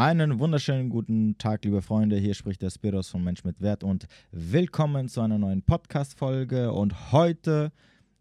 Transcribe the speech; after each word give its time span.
Einen 0.00 0.38
wunderschönen 0.38 0.88
guten 0.88 1.36
Tag, 1.36 1.62
liebe 1.62 1.82
Freunde. 1.82 2.16
Hier 2.16 2.32
spricht 2.32 2.62
der 2.62 2.70
Spiros 2.70 3.10
von 3.10 3.22
Mensch 3.22 3.44
mit 3.44 3.60
Wert 3.60 3.84
und 3.84 4.06
willkommen 4.32 5.10
zu 5.10 5.20
einer 5.20 5.36
neuen 5.36 5.60
Podcast-Folge. 5.60 6.72
Und 6.72 7.12
heute 7.12 7.70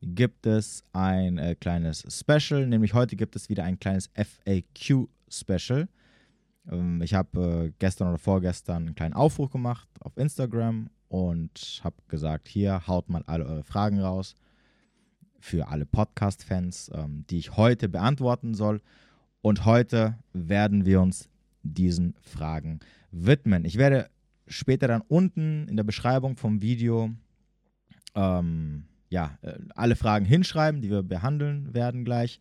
gibt 0.02 0.46
es 0.46 0.84
ein 0.92 1.38
äh, 1.38 1.55
kleines 1.55 2.05
Special, 2.10 2.68
nämlich 2.68 2.94
heute 2.94 3.15
gibt 3.15 3.38
es 3.38 3.47
wieder 3.47 3.63
ein 3.63 3.79
kleines 3.79 4.10
FAQ-Special. 4.13 5.88
Ähm, 6.70 7.02
ich 7.02 7.13
habe 7.13 7.68
äh, 7.68 7.71
gestern 7.80 8.09
oder 8.09 8.18
vorgestern 8.18 8.88
einen 8.88 8.96
kleinen 8.96 9.14
Aufruf 9.14 9.50
gemacht 9.50 9.88
auf 10.02 10.18
Instagram 10.18 10.89
und 11.07 11.80
habe 11.86 11.96
gesagt: 12.09 12.50
Hier 12.50 12.88
haut 12.88 13.07
mal 13.07 13.23
alle 13.25 13.46
eure 13.46 13.64
Fragen 13.64 14.02
raus 14.02 14.36
für 15.39 15.70
alle 15.70 15.86
Podcast-Fans, 15.86 16.91
ähm, 16.93 17.23
die 17.30 17.38
ich 17.38 17.55
heute 17.55 17.88
beantworten 17.88 18.54
soll. 18.54 18.82
Und 19.41 19.64
heute 19.64 20.20
werden 20.34 20.86
wir 20.86 21.00
uns 21.00 21.30
diesen 21.74 22.16
Fragen 22.22 22.80
widmen. 23.12 23.66
Ich 23.66 23.77
werde 23.77 24.10
später 24.48 24.88
dann 24.88 25.02
unten 25.02 25.68
in 25.68 25.77
der 25.77 25.84
Beschreibung 25.84 26.36
vom 26.36 26.62
Video 26.62 27.12
ähm, 28.16 28.86
ja, 29.10 29.38
äh, 29.41 29.58
alle 29.76 29.96
Fragen 29.96 30.26
hinschreiben, 30.26 30.82
die 30.82 30.90
wir 30.90 31.04
behandeln 31.04 31.74
werden 31.74 32.05
gleich. 32.05 32.40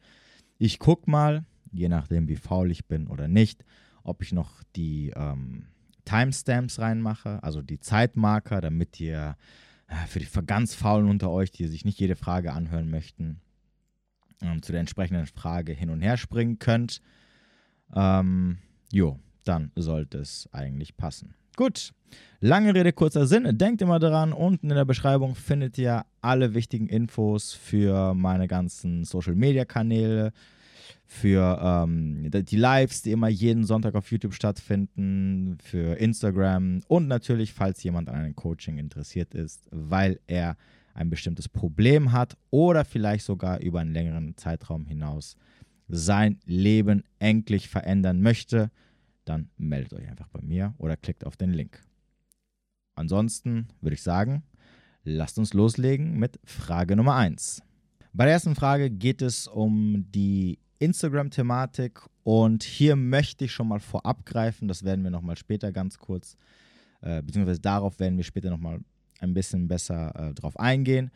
Ich 0.59 0.79
gucke 0.79 1.11
mal, 1.11 1.45
je 1.73 1.89
nachdem 1.89 2.29
wie 2.29 2.37
faul 2.37 2.71
ich 2.71 2.87
bin 2.87 3.07
oder 3.07 3.29
nicht, 3.29 3.65
ob 4.03 4.23
ich 4.23 4.33
noch 4.33 4.63
die 4.77 5.13
ähm, 5.17 5.67
Timestamps 6.05 6.79
reinmache, 6.79 7.43
also 7.43 7.63
die 7.63 7.81
Zeitmarker, 7.81 8.61
damit 8.61 8.99
ihr 9.01 9.37
äh, 9.89 10.07
für 10.07 10.19
die 10.19 10.29
ganz 10.47 10.75
Faulen 10.75 11.09
unter 11.09 11.31
euch, 11.31 11.51
die 11.51 11.67
sich 11.67 11.85
nicht 11.85 12.01
jede 12.01 12.17
Frage 12.17 12.53
anhören 12.53 12.91
möchten, 12.91 13.41
ähm, 14.43 14.63
zu 14.63 14.73
der 14.73 14.81
entsprechenden 14.81 15.27
Frage 15.27 15.73
hin 15.73 15.91
und 15.91 16.01
her 16.01 16.17
springen 16.17 16.59
könnt. 16.59 17.01
Ähm, 17.95 18.59
jo, 18.93 19.19
dann 19.45 19.71
sollte 19.77 20.19
es 20.19 20.49
eigentlich 20.53 20.97
passen. 20.97 21.35
Gut, 21.57 21.93
lange 22.41 22.75
Rede, 22.75 22.93
kurzer 22.93 23.27
Sinn. 23.27 23.59
Denkt 23.59 23.83
immer 23.83 23.99
daran, 23.99 24.33
unten 24.33 24.71
in 24.71 24.77
der 24.77 24.85
Beschreibung 24.85 25.35
findet 25.35 25.77
ihr 25.79 26.05
alle 26.21 26.55
wichtigen 26.55 26.87
Infos 26.87 27.53
für 27.53 28.15
meine 28.15 28.47
ganzen 28.47 29.05
Social-Media-Kanäle, 29.05 30.33
für 31.05 31.59
ähm, 31.61 32.31
die 32.31 32.57
Lives, 32.57 33.03
die 33.03 33.13
immer 33.13 33.29
jeden 33.29 33.65
Sonntag 33.65 33.95
auf 33.95 34.11
YouTube 34.13 34.35
stattfinden, 34.35 35.57
für 35.63 35.99
Instagram 35.99 36.83
und 36.87 37.09
natürlich, 37.09 37.55
falls 37.55 37.83
jemand 37.83 38.09
an 38.09 38.17
einem 38.17 38.37
Coaching 38.37 38.79
interessiert 38.79 39.35
ist, 39.35 39.67
weil 39.71 40.21
er 40.27 40.57
ein 40.95 41.11
bestimmtes 41.11 41.49
Problem 41.49 42.13
hat 42.13 42.37
oder 42.51 42.85
vielleicht 42.85 43.25
sogar 43.25 43.61
über 43.61 43.81
einen 43.81 43.93
längeren 43.93 44.37
Zeitraum 44.37 44.87
hinaus 44.87 45.37
sein 45.89 46.39
Leben 46.45 47.05
endlich 47.19 47.69
verändern 47.69 48.21
möchte, 48.21 48.71
dann 49.25 49.51
meldet 49.57 49.95
euch 49.95 50.09
einfach 50.09 50.29
bei 50.29 50.41
mir 50.43 50.75
oder 50.79 50.97
klickt 50.97 51.25
auf 51.25 51.37
den 51.37 51.53
Link. 51.53 51.81
Ansonsten 52.95 53.69
würde 53.81 53.95
ich 53.95 54.03
sagen, 54.03 54.43
lasst 55.05 55.39
uns 55.39 55.55
loslegen 55.55 56.19
mit 56.19 56.39
Frage 56.45 56.97
Nummer 56.97 57.17
1. 57.17 57.63
Bei 58.13 58.25
der 58.25 58.35
ersten 58.35 58.55
Frage 58.55 58.91
geht 58.91 59.23
es 59.23 59.47
um 59.47 60.07
die 60.11 60.59
Instagram-Thematik 60.79 62.01
und 62.25 62.63
hier 62.63 62.97
möchte 62.97 63.45
ich 63.45 63.53
schon 63.53 63.69
mal 63.69 63.81
vorab 63.81 64.25
greifen, 64.27 64.69
das 64.69 64.85
werden 64.85 65.05
wir 65.05 65.11
nochmal 65.11 65.37
später 65.37 65.73
ganz 65.73 65.99
kurz, 65.99 66.37
äh, 67.01 67.23
beziehungsweise 67.23 67.61
darauf 67.61 67.99
werden 68.01 68.17
wir 68.17 68.25
später 68.25 68.51
nochmal 68.51 68.81
ein 69.21 69.35
bisschen 69.35 69.69
besser 69.69 70.15
äh, 70.15 70.35
drauf 70.35 70.59
eingehen. 70.59 71.11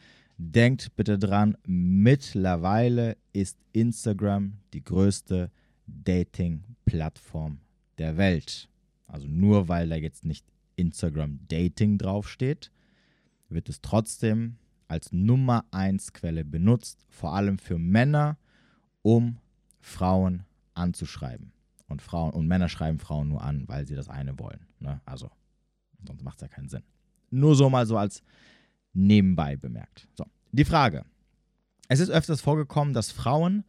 Denkt 0.44 0.96
bitte 0.96 1.20
dran, 1.20 1.56
mittlerweile 1.64 3.16
ist 3.32 3.58
Instagram 3.72 4.54
die 4.72 4.82
größte 4.82 5.52
Dating-Plattform 5.86 7.60
der 7.98 8.16
Welt. 8.16 8.68
Also 9.06 9.28
nur 9.28 9.68
weil 9.68 9.88
da 9.88 9.94
jetzt 9.94 10.24
nicht 10.24 10.44
Instagram 10.74 11.38
Dating 11.46 11.96
draufsteht, 11.96 12.72
wird 13.50 13.68
es 13.68 13.82
trotzdem 13.82 14.56
als 14.88 15.12
Nummer 15.12 15.64
1 15.70 16.12
Quelle 16.12 16.44
benutzt, 16.44 17.06
vor 17.08 17.36
allem 17.36 17.58
für 17.58 17.78
Männer, 17.78 18.36
um 19.02 19.38
Frauen 19.80 20.42
anzuschreiben. 20.74 21.52
Und 21.86 22.02
Frauen 22.02 22.32
und 22.32 22.48
Männer 22.48 22.68
schreiben 22.68 22.98
Frauen 22.98 23.28
nur 23.28 23.42
an, 23.42 23.68
weil 23.68 23.86
sie 23.86 23.94
das 23.94 24.08
eine 24.08 24.36
wollen. 24.40 24.66
Ne? 24.80 25.00
Also, 25.04 25.30
sonst 26.04 26.24
macht 26.24 26.38
es 26.38 26.42
ja 26.42 26.48
keinen 26.48 26.68
Sinn. 26.68 26.82
Nur 27.30 27.54
so 27.54 27.70
mal 27.70 27.86
so 27.86 27.96
als 27.96 28.24
nebenbei 28.92 29.56
bemerkt. 29.56 30.08
So, 30.16 30.24
die 30.52 30.64
Frage. 30.64 31.04
Es 31.88 32.00
ist 32.00 32.10
öfters 32.10 32.40
vorgekommen, 32.40 32.94
dass 32.94 33.10
Frauen 33.10 33.64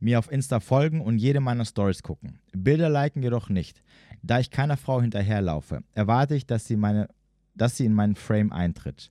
mir 0.00 0.18
auf 0.18 0.30
Insta 0.30 0.60
folgen 0.60 1.00
und 1.00 1.18
jede 1.18 1.40
meiner 1.40 1.64
Stories 1.64 2.02
gucken. 2.02 2.38
Bilder 2.52 2.90
liken 2.90 3.22
jedoch 3.22 3.48
nicht. 3.48 3.82
Da 4.22 4.40
ich 4.40 4.50
keiner 4.50 4.76
Frau 4.76 5.00
hinterherlaufe, 5.00 5.82
erwarte 5.94 6.34
ich, 6.34 6.46
dass 6.46 6.66
sie, 6.66 6.76
meine, 6.76 7.08
dass 7.54 7.76
sie 7.76 7.86
in 7.86 7.94
meinen 7.94 8.16
Frame 8.16 8.52
eintritt. 8.52 9.10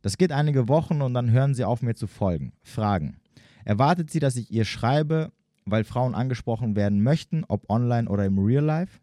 Das 0.00 0.18
geht 0.18 0.32
einige 0.32 0.68
Wochen 0.68 1.00
und 1.00 1.14
dann 1.14 1.30
hören 1.30 1.54
sie 1.54 1.64
auf, 1.64 1.82
mir 1.82 1.94
zu 1.94 2.06
folgen. 2.06 2.52
Fragen. 2.62 3.18
Erwartet 3.64 4.10
sie, 4.10 4.18
dass 4.18 4.36
ich 4.36 4.50
ihr 4.50 4.64
schreibe, 4.64 5.32
weil 5.64 5.84
Frauen 5.84 6.14
angesprochen 6.14 6.74
werden 6.74 7.02
möchten, 7.02 7.44
ob 7.46 7.70
online 7.70 8.08
oder 8.08 8.24
im 8.24 8.38
Real 8.38 8.64
Life? 8.64 9.00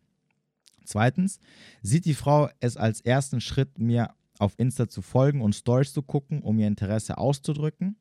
Zweitens, 0.84 1.40
sieht 1.82 2.06
die 2.06 2.16
Frau 2.16 2.50
es 2.60 2.76
als 2.76 3.02
ersten 3.02 3.40
Schritt, 3.40 3.80
mir 3.80 4.10
auf 4.40 4.58
Insta 4.58 4.90
zu 4.90 5.04
folgen 5.04 5.42
und 5.42 5.54
Stories 5.54 5.94
zu 5.94 6.02
gucken, 6.02 6.42
um 6.42 6.58
ihr 6.58 6.68
Interesse 6.68 7.18
auszudrücken? 7.18 7.98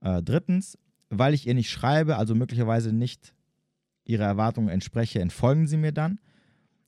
Äh, 0.00 0.22
drittens, 0.22 0.78
weil 1.10 1.34
ich 1.34 1.46
ihr 1.46 1.54
nicht 1.54 1.70
schreibe, 1.70 2.16
also 2.16 2.34
möglicherweise 2.34 2.92
nicht 2.92 3.34
ihrer 4.04 4.26
Erwartungen 4.26 4.68
entspreche, 4.68 5.20
entfolgen 5.20 5.66
sie 5.66 5.76
mir 5.76 5.92
dann? 5.92 6.20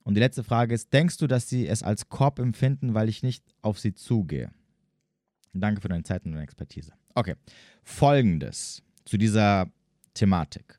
Und 0.04 0.14
die 0.14 0.20
letzte 0.20 0.44
Frage 0.44 0.74
ist, 0.74 0.92
denkst 0.92 1.18
du, 1.18 1.26
dass 1.26 1.48
sie 1.48 1.66
es 1.66 1.82
als 1.82 2.08
Korb 2.08 2.38
empfinden, 2.38 2.94
weil 2.94 3.08
ich 3.08 3.22
nicht 3.22 3.44
auf 3.60 3.78
sie 3.78 3.94
zugehe? 3.94 4.50
Danke 5.52 5.80
für 5.80 5.88
deine 5.88 6.04
Zeit 6.04 6.24
und 6.24 6.32
deine 6.32 6.44
Expertise. 6.44 6.92
Okay, 7.14 7.34
folgendes 7.82 8.82
zu 9.04 9.18
dieser 9.18 9.70
Thematik. 10.14 10.78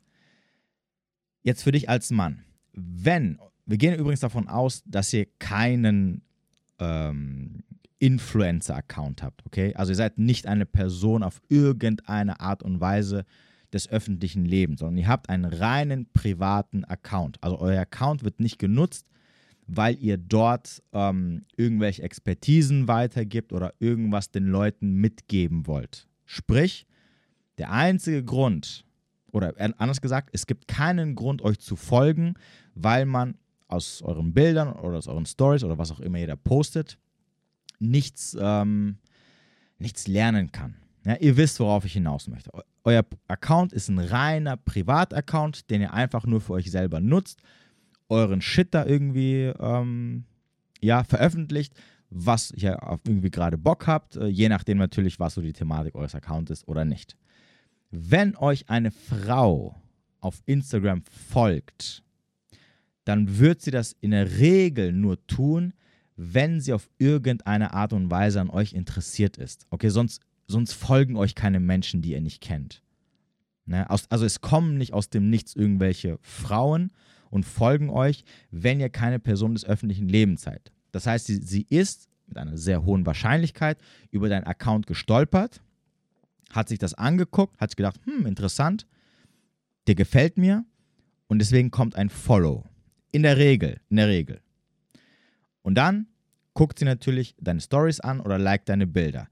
Jetzt 1.43 1.63
für 1.63 1.71
dich 1.71 1.89
als 1.89 2.11
Mann. 2.11 2.43
Wenn, 2.73 3.39
wir 3.65 3.77
gehen 3.77 3.95
übrigens 3.95 4.19
davon 4.21 4.47
aus, 4.47 4.83
dass 4.85 5.11
ihr 5.13 5.25
keinen 5.39 6.21
ähm, 6.79 7.63
Influencer-Account 7.99 9.23
habt, 9.23 9.45
okay? 9.45 9.73
Also 9.75 9.91
ihr 9.91 9.97
seid 9.97 10.17
nicht 10.17 10.47
eine 10.47 10.65
Person 10.65 11.23
auf 11.23 11.41
irgendeine 11.49 12.39
Art 12.39 12.63
und 12.63 12.79
Weise 12.79 13.25
des 13.71 13.89
öffentlichen 13.89 14.45
Lebens, 14.45 14.79
sondern 14.79 14.97
ihr 14.97 15.07
habt 15.07 15.29
einen 15.29 15.45
reinen 15.45 16.07
privaten 16.11 16.83
Account. 16.85 17.37
Also 17.43 17.59
euer 17.59 17.81
Account 17.81 18.23
wird 18.23 18.39
nicht 18.39 18.57
genutzt, 18.57 19.09
weil 19.67 19.97
ihr 19.99 20.17
dort 20.17 20.81
ähm, 20.93 21.45
irgendwelche 21.55 22.01
Expertisen 22.01 22.87
weitergibt 22.87 23.53
oder 23.53 23.73
irgendwas 23.79 24.31
den 24.31 24.47
Leuten 24.47 24.95
mitgeben 24.95 25.67
wollt. 25.67 26.07
Sprich, 26.25 26.87
der 27.59 27.71
einzige 27.71 28.23
Grund, 28.23 28.85
oder 29.31 29.53
anders 29.77 30.01
gesagt, 30.01 30.29
es 30.33 30.47
gibt 30.47 30.67
keinen 30.67 31.13
Grund, 31.13 31.43
euch 31.43 31.59
zu 31.59 31.75
folgen, 31.75 32.33
weil 32.73 33.05
man 33.05 33.35
aus 33.67 34.01
euren 34.01 34.33
Bildern 34.33 34.73
oder 34.73 34.97
aus 34.97 35.07
euren 35.07 35.27
Stories 35.27 35.63
oder 35.63 35.77
was 35.77 35.91
auch 35.91 35.99
immer 35.99 36.17
ihr 36.17 36.27
da 36.27 36.35
postet, 36.35 36.97
nichts, 37.79 38.37
ähm, 38.39 38.97
nichts 39.77 40.07
lernen 40.07 40.51
kann. 40.51 40.75
Ja, 41.05 41.15
ihr 41.15 41.37
wisst, 41.37 41.59
worauf 41.59 41.85
ich 41.85 41.93
hinaus 41.93 42.27
möchte. 42.27 42.51
Euer 42.83 43.05
Account 43.27 43.73
ist 43.73 43.89
ein 43.89 43.99
reiner 43.99 44.57
Privataccount, 44.57 45.69
den 45.69 45.81
ihr 45.81 45.93
einfach 45.93 46.25
nur 46.25 46.41
für 46.41 46.53
euch 46.53 46.69
selber 46.69 46.99
nutzt, 46.99 47.41
euren 48.09 48.41
Shit 48.41 48.73
da 48.73 48.85
irgendwie 48.85 49.51
ähm, 49.59 50.25
ja, 50.81 51.03
veröffentlicht, 51.03 51.73
was 52.09 52.51
ihr 52.51 52.77
irgendwie 53.05 53.29
gerade 53.29 53.57
Bock 53.57 53.87
habt, 53.87 54.15
äh, 54.15 54.27
je 54.27 54.49
nachdem 54.49 54.77
natürlich, 54.77 55.19
was 55.19 55.35
so 55.35 55.41
die 55.41 55.53
Thematik 55.53 55.95
eures 55.95 56.15
Accounts 56.15 56.51
ist 56.51 56.67
oder 56.67 56.85
nicht. 56.85 57.15
Wenn 57.91 58.35
euch 58.35 58.69
eine 58.69 58.91
Frau 58.91 59.81
auf 60.19 60.41
Instagram 60.45 61.03
folgt, 61.03 62.03
dann 63.05 63.39
wird 63.39 63.61
sie 63.61 63.71
das 63.71 63.95
in 64.01 64.11
der 64.11 64.37
Regel 64.37 64.91
nur 64.91 65.25
tun, 65.27 65.73
wenn 66.21 66.59
sie 66.59 66.73
auf 66.73 66.89
irgendeine 66.97 67.73
Art 67.73 67.93
und 67.93 68.11
Weise 68.11 68.41
an 68.41 68.49
euch 68.49 68.73
interessiert 68.73 69.37
ist. 69.37 69.65
Okay, 69.69 69.87
sonst, 69.87 70.21
sonst 70.47 70.73
folgen 70.73 71.15
euch 71.15 71.33
keine 71.33 71.61
Menschen, 71.61 72.01
die 72.01 72.11
ihr 72.11 72.19
nicht 72.19 72.41
kennt. 72.41 72.83
Ne? 73.65 73.89
Aus, 73.89 74.11
also 74.11 74.25
es 74.25 74.41
kommen 74.41 74.77
nicht 74.77 74.91
aus 74.91 75.09
dem 75.09 75.29
Nichts 75.29 75.55
irgendwelche 75.55 76.19
Frauen 76.21 76.91
und 77.29 77.45
folgen 77.45 77.89
euch, 77.89 78.25
wenn 78.51 78.81
ihr 78.81 78.89
keine 78.89 79.19
Person 79.19 79.53
des 79.53 79.63
öffentlichen 79.63 80.09
Lebens 80.09 80.41
seid. 80.41 80.73
Das 80.91 81.07
heißt, 81.07 81.27
sie, 81.27 81.37
sie 81.37 81.65
ist 81.69 82.09
mit 82.27 82.37
einer 82.37 82.57
sehr 82.57 82.83
hohen 82.83 83.05
Wahrscheinlichkeit 83.05 83.79
über 84.11 84.27
deinen 84.27 84.43
Account 84.43 84.87
gestolpert, 84.87 85.61
hat 86.49 86.67
sich 86.67 86.79
das 86.79 86.95
angeguckt, 86.95 87.57
hat 87.61 87.77
gedacht, 87.77 87.97
hm, 88.03 88.25
interessant, 88.25 88.87
der 89.87 89.95
gefällt 89.95 90.37
mir 90.37 90.65
und 91.27 91.39
deswegen 91.39 91.71
kommt 91.71 91.95
ein 91.95 92.09
Follow. 92.09 92.65
In 93.13 93.23
der 93.23 93.37
Regel, 93.37 93.79
in 93.89 93.95
der 93.95 94.09
Regel. 94.09 94.41
Und 95.61 95.75
dann 95.75 96.07
guckt 96.53 96.79
sie 96.79 96.85
natürlich 96.85 97.35
deine 97.39 97.61
Stories 97.61 97.99
an 97.99 98.19
oder 98.19 98.37
liked 98.37 98.69
deine 98.69 98.87
Bilder. 98.87 99.27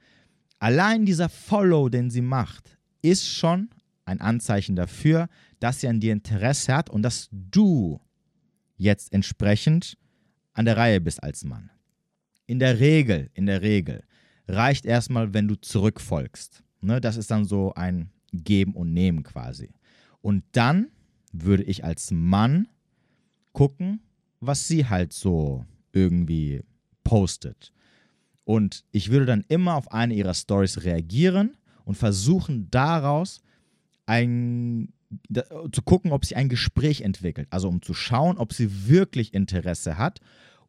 Allein 0.59 1.06
dieser 1.06 1.29
Follow, 1.29 1.89
den 1.89 2.09
sie 2.09 2.21
macht, 2.21 2.77
ist 3.01 3.27
schon 3.27 3.69
ein 4.06 4.21
Anzeichen 4.21 4.75
dafür, 4.75 5.27
dass 5.59 5.81
sie 5.81 5.88
an 5.88 6.00
dir 6.00 6.13
Interesse 6.13 6.74
hat 6.74 6.89
und 6.89 7.01
dass 7.03 7.29
du 7.31 8.00
jetzt 8.77 9.12
entsprechend 9.13 9.97
an 10.53 10.65
der 10.65 10.77
Reihe 10.77 11.01
bist 11.01 11.21
als 11.21 11.44
Mann. 11.44 11.69
In 12.45 12.59
der 12.59 12.79
Regel, 12.79 13.29
in 13.33 13.45
der 13.45 13.62
Regel 13.62 14.03
reicht 14.47 14.85
erstmal, 14.85 15.33
wenn 15.33 15.47
du 15.47 15.56
zurückfolgst. 15.56 16.63
Ne, 16.81 17.01
das 17.01 17.18
ist 17.18 17.31
dann 17.31 17.45
so 17.45 17.74
ein 17.74 18.12
Geben 18.31 18.74
und 18.74 18.94
Nehmen 18.94 19.24
quasi. 19.24 19.71
Und 20.21 20.44
dann 20.51 20.88
würde 21.31 21.63
ich 21.63 21.83
als 21.83 22.12
Mann 22.12 22.68
gucken, 23.51 24.01
was 24.39 24.68
sie 24.68 24.88
halt 24.88 25.13
so 25.13 25.65
irgendwie 25.97 26.63
postet. 27.03 27.71
Und 28.44 28.85
ich 28.91 29.11
würde 29.11 29.25
dann 29.25 29.44
immer 29.49 29.75
auf 29.75 29.91
eine 29.91 30.13
ihrer 30.13 30.33
Stories 30.33 30.83
reagieren 30.83 31.57
und 31.85 31.95
versuchen 31.95 32.69
daraus 32.71 33.41
ein, 34.05 34.94
da, 35.29 35.44
zu 35.71 35.81
gucken, 35.81 36.11
ob 36.11 36.25
sie 36.25 36.35
ein 36.35 36.49
Gespräch 36.49 37.01
entwickelt. 37.01 37.47
Also 37.49 37.67
um 37.67 37.81
zu 37.81 37.94
schauen, 37.94 38.38
ob 38.38 38.53
sie 38.53 38.88
wirklich 38.88 39.33
Interesse 39.33 39.97
hat 39.97 40.21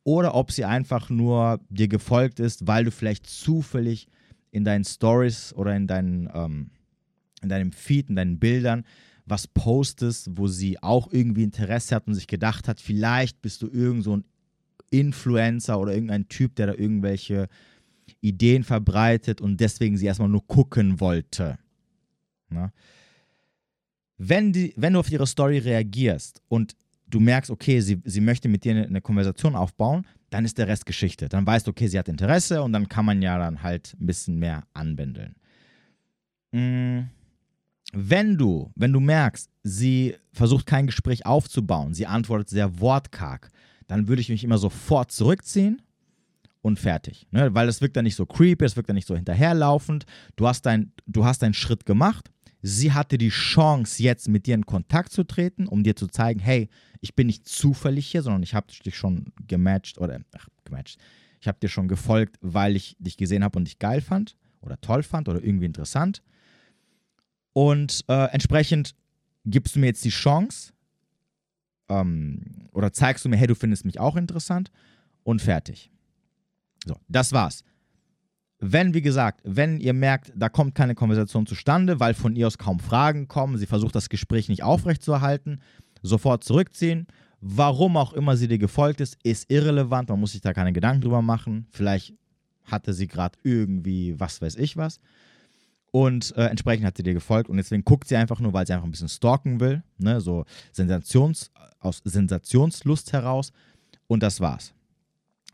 oder 0.02 0.34
ob 0.34 0.50
sie 0.50 0.64
einfach 0.64 1.10
nur 1.10 1.60
dir 1.69 1.88
gefolgt 1.88 2.40
ist, 2.40 2.66
weil 2.66 2.84
du 2.84 2.90
vielleicht 2.90 3.26
zufällig 3.26 4.08
in 4.50 4.64
deinen 4.64 4.84
Stories 4.84 5.52
oder 5.52 5.76
in, 5.76 5.86
deinen, 5.86 6.28
ähm, 6.34 6.70
in 7.42 7.48
deinem 7.48 7.72
Feed, 7.72 8.08
in 8.08 8.16
deinen 8.16 8.38
Bildern 8.38 8.84
was 9.28 9.46
postest, 9.46 10.31
wo 10.32 10.48
sie 10.48 10.82
auch 10.82 11.12
irgendwie 11.12 11.42
Interesse 11.42 11.94
hat 11.94 12.06
und 12.06 12.14
sich 12.14 12.26
gedacht 12.26 12.66
hat, 12.66 12.81
vielleicht 12.81 13.42
bist 13.42 13.62
du 13.62 13.69
irgend 13.69 14.04
so 14.04 14.16
ein 14.16 14.24
Influencer 14.90 15.79
oder 15.79 15.93
irgendein 15.93 16.29
Typ, 16.29 16.56
der 16.56 16.69
da 16.69 16.75
irgendwelche 16.75 17.49
Ideen 18.20 18.64
verbreitet 18.64 19.40
und 19.40 19.61
deswegen 19.61 19.96
sie 19.96 20.06
erstmal 20.06 20.29
nur 20.29 20.46
gucken 20.46 21.00
wollte. 21.00 21.58
Na? 22.49 22.73
Wenn, 24.17 24.52
die, 24.52 24.73
wenn 24.76 24.94
du 24.94 25.00
auf 25.00 25.11
ihre 25.11 25.26
Story 25.26 25.58
reagierst 25.58 26.43
und 26.49 26.75
du 27.06 27.20
merkst, 27.20 27.50
okay, 27.50 27.81
sie, 27.81 28.00
sie 28.05 28.20
möchte 28.20 28.49
mit 28.49 28.64
dir 28.64 28.73
eine, 28.73 28.87
eine 28.87 29.00
Konversation 29.00 29.55
aufbauen, 29.55 30.06
dann 30.31 30.44
ist 30.44 30.58
der 30.58 30.69
Rest 30.69 30.87
Geschichte. 30.87 31.29
Dann 31.29 31.46
weißt 31.46 31.67
du, 31.67 31.70
okay, 31.70 31.87
sie 31.87 31.99
hat 31.99 32.08
Interesse 32.08 32.62
und 32.62 32.73
dann 32.73 32.88
kann 32.88 33.05
man 33.05 33.23
ja 33.23 33.38
dann 33.38 33.62
halt 33.62 33.94
ein 34.00 34.06
bisschen 34.06 34.38
mehr 34.38 34.64
anbändeln. 34.75 35.37
Mhm 36.52 37.11
wenn 37.93 38.37
du, 38.37 38.70
wenn 38.75 38.93
du 38.93 39.00
merkst, 39.00 39.50
sie 39.62 40.17
versucht 40.32 40.67
kein 40.67 40.87
Gespräch 40.87 41.26
aufzubauen, 41.26 41.94
sie 41.94 42.06
antwortet 42.06 42.50
sehr 42.50 42.81
wortkarg, 42.81 43.50
dann 43.88 44.06
würde 44.06 44.20
ich 44.20 44.29
mich 44.29 44.44
immer 44.44 44.58
sofort 44.58 45.11
zurückziehen 45.11 45.82
und 46.61 46.79
fertig. 46.79 47.26
Ne? 47.32 47.52
Weil 47.55 47.69
es 47.69 47.81
wirkt 47.81 47.96
dann 47.96 48.05
nicht 48.05 48.14
so 48.14 48.26
creepy, 48.26 48.64
es 48.64 48.76
wirkt 48.76 48.88
dann 48.88 48.94
nicht 48.94 49.08
so 49.08 49.17
hinterherlaufend. 49.17 50.05
Du 50.37 50.46
hast, 50.46 50.62
dein, 50.62 50.93
du 51.06 51.25
hast 51.25 51.43
deinen 51.43 51.55
Schritt 51.55 51.85
gemacht. 51.85 52.31
Sie 52.61 52.93
hatte 52.93 53.19
die 53.19 53.31
Chance, 53.31 54.02
jetzt 54.02 54.29
mit 54.29 54.46
dir 54.46 54.55
in 54.55 54.67
Kontakt 54.67 55.12
zu 55.12 55.25
treten, 55.25 55.67
um 55.67 55.82
dir 55.82 55.96
zu 55.96 56.06
zeigen, 56.08 56.40
hey, 56.40 56.69
ich 57.00 57.14
bin 57.14 57.29
nicht 57.29 57.49
zufällig 57.49 58.06
hier, 58.08 58.23
sondern 58.23 58.43
ich 58.43 58.55
habe 58.55 58.67
dich 58.85 58.96
schon 58.96 59.32
gematcht 59.46 59.99
oder 59.99 60.20
ach, 60.37 60.49
gematcht. 60.64 60.99
Ich 61.41 61.46
habe 61.46 61.58
dir 61.61 61.69
schon 61.69 61.88
gefolgt, 61.88 62.37
weil 62.41 62.76
ich 62.76 62.96
dich 62.99 63.17
gesehen 63.17 63.44
habe 63.44 63.58
und 63.58 63.64
dich 63.64 63.79
geil 63.79 64.00
fand 64.00 64.37
oder 64.61 64.81
toll 64.81 65.05
fand 65.05 65.29
oder 65.29 65.43
irgendwie 65.43 65.67
interessant. 65.67 66.23
Und 67.52 68.05
äh, 68.08 68.26
entsprechend 68.32 68.96
gibst 69.44 69.76
du 69.76 69.81
mir 69.81 69.87
jetzt 69.87 70.05
die 70.05 70.11
Chance 70.11 70.73
ähm, 71.88 72.69
oder 72.73 72.93
zeigst 72.93 73.25
du 73.25 73.29
mir, 73.29 73.37
hey, 73.37 73.46
du 73.46 73.55
findest 73.55 73.85
mich 73.85 74.00
auch 74.00 74.17
interessant 74.17 74.70
und 75.25 75.43
fertig. 75.43 75.90
So, 76.87 76.96
das 77.08 77.32
war's. 77.32 77.64
Wenn, 78.61 78.93
wie 78.93 79.02
gesagt, 79.02 79.40
wenn 79.44 79.79
ihr 79.79 79.93
merkt, 79.93 80.32
da 80.35 80.49
kommt 80.49 80.75
keine 80.75 80.94
Konversation 80.94 81.46
zustande, 81.46 82.00
weil 82.00 82.14
von 82.14 82.35
ihr 82.35 82.46
aus 82.46 82.58
kaum 82.58 82.81
Fragen 82.81 83.29
kommen, 83.29 83.56
sie 83.56 83.67
versucht 83.67 83.94
das 83.94 84.08
Gespräch 84.08 84.49
nicht 84.49 84.64
aufrechtzuerhalten, 84.64 85.61
sofort 86.02 86.43
zurückziehen. 86.43 87.06
Warum 87.40 87.96
auch 87.96 88.12
immer 88.14 88.37
sie 88.37 88.49
dir 88.49 88.58
gefolgt 88.58 89.00
ist, 89.00 89.17
ist 89.23 89.49
irrelevant. 89.50 90.08
Man 90.08 90.19
muss 90.19 90.32
sich 90.32 90.41
da 90.41 90.52
keine 90.52 90.73
Gedanken 90.73 91.02
drüber 91.02 91.23
machen. 91.23 91.69
Vielleicht 91.70 92.14
hatte 92.64 92.93
sie 92.93 93.06
gerade 93.06 93.38
irgendwie 93.44 94.19
was 94.19 94.43
weiß 94.43 94.56
ich 94.56 94.76
was. 94.76 94.99
Und 95.90 96.37
äh, 96.37 96.46
entsprechend 96.46 96.85
hat 96.85 96.96
sie 96.96 97.02
dir 97.02 97.14
gefolgt 97.14 97.49
und 97.49 97.56
deswegen 97.56 97.85
guckt 97.85 98.08
sie 98.08 98.17
einfach 98.17 98.40
nur, 98.40 98.52
weil 98.52 98.67
sie 98.67 98.75
einfach 98.75 98.87
ein 98.87 98.90
bisschen 98.90 99.08
stalken 99.08 99.58
will, 99.58 99.82
ne? 99.99 100.20
so 100.20 100.44
Sensations, 100.73 101.50
aus 101.81 102.02
Sensationslust 102.05 103.12
heraus. 103.12 103.52
Und 104.06 104.23
das 104.23 104.40
war's. 104.40 104.75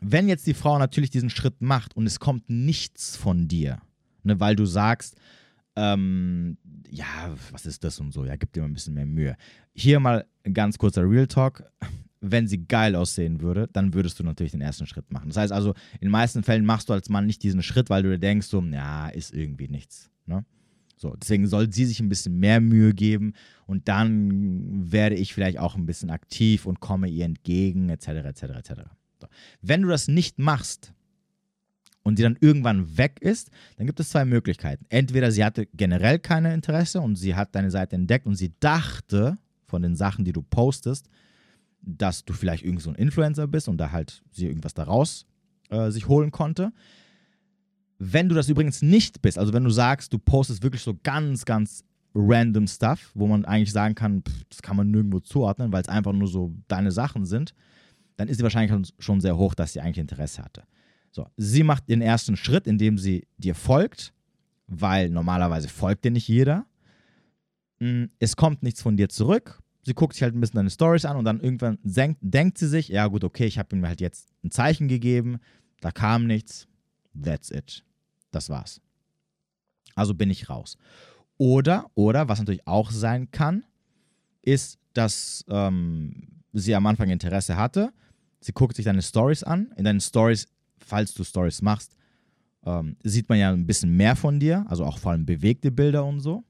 Wenn 0.01 0.27
jetzt 0.27 0.45
die 0.47 0.53
Frau 0.53 0.77
natürlich 0.77 1.09
diesen 1.09 1.29
Schritt 1.29 1.61
macht 1.61 1.95
und 1.95 2.05
es 2.05 2.19
kommt 2.19 2.49
nichts 2.49 3.15
von 3.15 3.47
dir, 3.47 3.81
ne, 4.23 4.39
weil 4.39 4.55
du 4.55 4.65
sagst, 4.65 5.15
ähm, 5.75 6.57
ja, 6.89 7.35
was 7.51 7.65
ist 7.65 7.83
das 7.83 7.99
und 7.99 8.11
so, 8.11 8.25
ja, 8.25 8.35
gib 8.35 8.53
dir 8.53 8.61
mal 8.61 8.67
ein 8.67 8.73
bisschen 8.73 8.93
mehr 8.93 9.05
Mühe. 9.05 9.35
Hier 9.73 9.99
mal 9.99 10.25
ein 10.43 10.53
ganz 10.53 10.77
kurzer 10.77 11.09
Real 11.09 11.27
Talk. 11.27 11.63
Wenn 12.21 12.47
sie 12.47 12.65
geil 12.65 12.95
aussehen 12.95 13.41
würde, 13.41 13.69
dann 13.71 13.93
würdest 13.93 14.19
du 14.19 14.23
natürlich 14.23 14.51
den 14.51 14.61
ersten 14.61 14.87
Schritt 14.87 15.11
machen. 15.11 15.27
Das 15.27 15.37
heißt 15.37 15.51
also, 15.51 15.71
in 15.93 16.07
den 16.07 16.11
meisten 16.11 16.43
Fällen 16.43 16.65
machst 16.65 16.89
du 16.89 16.93
als 16.93 17.09
Mann 17.09 17.25
nicht 17.25 17.43
diesen 17.43 17.61
Schritt, 17.61 17.89
weil 17.89 18.03
du 18.03 18.09
dir 18.09 18.19
denkst, 18.19 18.47
so, 18.47 18.61
ja, 18.61 19.09
ist 19.09 19.33
irgendwie 19.33 19.67
nichts. 19.67 20.09
Ne? 20.25 20.45
So, 20.97 21.15
deswegen 21.15 21.47
soll 21.47 21.71
sie 21.71 21.85
sich 21.85 21.99
ein 21.99 22.09
bisschen 22.09 22.39
mehr 22.39 22.61
Mühe 22.61 22.93
geben 22.93 23.33
und 23.67 23.87
dann 23.87 24.91
werde 24.91 25.15
ich 25.15 25.33
vielleicht 25.33 25.59
auch 25.59 25.75
ein 25.75 25.85
bisschen 25.85 26.09
aktiv 26.09 26.65
und 26.65 26.79
komme 26.79 27.07
ihr 27.09 27.25
entgegen, 27.25 27.89
etc., 27.89 28.07
etc., 28.07 28.43
etc. 28.43 28.71
So. 29.19 29.27
Wenn 29.61 29.81
du 29.81 29.89
das 29.89 30.07
nicht 30.07 30.39
machst 30.39 30.93
und 32.03 32.17
sie 32.17 32.23
dann 32.23 32.37
irgendwann 32.39 32.97
weg 32.97 33.19
ist, 33.19 33.49
dann 33.77 33.87
gibt 33.87 33.99
es 33.99 34.09
zwei 34.09 34.25
Möglichkeiten. 34.25 34.85
Entweder 34.89 35.31
sie 35.31 35.43
hatte 35.43 35.67
generell 35.73 36.19
keine 36.19 36.53
Interesse 36.53 37.01
und 37.01 37.15
sie 37.17 37.35
hat 37.35 37.55
deine 37.55 37.71
Seite 37.71 37.95
entdeckt 37.95 38.25
und 38.25 38.35
sie 38.35 38.53
dachte 38.59 39.37
von 39.65 39.81
den 39.81 39.95
Sachen, 39.95 40.23
die 40.23 40.33
du 40.33 40.41
postest, 40.41 41.09
dass 41.81 42.25
du 42.25 42.33
vielleicht 42.33 42.63
irgend 42.63 42.81
so 42.81 42.89
ein 42.89 42.95
Influencer 42.95 43.47
bist 43.47 43.67
und 43.67 43.77
da 43.77 43.91
halt 43.91 44.23
sie 44.31 44.47
irgendwas 44.47 44.73
daraus 44.73 45.25
äh, 45.69 45.91
sich 45.91 46.07
holen 46.07 46.31
konnte. 46.31 46.71
Wenn 47.97 48.27
du 48.27 48.35
das 48.35 48.49
übrigens 48.49 48.81
nicht 48.81 49.21
bist, 49.21 49.37
also 49.37 49.53
wenn 49.53 49.63
du 49.63 49.69
sagst, 49.69 50.11
du 50.11 50.19
postest 50.19 50.63
wirklich 50.63 50.81
so 50.81 50.97
ganz, 51.03 51.45
ganz 51.45 51.83
random 52.13 52.67
Stuff, 52.67 53.11
wo 53.13 53.27
man 53.27 53.45
eigentlich 53.45 53.71
sagen 53.71 53.95
kann, 53.95 54.21
pff, 54.21 54.43
das 54.49 54.61
kann 54.61 54.77
man 54.77 54.91
nirgendwo 54.91 55.19
zuordnen, 55.19 55.71
weil 55.71 55.81
es 55.81 55.89
einfach 55.89 56.13
nur 56.13 56.27
so 56.27 56.53
deine 56.67 56.91
Sachen 56.91 57.25
sind, 57.25 57.53
dann 58.17 58.27
ist 58.27 58.39
die 58.39 58.43
Wahrscheinlichkeit 58.43 58.93
schon 58.99 59.21
sehr 59.21 59.37
hoch, 59.37 59.53
dass 59.53 59.73
sie 59.73 59.81
eigentlich 59.81 59.99
Interesse 59.99 60.43
hatte. 60.43 60.63
So, 61.11 61.27
sie 61.37 61.63
macht 61.63 61.89
den 61.89 62.01
ersten 62.01 62.35
Schritt, 62.35 62.67
indem 62.67 62.97
sie 62.97 63.27
dir 63.37 63.55
folgt, 63.55 64.13
weil 64.67 65.09
normalerweise 65.09 65.69
folgt 65.69 66.05
dir 66.05 66.11
nicht 66.11 66.27
jeder. 66.27 66.65
Mm, 67.79 68.05
es 68.19 68.35
kommt 68.35 68.63
nichts 68.63 68.81
von 68.81 68.97
dir 68.97 69.09
zurück. 69.09 69.61
Sie 69.83 69.93
guckt 69.93 70.13
sich 70.13 70.23
halt 70.23 70.35
ein 70.35 70.41
bisschen 70.41 70.57
deine 70.57 70.69
Stories 70.69 71.05
an 71.05 71.15
und 71.15 71.25
dann 71.25 71.39
irgendwann 71.39 71.77
denkt, 71.83 72.19
denkt 72.21 72.57
sie 72.57 72.67
sich, 72.67 72.89
ja 72.89 73.07
gut, 73.07 73.23
okay, 73.23 73.45
ich 73.45 73.59
habe 73.59 73.75
ihm 73.75 73.85
halt 73.85 74.01
jetzt 74.01 74.29
ein 74.43 74.51
Zeichen 74.51 74.87
gegeben, 74.87 75.37
da 75.79 75.91
kam 75.91 76.25
nichts, 76.25 76.67
That's 77.15 77.49
it. 77.51 77.84
Das 78.35 78.49
war's. 78.49 78.81
Also 79.95 80.13
bin 80.13 80.29
ich 80.29 80.49
raus. 80.49 80.77
Oder, 81.37 81.89
oder, 81.95 82.27
was 82.27 82.39
natürlich 82.39 82.67
auch 82.67 82.91
sein 82.91 83.31
kann, 83.31 83.63
ist, 84.41 84.77
dass 84.93 85.45
ähm, 85.47 86.43
sie 86.51 86.75
am 86.75 86.85
Anfang 86.85 87.09
Interesse 87.09 87.55
hatte. 87.55 87.93
Sie 88.41 88.51
guckt 88.51 88.75
sich 88.75 88.85
deine 88.85 89.01
Stories 89.01 89.43
an. 89.43 89.71
In 89.77 89.85
deinen 89.85 90.01
Stories, 90.01 90.47
falls 90.79 91.13
du 91.13 91.23
Stories 91.23 91.61
machst, 91.61 91.95
ähm, 92.65 92.97
sieht 93.03 93.29
man 93.29 93.37
ja 93.37 93.51
ein 93.51 93.65
bisschen 93.65 93.95
mehr 93.95 94.17
von 94.17 94.39
dir, 94.39 94.65
also 94.67 94.83
auch 94.83 94.97
vor 94.97 95.13
allem 95.13 95.25
bewegte 95.25 95.71
Bilder 95.71 96.03
und 96.03 96.19
so. 96.19 96.43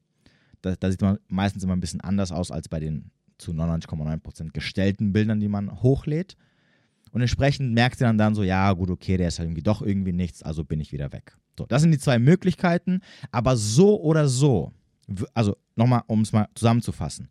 Da, 0.62 0.76
da 0.76 0.90
sieht 0.90 1.02
man 1.02 1.20
meistens 1.28 1.64
immer 1.64 1.76
ein 1.76 1.80
bisschen 1.82 2.02
anders 2.02 2.32
aus 2.32 2.50
als 2.50 2.68
bei 2.68 2.80
den 2.80 3.12
zu 3.38 3.52
99,9% 3.52 4.52
gestellten 4.54 5.14
Bildern, 5.14 5.40
die 5.40 5.50
man 5.50 5.84
hochlädt. 5.84 6.36
Und 7.16 7.22
entsprechend 7.22 7.74
merkt 7.74 7.98
sie 7.98 8.04
dann, 8.04 8.18
dann 8.18 8.36
so, 8.36 8.44
ja, 8.44 8.74
gut, 8.74 8.90
okay, 8.90 9.16
der 9.16 9.30
ist 9.30 9.40
halt 9.40 9.48
irgendwie 9.48 9.64
doch 9.64 9.82
irgendwie 9.82 10.12
nichts, 10.12 10.44
also 10.44 10.66
bin 10.66 10.82
ich 10.82 10.92
wieder 10.92 11.14
weg. 11.14 11.38
So, 11.58 11.66
das 11.66 11.82
sind 11.82 11.92
die 11.92 11.98
zwei 11.98 12.20
Möglichkeiten, 12.20 13.00
aber 13.32 13.56
so 13.56 14.02
oder 14.02 14.28
so, 14.28 14.74
also 15.34 15.56
nochmal, 15.78 16.02
um 16.08 16.24
es 16.24 16.34
mal 16.34 16.50
zusammenzufassen. 16.56 17.30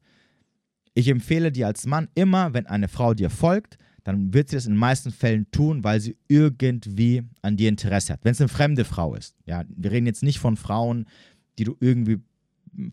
Ich 0.95 1.07
empfehle 1.09 1.53
dir 1.53 1.67
als 1.67 1.85
Mann 1.85 2.09
immer, 2.15 2.55
wenn 2.55 2.65
eine 2.65 2.89
Frau 2.89 3.13
dir 3.13 3.29
folgt, 3.29 3.77
dann 4.05 4.33
wird 4.33 4.49
sie 4.49 4.57
das 4.57 4.65
in 4.65 4.73
den 4.73 4.79
meisten 4.79 5.11
Fällen 5.11 5.51
tun, 5.51 5.85
weil 5.85 6.01
sie 6.01 6.17
irgendwie 6.29 7.23
an 7.43 7.59
dir 7.59 7.69
Interesse 7.69 8.15
hat. 8.15 8.21
Wenn 8.23 8.33
es 8.33 8.41
eine 8.41 8.49
fremde 8.49 8.87
Frau 8.87 9.15
ist. 9.15 9.37
Ja, 9.45 9.65
wir 9.69 9.91
reden 9.91 10.07
jetzt 10.07 10.23
nicht 10.23 10.39
von 10.39 10.57
Frauen, 10.57 11.05
die 11.59 11.65
du 11.65 11.77
irgendwie 11.79 12.21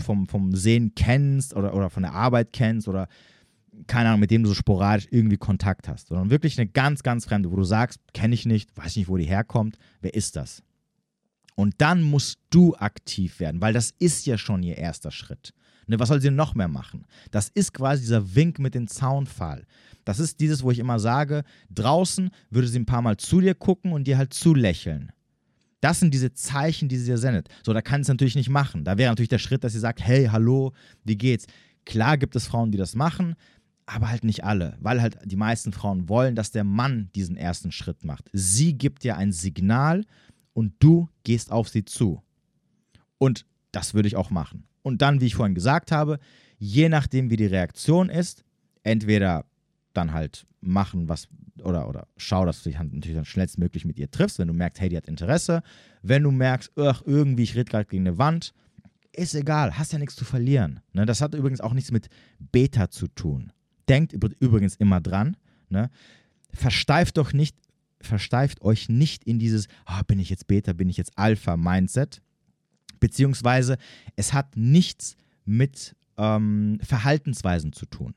vom, 0.03 0.27
vom 0.27 0.57
Sehen 0.57 0.91
kennst 0.93 1.55
oder, 1.55 1.73
oder 1.73 1.89
von 1.89 2.03
der 2.03 2.11
Arbeit 2.11 2.51
kennst 2.51 2.89
oder 2.89 3.07
keine 3.87 4.09
Ahnung, 4.09 4.19
mit 4.19 4.31
dem 4.31 4.43
du 4.43 4.49
so 4.49 4.55
sporadisch 4.55 5.07
irgendwie 5.11 5.37
Kontakt 5.37 5.87
hast, 5.87 6.07
sondern 6.07 6.29
wirklich 6.29 6.59
eine 6.59 6.67
ganz, 6.67 7.03
ganz 7.03 7.25
fremde, 7.25 7.51
wo 7.51 7.55
du 7.55 7.63
sagst, 7.63 7.99
kenne 8.13 8.33
ich 8.33 8.45
nicht, 8.45 8.75
weiß 8.75 8.95
nicht, 8.95 9.07
wo 9.07 9.17
die 9.17 9.25
herkommt, 9.25 9.77
wer 10.01 10.13
ist 10.13 10.35
das? 10.35 10.63
Und 11.55 11.75
dann 11.79 12.01
musst 12.01 12.39
du 12.49 12.75
aktiv 12.75 13.39
werden, 13.39 13.61
weil 13.61 13.73
das 13.73 13.91
ist 13.99 14.25
ja 14.25 14.37
schon 14.37 14.63
ihr 14.63 14.77
erster 14.77 15.11
Schritt. 15.11 15.53
Ne, 15.87 15.99
was 15.99 16.09
soll 16.09 16.21
sie 16.21 16.31
noch 16.31 16.55
mehr 16.55 16.67
machen? 16.67 17.05
Das 17.31 17.49
ist 17.49 17.73
quasi 17.73 18.03
dieser 18.03 18.35
Wink 18.35 18.59
mit 18.59 18.75
dem 18.75 18.87
Zaunfall. 18.87 19.65
Das 20.05 20.19
ist 20.19 20.39
dieses, 20.39 20.63
wo 20.63 20.71
ich 20.71 20.79
immer 20.79 20.99
sage, 20.99 21.43
draußen 21.69 22.29
würde 22.49 22.67
sie 22.67 22.79
ein 22.79 22.85
paar 22.85 23.01
Mal 23.01 23.17
zu 23.17 23.41
dir 23.41 23.55
gucken 23.55 23.91
und 23.91 24.05
dir 24.05 24.17
halt 24.17 24.33
zulächeln. 24.33 25.11
Das 25.81 25.99
sind 25.99 26.13
diese 26.13 26.33
Zeichen, 26.33 26.87
die 26.87 26.97
sie 26.97 27.05
dir 27.05 27.17
sendet. 27.17 27.49
So, 27.63 27.73
da 27.73 27.81
kann 27.81 28.01
sie 28.01 28.03
es 28.03 28.07
natürlich 28.09 28.35
nicht 28.35 28.49
machen. 28.49 28.83
Da 28.83 28.97
wäre 28.97 29.11
natürlich 29.11 29.29
der 29.29 29.39
Schritt, 29.39 29.63
dass 29.63 29.73
sie 29.73 29.79
sagt, 29.79 30.01
hey, 30.01 30.27
hallo, 30.31 30.73
wie 31.03 31.17
geht's? 31.17 31.47
Klar 31.85 32.17
gibt 32.17 32.35
es 32.35 32.45
Frauen, 32.47 32.71
die 32.71 32.77
das 32.77 32.95
machen, 32.95 33.35
aber 33.93 34.09
halt 34.09 34.23
nicht 34.23 34.43
alle, 34.43 34.77
weil 34.79 35.01
halt 35.01 35.19
die 35.25 35.35
meisten 35.35 35.73
Frauen 35.73 36.07
wollen, 36.07 36.35
dass 36.35 36.51
der 36.51 36.63
Mann 36.63 37.09
diesen 37.13 37.35
ersten 37.35 37.71
Schritt 37.71 38.05
macht. 38.05 38.29
Sie 38.31 38.77
gibt 38.77 39.03
dir 39.03 39.17
ein 39.17 39.33
Signal 39.33 40.05
und 40.53 40.73
du 40.79 41.09
gehst 41.23 41.51
auf 41.51 41.67
sie 41.67 41.83
zu. 41.83 42.21
Und 43.17 43.45
das 43.71 43.93
würde 43.93 44.07
ich 44.07 44.15
auch 44.15 44.29
machen. 44.29 44.63
Und 44.81 45.01
dann, 45.01 45.19
wie 45.19 45.25
ich 45.25 45.35
vorhin 45.35 45.55
gesagt 45.55 45.91
habe, 45.91 46.19
je 46.57 46.87
nachdem, 46.87 47.29
wie 47.29 47.35
die 47.35 47.45
Reaktion 47.45 48.09
ist, 48.09 48.45
entweder 48.83 49.45
dann 49.93 50.13
halt 50.13 50.47
machen, 50.61 51.09
was 51.09 51.27
oder, 51.61 51.89
oder 51.89 52.07
schau, 52.15 52.45
dass 52.45 52.63
du 52.63 52.69
dich 52.69 52.79
natürlich 52.79 53.15
dann 53.15 53.25
schnellstmöglich 53.25 53.83
mit 53.85 53.99
ihr 53.99 54.09
triffst, 54.09 54.39
wenn 54.39 54.47
du 54.47 54.53
merkst, 54.53 54.79
hey, 54.79 54.89
die 54.89 54.97
hat 54.97 55.07
Interesse. 55.07 55.63
Wenn 56.01 56.23
du 56.23 56.31
merkst, 56.31 56.71
ach, 56.77 57.03
irgendwie, 57.05 57.43
ich 57.43 57.55
rede 57.55 57.65
gerade 57.65 57.85
gegen 57.85 58.07
eine 58.07 58.17
Wand, 58.17 58.53
ist 59.13 59.35
egal, 59.35 59.77
hast 59.77 59.91
ja 59.91 59.99
nichts 59.99 60.15
zu 60.15 60.23
verlieren. 60.23 60.79
Ne? 60.93 61.05
Das 61.05 61.21
hat 61.21 61.35
übrigens 61.35 61.59
auch 61.59 61.73
nichts 61.73 61.91
mit 61.91 62.07
Beta 62.39 62.89
zu 62.89 63.09
tun. 63.09 63.51
Denkt 63.91 64.13
übrigens 64.13 64.75
immer 64.75 65.01
dran, 65.01 65.35
ne? 65.69 65.89
versteift 66.53 67.17
doch 67.17 67.33
nicht, 67.33 67.57
versteift 67.99 68.61
euch 68.61 68.87
nicht 68.87 69.25
in 69.25 69.37
dieses, 69.37 69.67
oh, 69.85 70.01
bin 70.07 70.17
ich 70.17 70.29
jetzt 70.29 70.47
Beta, 70.47 70.71
bin 70.71 70.89
ich 70.89 70.95
jetzt 70.95 71.11
Alpha-Mindset, 71.17 72.21
beziehungsweise 73.01 73.77
es 74.15 74.31
hat 74.31 74.55
nichts 74.55 75.17
mit 75.43 75.93
ähm, 76.17 76.79
Verhaltensweisen 76.81 77.73
zu 77.73 77.85
tun. 77.85 78.15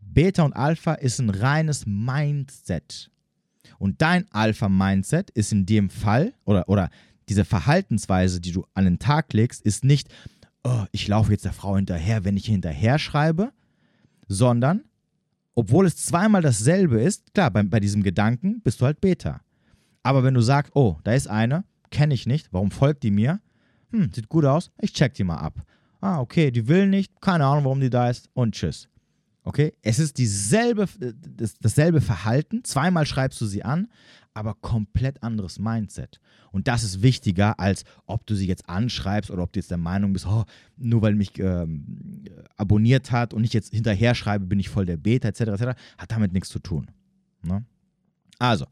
Beta 0.00 0.44
und 0.44 0.54
Alpha 0.54 0.94
ist 0.94 1.18
ein 1.18 1.30
reines 1.30 1.84
Mindset. 1.84 3.10
Und 3.80 4.00
dein 4.00 4.30
Alpha-Mindset 4.30 5.30
ist 5.30 5.50
in 5.50 5.66
dem 5.66 5.90
Fall, 5.90 6.32
oder, 6.44 6.68
oder 6.68 6.90
diese 7.28 7.44
Verhaltensweise, 7.44 8.40
die 8.40 8.52
du 8.52 8.64
an 8.74 8.84
den 8.84 9.00
Tag 9.00 9.32
legst, 9.32 9.62
ist 9.62 9.84
nicht, 9.84 10.08
oh, 10.62 10.84
ich 10.92 11.08
laufe 11.08 11.32
jetzt 11.32 11.44
der 11.44 11.52
Frau 11.52 11.74
hinterher, 11.74 12.24
wenn 12.24 12.36
ich 12.36 12.46
hinterher 12.46 13.00
schreibe, 13.00 13.52
sondern, 14.28 14.84
obwohl 15.58 15.86
es 15.86 15.96
zweimal 15.96 16.40
dasselbe 16.40 17.00
ist, 17.00 17.34
klar, 17.34 17.50
bei, 17.50 17.64
bei 17.64 17.80
diesem 17.80 18.04
Gedanken 18.04 18.60
bist 18.60 18.80
du 18.80 18.84
halt 18.84 19.00
Beta. 19.00 19.40
Aber 20.04 20.22
wenn 20.22 20.34
du 20.34 20.40
sagst, 20.40 20.70
oh, 20.76 20.98
da 21.02 21.14
ist 21.14 21.26
eine, 21.26 21.64
kenne 21.90 22.14
ich 22.14 22.26
nicht, 22.26 22.52
warum 22.52 22.70
folgt 22.70 23.02
die 23.02 23.10
mir? 23.10 23.40
Hm, 23.90 24.12
sieht 24.14 24.28
gut 24.28 24.44
aus, 24.44 24.70
ich 24.80 24.92
check 24.92 25.14
die 25.14 25.24
mal 25.24 25.38
ab. 25.38 25.60
Ah, 26.00 26.20
okay, 26.20 26.52
die 26.52 26.68
will 26.68 26.86
nicht, 26.86 27.20
keine 27.20 27.44
Ahnung, 27.44 27.64
warum 27.64 27.80
die 27.80 27.90
da 27.90 28.08
ist 28.08 28.30
und 28.34 28.54
tschüss. 28.54 28.88
Okay? 29.48 29.72
Es 29.80 29.98
ist 29.98 30.18
dieselbe, 30.18 30.86
das, 30.98 31.54
dasselbe 31.54 32.02
Verhalten. 32.02 32.64
Zweimal 32.64 33.06
schreibst 33.06 33.40
du 33.40 33.46
sie 33.46 33.64
an, 33.64 33.88
aber 34.34 34.52
komplett 34.52 35.22
anderes 35.22 35.58
Mindset. 35.58 36.20
Und 36.52 36.68
das 36.68 36.84
ist 36.84 37.00
wichtiger, 37.00 37.58
als 37.58 37.84
ob 38.04 38.26
du 38.26 38.34
sie 38.34 38.46
jetzt 38.46 38.68
anschreibst 38.68 39.30
oder 39.30 39.42
ob 39.42 39.54
du 39.54 39.58
jetzt 39.58 39.70
der 39.70 39.78
Meinung 39.78 40.12
bist, 40.12 40.26
oh, 40.26 40.44
nur 40.76 41.00
weil 41.00 41.14
mich 41.14 41.38
ähm, 41.38 42.26
abonniert 42.58 43.10
hat 43.10 43.32
und 43.32 43.42
ich 43.42 43.54
jetzt 43.54 43.72
hinterher 43.72 44.14
schreibe, 44.14 44.44
bin 44.44 44.60
ich 44.60 44.68
voll 44.68 44.84
der 44.84 44.98
Beta, 44.98 45.28
etc., 45.28 45.40
etc., 45.40 45.80
hat 45.96 46.12
damit 46.12 46.34
nichts 46.34 46.50
zu 46.50 46.58
tun. 46.58 46.90
Ne? 47.42 47.64
Also, 48.38 48.66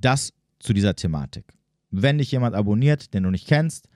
das 0.00 0.32
zu 0.58 0.72
dieser 0.72 0.96
Thematik. 0.96 1.44
Wenn 1.92 2.18
dich 2.18 2.32
jemand 2.32 2.56
abonniert, 2.56 3.14
den 3.14 3.22
du 3.22 3.30
nicht 3.30 3.46
kennst, 3.46 3.88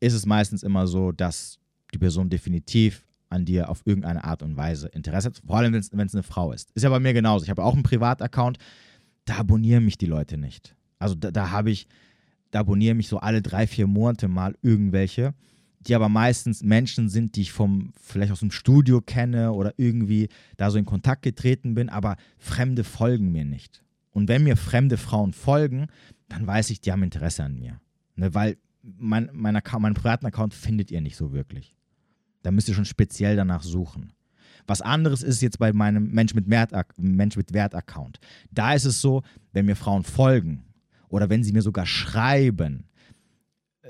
ist 0.00 0.14
es 0.14 0.26
meistens 0.26 0.64
immer 0.64 0.88
so, 0.88 1.12
dass 1.12 1.60
die 1.94 1.98
Person 1.98 2.30
definitiv 2.30 3.05
an 3.28 3.44
dir 3.44 3.68
auf 3.68 3.82
irgendeine 3.84 4.24
Art 4.24 4.42
und 4.42 4.56
Weise 4.56 4.88
Interesse 4.88 5.28
hat. 5.28 5.42
Vor 5.44 5.56
allem, 5.56 5.72
wenn 5.72 6.06
es 6.06 6.14
eine 6.14 6.22
Frau 6.22 6.52
ist. 6.52 6.70
Ist 6.72 6.82
ja 6.82 6.90
bei 6.90 7.00
mir 7.00 7.12
genauso. 7.12 7.44
Ich 7.44 7.50
habe 7.50 7.64
auch 7.64 7.74
einen 7.74 7.82
Privataccount, 7.82 8.58
da 9.24 9.38
abonnieren 9.38 9.84
mich 9.84 9.98
die 9.98 10.06
Leute 10.06 10.38
nicht. 10.38 10.76
Also 10.98 11.14
da, 11.14 11.30
da 11.30 11.50
habe 11.50 11.70
ich, 11.70 11.88
da 12.50 12.60
abonnieren 12.60 12.96
mich 12.96 13.08
so 13.08 13.18
alle 13.18 13.42
drei, 13.42 13.66
vier 13.66 13.86
Monate 13.86 14.28
mal 14.28 14.56
irgendwelche, 14.62 15.34
die 15.80 15.94
aber 15.94 16.08
meistens 16.08 16.62
Menschen 16.62 17.08
sind, 17.08 17.36
die 17.36 17.42
ich 17.42 17.52
vom, 17.52 17.92
vielleicht 18.00 18.32
aus 18.32 18.40
dem 18.40 18.50
Studio 18.50 19.00
kenne 19.00 19.52
oder 19.52 19.74
irgendwie 19.76 20.28
da 20.56 20.70
so 20.70 20.78
in 20.78 20.84
Kontakt 20.84 21.22
getreten 21.22 21.74
bin, 21.74 21.88
aber 21.88 22.16
Fremde 22.38 22.84
folgen 22.84 23.30
mir 23.32 23.44
nicht. 23.44 23.82
Und 24.10 24.28
wenn 24.28 24.44
mir 24.44 24.56
fremde 24.56 24.96
Frauen 24.96 25.32
folgen, 25.32 25.88
dann 26.28 26.46
weiß 26.46 26.70
ich, 26.70 26.80
die 26.80 26.90
haben 26.90 27.02
Interesse 27.02 27.44
an 27.44 27.58
mir. 27.58 27.80
Ne, 28.16 28.34
weil 28.34 28.56
mein, 28.82 29.28
mein, 29.32 29.56
Account, 29.56 29.82
meinen 29.82 29.94
privaten 29.94 30.26
Account 30.26 30.54
findet 30.54 30.90
ihr 30.90 31.00
nicht 31.00 31.16
so 31.16 31.32
wirklich. 31.32 31.74
Da 32.46 32.52
müsst 32.52 32.68
ihr 32.68 32.74
schon 32.76 32.84
speziell 32.84 33.34
danach 33.34 33.64
suchen. 33.64 34.12
Was 34.68 34.80
anderes 34.80 35.24
ist 35.24 35.42
jetzt 35.42 35.58
bei 35.58 35.72
meinem 35.72 36.12
Mensch 36.12 36.32
mit, 36.32 36.48
Wert, 36.48 36.70
Mensch 36.96 37.36
mit 37.36 37.52
Wert 37.52 37.74
Account. 37.74 38.20
Da 38.52 38.72
ist 38.72 38.84
es 38.84 39.00
so, 39.00 39.24
wenn 39.52 39.66
mir 39.66 39.74
Frauen 39.74 40.04
folgen 40.04 40.62
oder 41.08 41.28
wenn 41.28 41.42
sie 41.42 41.50
mir 41.50 41.62
sogar 41.62 41.86
schreiben, 41.86 42.84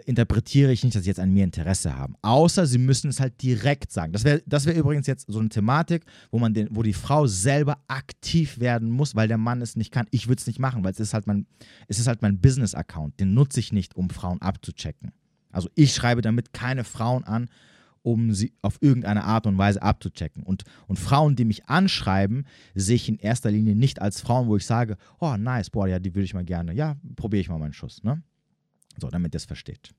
interpretiere 0.07 0.73
ich 0.73 0.83
nicht, 0.85 0.97
dass 0.97 1.03
sie 1.03 1.11
jetzt 1.11 1.21
an 1.21 1.35
mir 1.35 1.45
Interesse 1.45 1.99
haben. 1.99 2.17
Außer 2.23 2.65
sie 2.65 2.79
müssen 2.79 3.11
es 3.11 3.21
halt 3.21 3.43
direkt 3.43 3.93
sagen. 3.93 4.15
Das 4.15 4.25
wäre 4.25 4.43
das 4.47 4.65
wär 4.65 4.75
übrigens 4.75 5.07
jetzt 5.07 5.31
so 5.31 5.39
eine 5.39 5.51
Thematik, 5.51 6.07
wo, 6.31 6.39
man 6.39 6.55
den, 6.55 6.69
wo 6.71 6.83
die 6.83 6.95
Frau 6.95 7.27
selber 7.27 7.77
aktiv 7.89 8.59
werden 8.59 8.89
muss, 8.89 9.15
weil 9.15 9.29
der 9.29 9.37
Mann 9.37 9.61
es 9.61 9.77
nicht 9.77 9.93
kann. 9.93 10.07
Ich 10.13 10.29
würde 10.29 10.41
es 10.41 10.47
nicht 10.47 10.61
machen, 10.61 10.83
weil 10.83 10.93
es 10.93 11.01
ist 11.01 11.13
halt 11.13 11.27
mein, 11.27 11.45
es 11.89 11.99
ist 11.99 12.07
halt 12.07 12.23
mein 12.23 12.41
Business-Account. 12.41 13.21
Den 13.21 13.35
nutze 13.35 13.61
ich 13.61 13.71
nicht, 13.71 13.97
um 13.97 14.09
Frauen 14.09 14.41
abzuchecken. 14.41 15.13
Also 15.53 15.69
ich 15.75 15.93
schreibe 15.93 16.23
damit 16.23 16.55
keine 16.55 16.85
Frauen 16.85 17.25
an, 17.25 17.51
um 18.07 18.33
sie 18.33 18.53
auf 18.63 18.79
irgendeine 18.81 19.25
Art 19.25 19.49
und 19.49 19.59
Weise 19.59 19.83
abzuchecken. 19.83 20.45
Und, 20.45 20.63
und 20.87 20.97
Frauen, 20.97 21.35
die 21.35 21.45
mich 21.45 21.67
anschreiben, 21.67 22.47
sehe 22.77 22.95
ich 22.95 23.09
in 23.09 23.19
erster 23.19 23.51
Linie 23.51 23.75
nicht 23.75 24.01
als 24.01 24.21
Frauen, 24.21 24.47
wo 24.47 24.57
ich 24.57 24.65
sage, 24.65 24.97
oh 25.19 25.37
nice, 25.37 25.71
boah, 25.71 25.89
ja, 25.89 25.99
die 25.99 26.15
würde 26.15 26.25
ich 26.25 26.33
mal 26.33 26.45
gerne, 26.45 26.73
ja, 26.73 26.97
probiere 27.17 27.41
ich 27.41 27.49
mal 27.49 27.59
meinen 27.59 27.73
Schuss. 27.73 28.05
Ne? 28.05 28.23
So, 29.01 29.09
damit 29.09 29.35
ihr 29.35 29.39
es 29.39 29.45
versteht. 29.45 29.93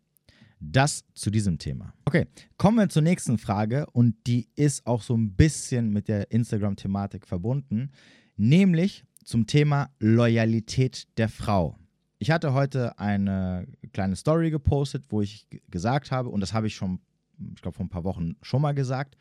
Das 0.62 1.04
zu 1.16 1.30
diesem 1.30 1.58
Thema. 1.58 1.94
Okay, 2.06 2.28
kommen 2.56 2.78
wir 2.78 2.88
zur 2.88 3.02
nächsten 3.02 3.38
Frage 3.38 3.86
und 3.92 4.16
die 4.26 4.48
ist 4.56 4.88
auch 4.88 5.02
so 5.02 5.14
ein 5.14 5.36
bisschen 5.36 5.92
mit 5.92 6.08
der 6.08 6.32
Instagram-Thematik 6.32 7.28
verbunden, 7.28 7.92
nämlich 8.38 9.04
zum 9.26 9.48
Thema 9.48 9.90
Loyalität 10.00 11.10
der 11.18 11.28
Frau. 11.28 11.78
Ich 12.20 12.32
hatte 12.32 12.54
heute 12.54 12.98
eine 12.98 13.68
kleine 13.92 14.16
Story 14.16 14.50
gepostet, 14.50 15.04
wo 15.10 15.22
ich 15.22 15.46
gesagt 15.70 16.10
habe, 16.10 16.30
und 16.30 16.40
das 16.40 16.54
habe 16.54 16.68
ich 16.68 16.76
schon 16.76 17.02
ich 17.56 17.62
glaube, 17.62 17.76
vor 17.76 17.86
ein 17.86 17.90
paar 17.90 18.04
Wochen 18.04 18.36
schon 18.42 18.62
mal 18.62 18.74
gesagt, 18.74 19.18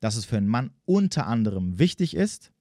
dass 0.00 0.16
es 0.16 0.24
für 0.24 0.36
einen 0.36 0.48
Mann 0.48 0.70
unter 0.84 1.26
anderem 1.26 1.78
wichtig 1.78 2.14
ist, 2.14 2.52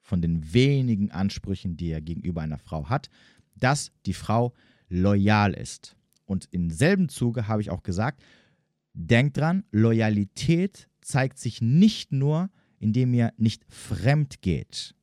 von 0.00 0.22
den 0.22 0.52
wenigen 0.52 1.10
Ansprüchen, 1.10 1.76
die 1.76 1.90
er 1.90 2.00
gegenüber 2.00 2.40
einer 2.40 2.58
Frau 2.58 2.88
hat, 2.88 3.10
dass 3.56 3.92
die 4.06 4.14
Frau 4.14 4.54
loyal 4.88 5.52
ist. 5.52 5.96
Und 6.24 6.48
im 6.50 6.70
selben 6.70 7.08
Zuge 7.08 7.48
habe 7.48 7.60
ich 7.60 7.70
auch 7.70 7.82
gesagt, 7.82 8.22
denkt 8.94 9.36
dran, 9.36 9.64
Loyalität 9.70 10.88
zeigt 11.00 11.38
sich 11.38 11.60
nicht 11.60 12.12
nur, 12.12 12.50
indem 12.78 13.14
ihr 13.14 13.32
nicht 13.36 13.64
fremd 13.68 14.40
geht. 14.42 14.94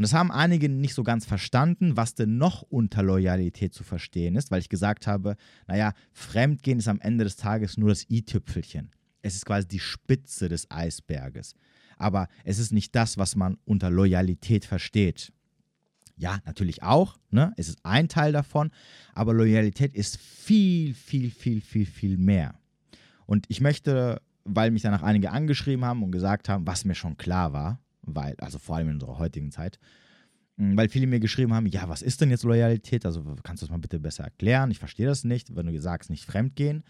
Und 0.00 0.04
das 0.04 0.14
haben 0.14 0.32
einige 0.32 0.70
nicht 0.70 0.94
so 0.94 1.02
ganz 1.02 1.26
verstanden, 1.26 1.94
was 1.94 2.14
denn 2.14 2.38
noch 2.38 2.62
unter 2.62 3.02
Loyalität 3.02 3.74
zu 3.74 3.84
verstehen 3.84 4.34
ist, 4.34 4.50
weil 4.50 4.60
ich 4.60 4.70
gesagt 4.70 5.06
habe, 5.06 5.36
naja, 5.66 5.92
Fremdgehen 6.14 6.78
ist 6.78 6.88
am 6.88 7.02
Ende 7.02 7.24
des 7.24 7.36
Tages 7.36 7.76
nur 7.76 7.90
das 7.90 8.08
i-Tüpfelchen. 8.08 8.92
Es 9.20 9.34
ist 9.34 9.44
quasi 9.44 9.68
die 9.68 9.78
Spitze 9.78 10.48
des 10.48 10.70
Eisberges. 10.70 11.52
Aber 11.98 12.28
es 12.44 12.58
ist 12.58 12.72
nicht 12.72 12.96
das, 12.96 13.18
was 13.18 13.36
man 13.36 13.58
unter 13.66 13.90
Loyalität 13.90 14.64
versteht. 14.64 15.34
Ja, 16.16 16.38
natürlich 16.46 16.82
auch, 16.82 17.18
ne? 17.30 17.52
es 17.58 17.68
ist 17.68 17.80
ein 17.82 18.08
Teil 18.08 18.32
davon, 18.32 18.70
aber 19.12 19.34
Loyalität 19.34 19.92
ist 19.92 20.16
viel, 20.16 20.94
viel, 20.94 21.30
viel, 21.30 21.60
viel, 21.60 21.84
viel 21.84 22.16
mehr. 22.16 22.54
Und 23.26 23.44
ich 23.48 23.60
möchte, 23.60 24.22
weil 24.44 24.70
mich 24.70 24.80
danach 24.80 25.02
einige 25.02 25.30
angeschrieben 25.30 25.84
haben 25.84 26.02
und 26.02 26.10
gesagt 26.10 26.48
haben, 26.48 26.66
was 26.66 26.86
mir 26.86 26.94
schon 26.94 27.18
klar 27.18 27.52
war, 27.52 27.82
weil, 28.14 28.34
also 28.38 28.58
vor 28.58 28.76
allem 28.76 28.88
in 28.88 28.94
unserer 28.94 29.18
heutigen 29.18 29.50
Zeit, 29.50 29.78
hm, 30.56 30.76
weil 30.76 30.88
viele 30.88 31.06
mir 31.06 31.20
geschrieben 31.20 31.54
haben, 31.54 31.66
ja, 31.66 31.88
was 31.88 32.02
ist 32.02 32.20
denn 32.20 32.30
jetzt 32.30 32.44
Loyalität? 32.44 33.06
Also 33.06 33.22
kannst 33.42 33.62
du 33.62 33.66
das 33.66 33.70
mal 33.70 33.78
bitte 33.78 33.98
besser 33.98 34.24
erklären? 34.24 34.70
Ich 34.70 34.78
verstehe 34.78 35.06
das 35.06 35.24
nicht. 35.24 35.54
Wenn 35.56 35.66
du 35.66 35.80
sagst, 35.80 36.10
nicht 36.10 36.24
fremdgehen, 36.24 36.84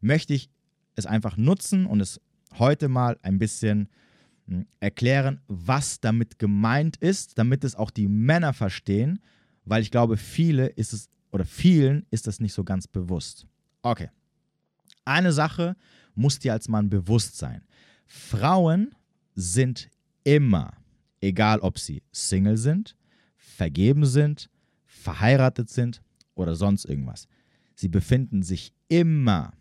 möchte 0.00 0.34
ich 0.34 0.50
es 0.96 1.06
einfach 1.06 1.36
nutzen 1.36 1.86
und 1.86 2.00
es 2.00 2.20
heute 2.58 2.88
mal 2.88 3.18
ein 3.22 3.38
bisschen 3.38 3.88
hm, 4.46 4.66
erklären, 4.80 5.40
was 5.48 6.00
damit 6.00 6.38
gemeint 6.38 6.96
ist, 6.96 7.38
damit 7.38 7.64
es 7.64 7.74
auch 7.74 7.90
die 7.90 8.08
Männer 8.08 8.52
verstehen, 8.52 9.20
weil 9.64 9.82
ich 9.82 9.90
glaube, 9.90 10.16
viele 10.16 10.66
ist 10.66 10.92
es 10.92 11.08
oder 11.32 11.44
vielen 11.44 12.06
ist 12.10 12.26
das 12.26 12.40
nicht 12.40 12.52
so 12.52 12.64
ganz 12.64 12.88
bewusst. 12.88 13.46
Okay. 13.82 14.10
Eine 15.04 15.32
Sache 15.32 15.76
muss 16.14 16.38
dir 16.38 16.52
als 16.52 16.68
Mann 16.68 16.90
bewusst 16.90 17.36
sein. 17.38 17.62
Frauen 18.06 18.94
sind 19.34 19.88
immer, 20.24 20.72
egal 21.20 21.60
ob 21.60 21.78
sie 21.78 22.02
Single 22.12 22.56
sind, 22.56 22.96
vergeben 23.36 24.06
sind, 24.06 24.50
verheiratet 24.84 25.70
sind 25.70 26.02
oder 26.34 26.54
sonst 26.54 26.84
irgendwas. 26.84 27.26
Sie 27.74 27.88
befinden 27.88 28.42
sich 28.42 28.72
immer 28.88 29.52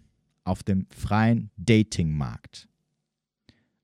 auf 0.44 0.63
dem 0.63 0.88
freien 0.89 1.51
Datingmarkt. 1.58 2.68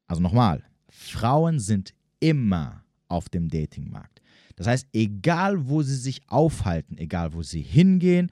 Also 0.08 0.22
nochmal, 0.22 0.63
Frauen 0.89 1.60
sind 1.60 1.94
immer 2.20 2.84
auf 3.08 3.29
dem 3.29 3.50
Datingmarkt. 3.50 4.22
Das 4.55 4.67
heißt, 4.67 4.88
egal 4.94 5.67
wo 5.67 5.82
sie 5.82 5.96
sich 5.96 6.22
aufhalten, 6.27 6.98
egal 6.98 7.34
wo 7.34 7.44
sie 7.44 7.62
hingehen, 7.62 8.32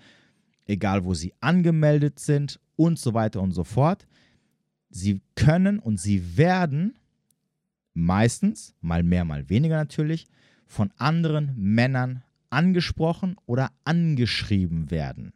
egal 0.66 1.04
wo 1.04 1.14
sie 1.14 1.34
angemeldet 1.42 2.20
sind 2.20 2.60
und 2.76 2.98
so 2.98 3.14
weiter 3.14 3.42
und 3.42 3.52
so 3.52 3.64
fort, 3.64 4.08
sie 4.90 5.22
können 5.36 5.80
und 5.80 6.00
sie 6.00 6.38
werden 6.38 6.98
meistens, 7.94 8.74
mal 8.82 9.04
mehr, 9.04 9.26
mal 9.26 9.50
weniger 9.50 9.78
natürlich, 9.78 10.28
von 10.68 10.92
anderen 10.98 11.54
Männern 11.56 12.24
angesprochen 12.50 13.36
oder 13.46 13.72
angeschrieben 13.84 14.92
werden. 14.92 15.34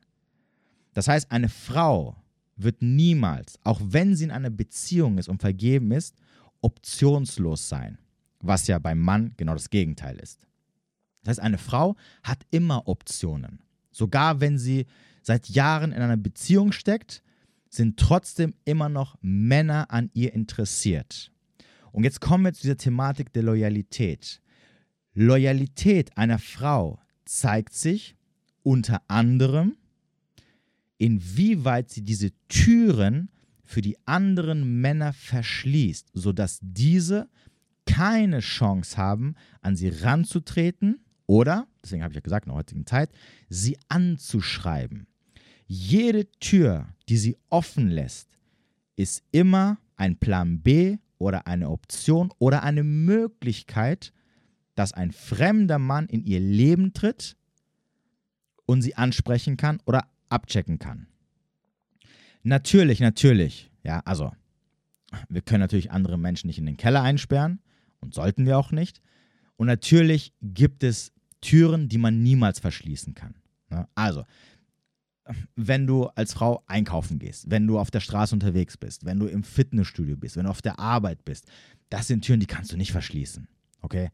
Das 0.93 1.07
heißt, 1.07 1.31
eine 1.31 1.49
Frau 1.49 2.15
wird 2.55 2.81
niemals, 2.81 3.59
auch 3.63 3.79
wenn 3.83 4.15
sie 4.15 4.25
in 4.25 4.31
einer 4.31 4.49
Beziehung 4.49 5.17
ist 5.17 5.29
und 5.29 5.41
vergeben 5.41 5.91
ist, 5.91 6.15
optionslos 6.61 7.69
sein, 7.69 7.99
was 8.39 8.67
ja 8.67 8.79
beim 8.79 8.99
Mann 8.99 9.33
genau 9.37 9.53
das 9.53 9.69
Gegenteil 9.69 10.17
ist. 10.17 10.47
Das 11.23 11.33
heißt, 11.33 11.39
eine 11.41 11.57
Frau 11.57 11.95
hat 12.23 12.45
immer 12.51 12.87
Optionen. 12.87 13.59
Sogar 13.91 14.41
wenn 14.41 14.57
sie 14.57 14.85
seit 15.21 15.49
Jahren 15.49 15.91
in 15.91 16.01
einer 16.01 16.17
Beziehung 16.17 16.71
steckt, 16.71 17.21
sind 17.69 17.99
trotzdem 17.99 18.53
immer 18.65 18.89
noch 18.89 19.17
Männer 19.21 19.91
an 19.91 20.09
ihr 20.13 20.33
interessiert. 20.33 21.31
Und 21.91 22.03
jetzt 22.03 22.21
kommen 22.21 22.45
wir 22.45 22.53
zu 22.53 22.61
dieser 22.61 22.77
Thematik 22.77 23.33
der 23.33 23.43
Loyalität. 23.43 24.41
Loyalität 25.13 26.15
einer 26.17 26.39
Frau 26.39 26.99
zeigt 27.25 27.73
sich 27.73 28.15
unter 28.63 29.01
anderem, 29.07 29.75
inwieweit 30.97 31.89
sie 31.89 32.01
diese 32.01 32.31
Türen 32.47 33.29
für 33.63 33.81
die 33.81 33.97
anderen 34.05 34.79
Männer 34.81 35.13
verschließt, 35.13 36.09
sodass 36.13 36.59
diese 36.61 37.29
keine 37.85 38.39
Chance 38.39 38.97
haben, 38.97 39.35
an 39.61 39.75
sie 39.75 39.89
ranzutreten 39.89 40.99
oder, 41.25 41.67
deswegen 41.83 42.03
habe 42.03 42.13
ich 42.13 42.17
ja 42.17 42.21
gesagt, 42.21 42.45
in 42.45 42.51
der 42.51 42.57
heutigen 42.57 42.85
Zeit, 42.85 43.09
sie 43.49 43.77
anzuschreiben. 43.89 45.07
Jede 45.67 46.29
Tür, 46.39 46.87
die 47.09 47.17
sie 47.17 47.37
offen 47.49 47.89
lässt, 47.89 48.37
ist 48.95 49.23
immer 49.31 49.77
ein 49.95 50.17
Plan 50.17 50.61
B 50.61 50.97
oder 51.17 51.47
eine 51.47 51.69
Option 51.69 52.31
oder 52.39 52.63
eine 52.63 52.83
Möglichkeit, 52.83 54.13
dass 54.75 54.93
ein 54.93 55.11
fremder 55.11 55.79
Mann 55.79 56.07
in 56.07 56.23
ihr 56.23 56.39
Leben 56.39 56.93
tritt 56.93 57.35
und 58.65 58.81
sie 58.81 58.95
ansprechen 58.95 59.57
kann 59.57 59.79
oder 59.85 60.07
abchecken 60.29 60.77
kann. 60.77 61.07
Natürlich, 62.43 62.99
natürlich, 62.99 63.71
ja, 63.83 64.01
also 64.05 64.31
wir 65.29 65.41
können 65.41 65.61
natürlich 65.61 65.91
andere 65.91 66.17
Menschen 66.17 66.47
nicht 66.47 66.59
in 66.59 66.65
den 66.65 66.77
Keller 66.77 67.01
einsperren 67.01 67.59
und 67.99 68.13
sollten 68.13 68.45
wir 68.45 68.57
auch 68.57 68.71
nicht. 68.71 69.01
Und 69.55 69.67
natürlich 69.67 70.33
gibt 70.41 70.83
es 70.83 71.11
Türen, 71.41 71.89
die 71.89 71.97
man 71.97 72.21
niemals 72.21 72.59
verschließen 72.59 73.15
kann. 73.15 73.35
Ne? 73.69 73.87
Also, 73.95 74.25
wenn 75.55 75.87
du 75.87 76.05
als 76.07 76.33
Frau 76.33 76.63
einkaufen 76.67 77.19
gehst, 77.19 77.49
wenn 77.49 77.67
du 77.67 77.79
auf 77.79 77.91
der 77.91 77.99
Straße 77.99 78.33
unterwegs 78.33 78.77
bist, 78.77 79.05
wenn 79.05 79.19
du 79.19 79.27
im 79.27 79.43
Fitnessstudio 79.43 80.17
bist, 80.17 80.37
wenn 80.37 80.45
du 80.45 80.49
auf 80.49 80.61
der 80.61 80.79
Arbeit 80.79 81.25
bist, 81.25 81.45
das 81.89 82.07
sind 82.07 82.23
Türen, 82.23 82.39
die 82.39 82.45
kannst 82.45 82.71
du 82.71 82.77
nicht 82.77 82.91
verschließen. 82.91 83.47
Okay? 83.81 84.09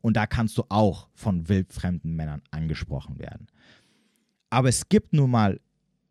Und 0.00 0.16
da 0.16 0.26
kannst 0.26 0.58
du 0.58 0.64
auch 0.68 1.08
von 1.14 1.48
wildfremden 1.48 2.14
Männern 2.14 2.42
angesprochen 2.50 3.18
werden. 3.18 3.46
Aber 4.50 4.68
es 4.68 4.88
gibt 4.88 5.12
nun 5.12 5.30
mal 5.30 5.60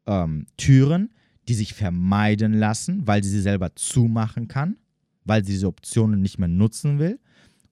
ähm, 0.06 0.48
Türen, 0.58 1.14
die 1.48 1.54
sich 1.54 1.74
vermeiden 1.74 2.54
lassen, 2.54 3.06
weil 3.06 3.24
sie 3.24 3.30
sie 3.30 3.42
selber 3.42 3.76
zumachen 3.76 4.48
kann, 4.48 4.78
weil 5.26 5.44
sie 5.44 5.54
diese 5.54 5.68
Optionen 5.68 6.22
nicht 6.22 6.40
mehr 6.40 6.48
nutzen 6.48 7.00
will. 7.00 7.20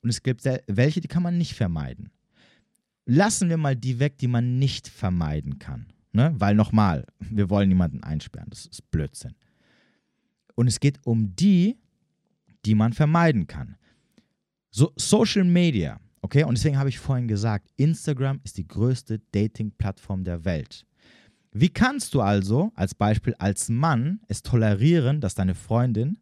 Und 0.01 0.09
es 0.09 0.23
gibt 0.23 0.43
welche, 0.67 1.01
die 1.01 1.07
kann 1.07 1.23
man 1.23 1.37
nicht 1.37 1.53
vermeiden. 1.53 2.11
Lassen 3.05 3.49
wir 3.49 3.57
mal 3.57 3.75
die 3.75 3.99
weg, 3.99 4.17
die 4.17 4.27
man 4.27 4.59
nicht 4.59 4.87
vermeiden 4.87 5.59
kann. 5.59 5.87
Ne? 6.13 6.33
Weil 6.37 6.55
nochmal, 6.55 7.05
wir 7.19 7.49
wollen 7.49 7.69
niemanden 7.69 8.03
einsperren. 8.03 8.49
Das 8.49 8.65
ist 8.65 8.89
Blödsinn. 8.91 9.35
Und 10.55 10.67
es 10.67 10.79
geht 10.79 10.99
um 11.05 11.35
die, 11.35 11.77
die 12.65 12.75
man 12.75 12.93
vermeiden 12.93 13.47
kann. 13.47 13.77
So, 14.69 14.91
Social 14.95 15.43
Media, 15.43 15.99
okay? 16.21 16.43
Und 16.43 16.57
deswegen 16.57 16.77
habe 16.77 16.89
ich 16.89 16.99
vorhin 16.99 17.27
gesagt, 17.27 17.69
Instagram 17.77 18.39
ist 18.43 18.57
die 18.57 18.67
größte 18.67 19.19
Dating-Plattform 19.31 20.23
der 20.23 20.45
Welt. 20.45 20.85
Wie 21.51 21.69
kannst 21.69 22.13
du 22.13 22.21
also 22.21 22.71
als 22.75 22.95
Beispiel 22.95 23.35
als 23.35 23.67
Mann 23.67 24.21
es 24.27 24.41
tolerieren, 24.41 25.19
dass 25.19 25.35
deine 25.35 25.55
Freundin 25.55 26.19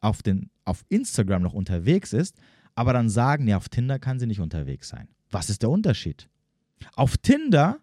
auf, 0.00 0.22
den, 0.22 0.50
auf 0.64 0.84
Instagram 0.90 1.42
noch 1.42 1.54
unterwegs 1.54 2.12
ist, 2.12 2.36
aber 2.74 2.92
dann 2.92 3.08
sagen, 3.08 3.44
nee, 3.44 3.54
auf 3.54 3.70
Tinder 3.70 3.98
kann 3.98 4.18
sie 4.18 4.26
nicht 4.26 4.40
unterwegs 4.40 4.88
sein? 4.88 5.08
Was 5.30 5.48
ist 5.48 5.62
der 5.62 5.70
Unterschied? 5.70 6.28
Auf 6.94 7.16
Tinder 7.16 7.78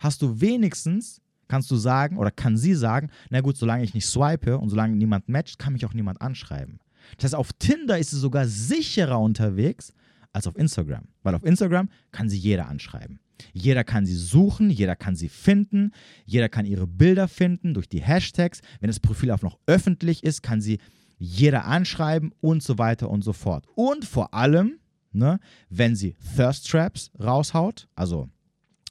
hast 0.00 0.22
du 0.22 0.40
wenigstens, 0.40 1.20
kannst 1.46 1.70
du 1.70 1.76
sagen, 1.76 2.16
oder 2.16 2.30
kann 2.30 2.56
sie 2.56 2.74
sagen, 2.74 3.10
na 3.28 3.40
gut, 3.40 3.56
solange 3.56 3.84
ich 3.84 3.94
nicht 3.94 4.06
swipe 4.06 4.58
und 4.58 4.70
solange 4.70 4.96
niemand 4.96 5.28
matcht, 5.28 5.58
kann 5.58 5.74
mich 5.74 5.86
auch 5.86 5.94
niemand 5.94 6.20
anschreiben. 6.20 6.80
Das 7.16 7.24
heißt, 7.24 7.34
auf 7.34 7.52
Tinder 7.52 7.98
ist 7.98 8.10
sie 8.10 8.18
sogar 8.18 8.46
sicherer 8.46 9.20
unterwegs 9.20 9.92
als 10.32 10.46
auf 10.46 10.56
Instagram. 10.56 11.04
Weil 11.22 11.34
auf 11.34 11.44
Instagram 11.44 11.88
kann 12.12 12.28
sie 12.28 12.38
jeder 12.38 12.68
anschreiben. 12.68 13.20
Jeder 13.52 13.84
kann 13.84 14.06
sie 14.06 14.14
suchen, 14.14 14.70
jeder 14.70 14.96
kann 14.96 15.16
sie 15.16 15.28
finden, 15.28 15.92
jeder 16.26 16.48
kann 16.48 16.66
ihre 16.66 16.86
Bilder 16.86 17.26
finden 17.26 17.74
durch 17.74 17.88
die 17.88 18.02
Hashtags. 18.02 18.60
Wenn 18.80 18.88
das 18.88 19.00
Profil 19.00 19.30
auch 19.30 19.42
noch 19.42 19.58
öffentlich 19.66 20.22
ist, 20.24 20.42
kann 20.42 20.60
sie 20.60 20.78
jeder 21.18 21.66
anschreiben 21.66 22.32
und 22.40 22.62
so 22.62 22.78
weiter 22.78 23.10
und 23.10 23.22
so 23.22 23.32
fort. 23.32 23.66
Und 23.74 24.04
vor 24.04 24.34
allem, 24.34 24.78
ne, 25.12 25.40
wenn 25.68 25.96
sie 25.96 26.16
Thirst 26.36 26.68
Traps 26.70 27.10
raushaut, 27.18 27.88
also 27.94 28.28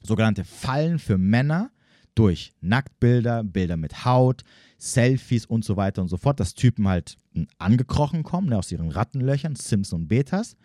sogenannte 0.02 0.44
Fallen 0.44 0.98
für 0.98 1.18
Männer 1.18 1.70
durch 2.14 2.52
Nacktbilder, 2.60 3.44
Bilder 3.44 3.76
mit 3.76 4.04
Haut, 4.04 4.42
Selfies 4.78 5.46
und 5.46 5.64
so 5.64 5.76
weiter 5.76 6.02
und 6.02 6.08
so 6.08 6.16
fort, 6.16 6.40
dass 6.40 6.54
Typen 6.54 6.88
halt 6.88 7.18
angekrochen 7.58 8.22
kommen 8.22 8.48
ne, 8.48 8.58
aus 8.58 8.72
ihren 8.72 8.90
Rattenlöchern, 8.90 9.56
Sims 9.56 9.92
und 9.92 10.08
Betas. 10.08 10.56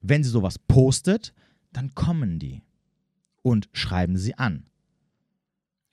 Wenn 0.00 0.22
sie 0.22 0.30
sowas 0.30 0.58
postet, 0.58 1.34
dann 1.72 1.94
kommen 1.94 2.38
die 2.38 2.62
und 3.42 3.68
schreiben 3.72 4.16
sie 4.16 4.34
an. 4.34 4.66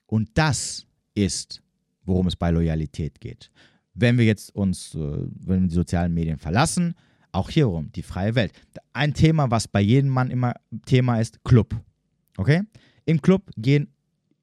Und 0.06 0.30
das 0.34 0.86
ist, 1.14 1.62
worum 2.04 2.26
es 2.28 2.36
bei 2.36 2.50
Loyalität 2.50 3.20
geht. 3.20 3.50
Wenn 3.94 4.18
wir 4.18 4.24
jetzt 4.24 4.54
uns, 4.54 4.94
äh, 4.94 4.98
wenn 4.98 5.62
wir 5.62 5.68
die 5.68 5.74
sozialen 5.74 6.14
Medien 6.14 6.38
verlassen, 6.38 6.94
auch 7.32 7.50
hierum, 7.50 7.90
die 7.92 8.02
freie 8.02 8.34
Welt. 8.34 8.52
Ein 8.92 9.12
Thema, 9.12 9.50
was 9.50 9.68
bei 9.68 9.80
jedem 9.80 10.10
Mann 10.10 10.30
immer 10.30 10.54
Thema 10.86 11.20
ist, 11.20 11.42
Club. 11.44 11.74
Okay? 12.36 12.62
Im 13.04 13.22
Club 13.22 13.50
gehen 13.56 13.88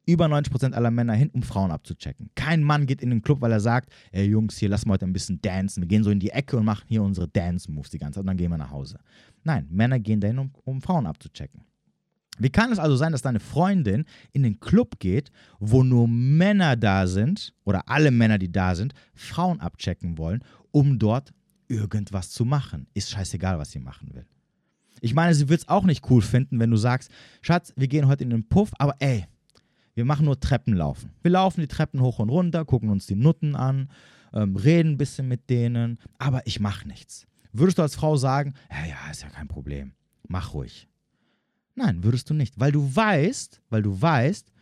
über 0.05 0.25
90% 0.25 0.73
aller 0.73 0.91
Männer 0.91 1.13
hin, 1.13 1.29
um 1.33 1.43
Frauen 1.43 1.71
abzuchecken. 1.71 2.29
Kein 2.35 2.61
Mann 2.61 2.85
geht 2.85 3.01
in 3.01 3.09
den 3.09 3.21
Club, 3.21 3.41
weil 3.41 3.51
er 3.51 3.59
sagt, 3.59 3.89
ey 4.11 4.25
Jungs, 4.25 4.57
hier 4.57 4.69
lassen 4.69 4.87
wir 4.87 4.93
heute 4.93 5.05
ein 5.05 5.13
bisschen 5.13 5.41
dancen. 5.41 5.81
Wir 5.81 5.87
gehen 5.87 6.03
so 6.03 6.09
in 6.09 6.19
die 6.19 6.29
Ecke 6.29 6.57
und 6.57 6.65
machen 6.65 6.85
hier 6.87 7.03
unsere 7.03 7.27
Dance-Moves 7.27 7.89
die 7.89 7.99
ganze 7.99 8.15
Zeit 8.17 8.23
und 8.23 8.27
dann 8.27 8.37
gehen 8.37 8.51
wir 8.51 8.57
nach 8.57 8.71
Hause. 8.71 8.99
Nein, 9.43 9.67
Männer 9.69 9.99
gehen 9.99 10.19
dahin, 10.19 10.39
um, 10.39 10.51
um 10.65 10.81
Frauen 10.81 11.05
abzuchecken. 11.05 11.61
Wie 12.39 12.49
kann 12.49 12.71
es 12.71 12.79
also 12.79 12.95
sein, 12.95 13.11
dass 13.11 13.21
deine 13.21 13.39
Freundin 13.39 14.05
in 14.31 14.43
den 14.43 14.59
Club 14.59 14.99
geht, 14.99 15.29
wo 15.59 15.83
nur 15.83 16.07
Männer 16.07 16.75
da 16.75 17.05
sind 17.05 17.53
oder 17.63 17.87
alle 17.87 18.11
Männer, 18.11 18.39
die 18.39 18.51
da 18.51 18.75
sind, 18.75 18.93
Frauen 19.13 19.61
abchecken 19.61 20.17
wollen, 20.17 20.43
um 20.71 20.97
dort 20.97 21.31
irgendwas 21.67 22.31
zu 22.31 22.43
machen? 22.43 22.87
Ist 22.93 23.11
scheißegal, 23.11 23.59
was 23.59 23.71
sie 23.71 23.79
machen 23.79 24.13
will. 24.13 24.25
Ich 25.03 25.13
meine, 25.13 25.35
sie 25.35 25.49
wird 25.49 25.59
es 25.59 25.67
auch 25.67 25.83
nicht 25.83 26.09
cool 26.09 26.21
finden, 26.21 26.61
wenn 26.61 26.71
du 26.71 26.77
sagst, 26.77 27.11
Schatz, 27.41 27.73
wir 27.75 27.89
gehen 27.89 28.07
heute 28.07 28.23
in 28.23 28.29
den 28.29 28.47
Puff, 28.47 28.71
aber 28.79 28.95
ey, 28.99 29.25
wir 29.95 30.05
machen 30.05 30.23
nur 30.23 30.39
Treppenlaufen. 30.39 31.09
Wir 31.21 31.31
laufen 31.31 31.59
die 31.59 31.67
Treppen 31.67 31.99
hoch 31.99 32.19
und 32.19 32.29
runter, 32.29 32.63
gucken 32.63 32.87
uns 32.87 33.05
die 33.05 33.15
Nutten 33.15 33.57
an, 33.57 33.89
ähm, 34.33 34.55
reden 34.55 34.93
ein 34.93 34.97
bisschen 34.97 35.27
mit 35.27 35.49
denen, 35.49 35.99
aber 36.19 36.47
ich 36.47 36.61
mache 36.61 36.87
nichts. 36.87 37.27
Würdest 37.51 37.79
du 37.79 37.81
als 37.81 37.95
Frau 37.95 38.15
sagen, 38.15 38.53
ja, 38.71 38.85
ja, 38.85 39.11
ist 39.11 39.23
ja 39.23 39.29
kein 39.29 39.49
Problem, 39.49 39.91
mach 40.29 40.53
ruhig. 40.53 40.87
Nein, 41.75 42.01
würdest 42.05 42.29
du 42.29 42.33
nicht, 42.33 42.57
weil 42.57 42.71
du 42.71 42.95
weißt, 42.95 43.61
weil 43.69 43.81
du 43.81 44.01
weißt, 44.01 44.53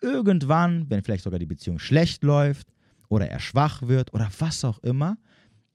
irgendwann, 0.00 0.90
wenn 0.90 1.04
vielleicht 1.04 1.22
sogar 1.22 1.38
die 1.38 1.46
Beziehung 1.46 1.78
schlecht 1.78 2.24
läuft 2.24 2.66
oder 3.08 3.28
er 3.28 3.38
schwach 3.38 3.82
wird 3.82 4.12
oder 4.12 4.28
was 4.40 4.64
auch 4.64 4.80
immer, 4.80 5.18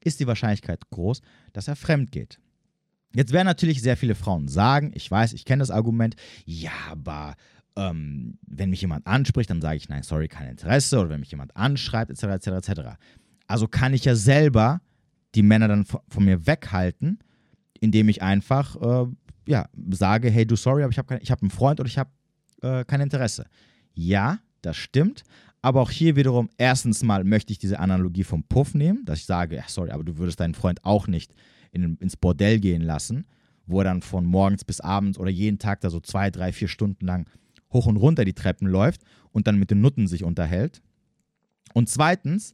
ist 0.03 0.19
die 0.19 0.27
Wahrscheinlichkeit 0.27 0.89
groß, 0.89 1.21
dass 1.53 1.69
er 1.69 1.77
fremd 1.77 2.11
geht. 2.11 2.41
Jetzt 3.13 3.33
werden 3.33 3.47
natürlich 3.47 3.81
sehr 3.81 3.97
viele 3.97 4.15
Frauen 4.15 4.47
sagen, 4.47 4.91
ich 4.93 5.09
weiß, 5.09 5.33
ich 5.33 5.45
kenne 5.45 5.61
das 5.61 5.71
Argument, 5.71 6.15
ja, 6.45 6.71
aber 6.89 7.35
ähm, 7.75 8.37
wenn 8.45 8.69
mich 8.69 8.81
jemand 8.81 9.07
anspricht, 9.07 9.49
dann 9.49 9.61
sage 9.61 9.77
ich, 9.77 9.89
nein, 9.89 10.03
sorry, 10.03 10.27
kein 10.27 10.49
Interesse, 10.49 10.99
oder 10.99 11.09
wenn 11.09 11.19
mich 11.19 11.31
jemand 11.31 11.55
anschreibt, 11.55 12.11
etc., 12.11 12.23
etc., 12.23 12.47
etc. 12.47 12.81
Also 13.47 13.67
kann 13.67 13.93
ich 13.93 14.05
ja 14.05 14.15
selber 14.15 14.81
die 15.35 15.43
Männer 15.43 15.67
dann 15.67 15.85
von, 15.85 16.01
von 16.07 16.25
mir 16.25 16.45
weghalten, 16.45 17.19
indem 17.79 18.09
ich 18.09 18.21
einfach 18.21 18.75
äh, 18.75 19.07
ja, 19.47 19.67
sage, 19.89 20.29
hey, 20.29 20.45
du, 20.45 20.55
sorry, 20.55 20.83
aber 20.83 20.91
ich 20.91 20.97
habe 20.99 21.15
hab 21.15 21.41
einen 21.41 21.51
Freund 21.51 21.79
oder 21.79 21.87
ich 21.87 21.97
habe 21.97 22.11
äh, 22.61 22.83
kein 22.85 23.01
Interesse. 23.01 23.45
Ja, 23.93 24.39
das 24.61 24.77
stimmt, 24.77 25.23
aber 25.61 25.81
auch 25.81 25.91
hier 25.91 26.15
wiederum, 26.15 26.49
erstens 26.57 27.03
mal 27.03 27.23
möchte 27.23 27.51
ich 27.51 27.59
diese 27.59 27.79
Analogie 27.79 28.23
vom 28.23 28.43
Puff 28.43 28.75
nehmen, 28.75 29.03
dass 29.05 29.19
ich 29.19 29.25
sage, 29.25 29.55
ja, 29.55 29.63
sorry, 29.67 29.91
aber 29.91 30.03
du 30.03 30.17
würdest 30.17 30.39
deinen 30.39 30.53
Freund 30.53 30.83
auch 30.85 31.07
nicht 31.07 31.33
in, 31.71 31.97
ins 31.97 32.17
Bordell 32.17 32.59
gehen 32.59 32.81
lassen, 32.81 33.25
wo 33.65 33.79
er 33.79 33.85
dann 33.85 34.01
von 34.01 34.25
morgens 34.25 34.63
bis 34.63 34.79
abends 34.81 35.17
oder 35.17 35.29
jeden 35.29 35.59
Tag 35.59 35.81
da 35.81 35.89
so 35.89 35.99
zwei, 35.99 36.31
drei, 36.31 36.51
vier 36.51 36.67
Stunden 36.67 37.05
lang 37.05 37.29
hoch 37.71 37.85
und 37.85 37.97
runter 37.97 38.25
die 38.25 38.33
Treppen 38.33 38.67
läuft 38.67 39.01
und 39.31 39.47
dann 39.47 39.59
mit 39.59 39.71
den 39.71 39.81
Nutten 39.81 40.07
sich 40.07 40.23
unterhält. 40.23 40.81
Und 41.73 41.89
zweitens, 41.89 42.53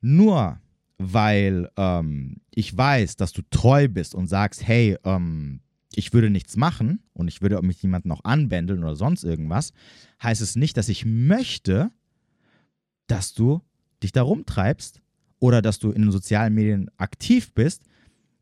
nur 0.00 0.58
weil 0.98 1.70
ähm, 1.76 2.40
ich 2.54 2.76
weiß, 2.76 3.16
dass 3.16 3.32
du 3.32 3.42
treu 3.50 3.88
bist 3.88 4.14
und 4.14 4.26
sagst, 4.26 4.66
hey, 4.66 4.98
ähm, 5.04 5.60
ich 5.94 6.12
würde 6.12 6.30
nichts 6.30 6.56
machen 6.56 7.02
und 7.14 7.28
ich 7.28 7.42
würde 7.42 7.60
mich 7.62 7.82
jemanden 7.82 8.08
noch 8.08 8.24
anbändeln 8.24 8.84
oder 8.84 8.96
sonst 8.96 9.24
irgendwas, 9.24 9.72
heißt 10.22 10.40
es 10.40 10.56
nicht, 10.56 10.76
dass 10.76 10.88
ich 10.88 11.04
möchte, 11.04 11.90
dass 13.06 13.32
du 13.32 13.62
dich 14.02 14.12
da 14.12 14.22
rumtreibst 14.22 15.00
oder 15.38 15.62
dass 15.62 15.78
du 15.78 15.90
in 15.90 16.02
den 16.02 16.12
sozialen 16.12 16.54
Medien 16.54 16.90
aktiv 16.96 17.52
bist, 17.54 17.84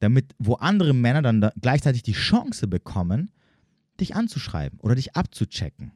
damit 0.01 0.35
wo 0.39 0.55
andere 0.55 0.95
Männer 0.95 1.23
dann 1.23 1.41
da 1.41 1.53
gleichzeitig 1.61 2.03
die 2.03 2.13
Chance 2.13 2.67
bekommen, 2.69 3.31
dich 4.01 4.15
anzuschreiben 4.15 4.79
oder 4.81 4.95
dich 4.95 5.17
abzuchecken. 5.17 5.93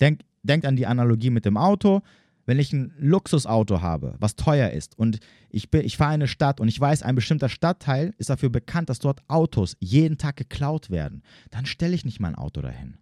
Denk, 0.00 0.22
denk 0.42 0.64
an 0.64 0.76
die 0.76 0.86
Analogie 0.86 1.30
mit 1.30 1.44
dem 1.44 1.56
Auto. 1.56 2.02
Wenn 2.44 2.58
ich 2.58 2.72
ein 2.72 2.92
Luxusauto 2.98 3.82
habe, 3.82 4.16
was 4.18 4.34
teuer 4.34 4.70
ist 4.70 4.98
und 4.98 5.20
ich, 5.48 5.72
ich 5.72 5.96
fahre 5.96 6.10
in 6.10 6.22
eine 6.22 6.28
Stadt 6.28 6.60
und 6.60 6.66
ich 6.66 6.80
weiß, 6.80 7.04
ein 7.04 7.14
bestimmter 7.14 7.48
Stadtteil 7.48 8.14
ist 8.18 8.30
dafür 8.30 8.50
bekannt, 8.50 8.88
dass 8.88 8.98
dort 8.98 9.22
Autos 9.28 9.76
jeden 9.78 10.18
Tag 10.18 10.36
geklaut 10.36 10.90
werden, 10.90 11.22
dann 11.50 11.66
stelle 11.66 11.94
ich 11.94 12.04
nicht 12.04 12.18
mein 12.18 12.34
Auto 12.34 12.60
dahin. 12.60 12.98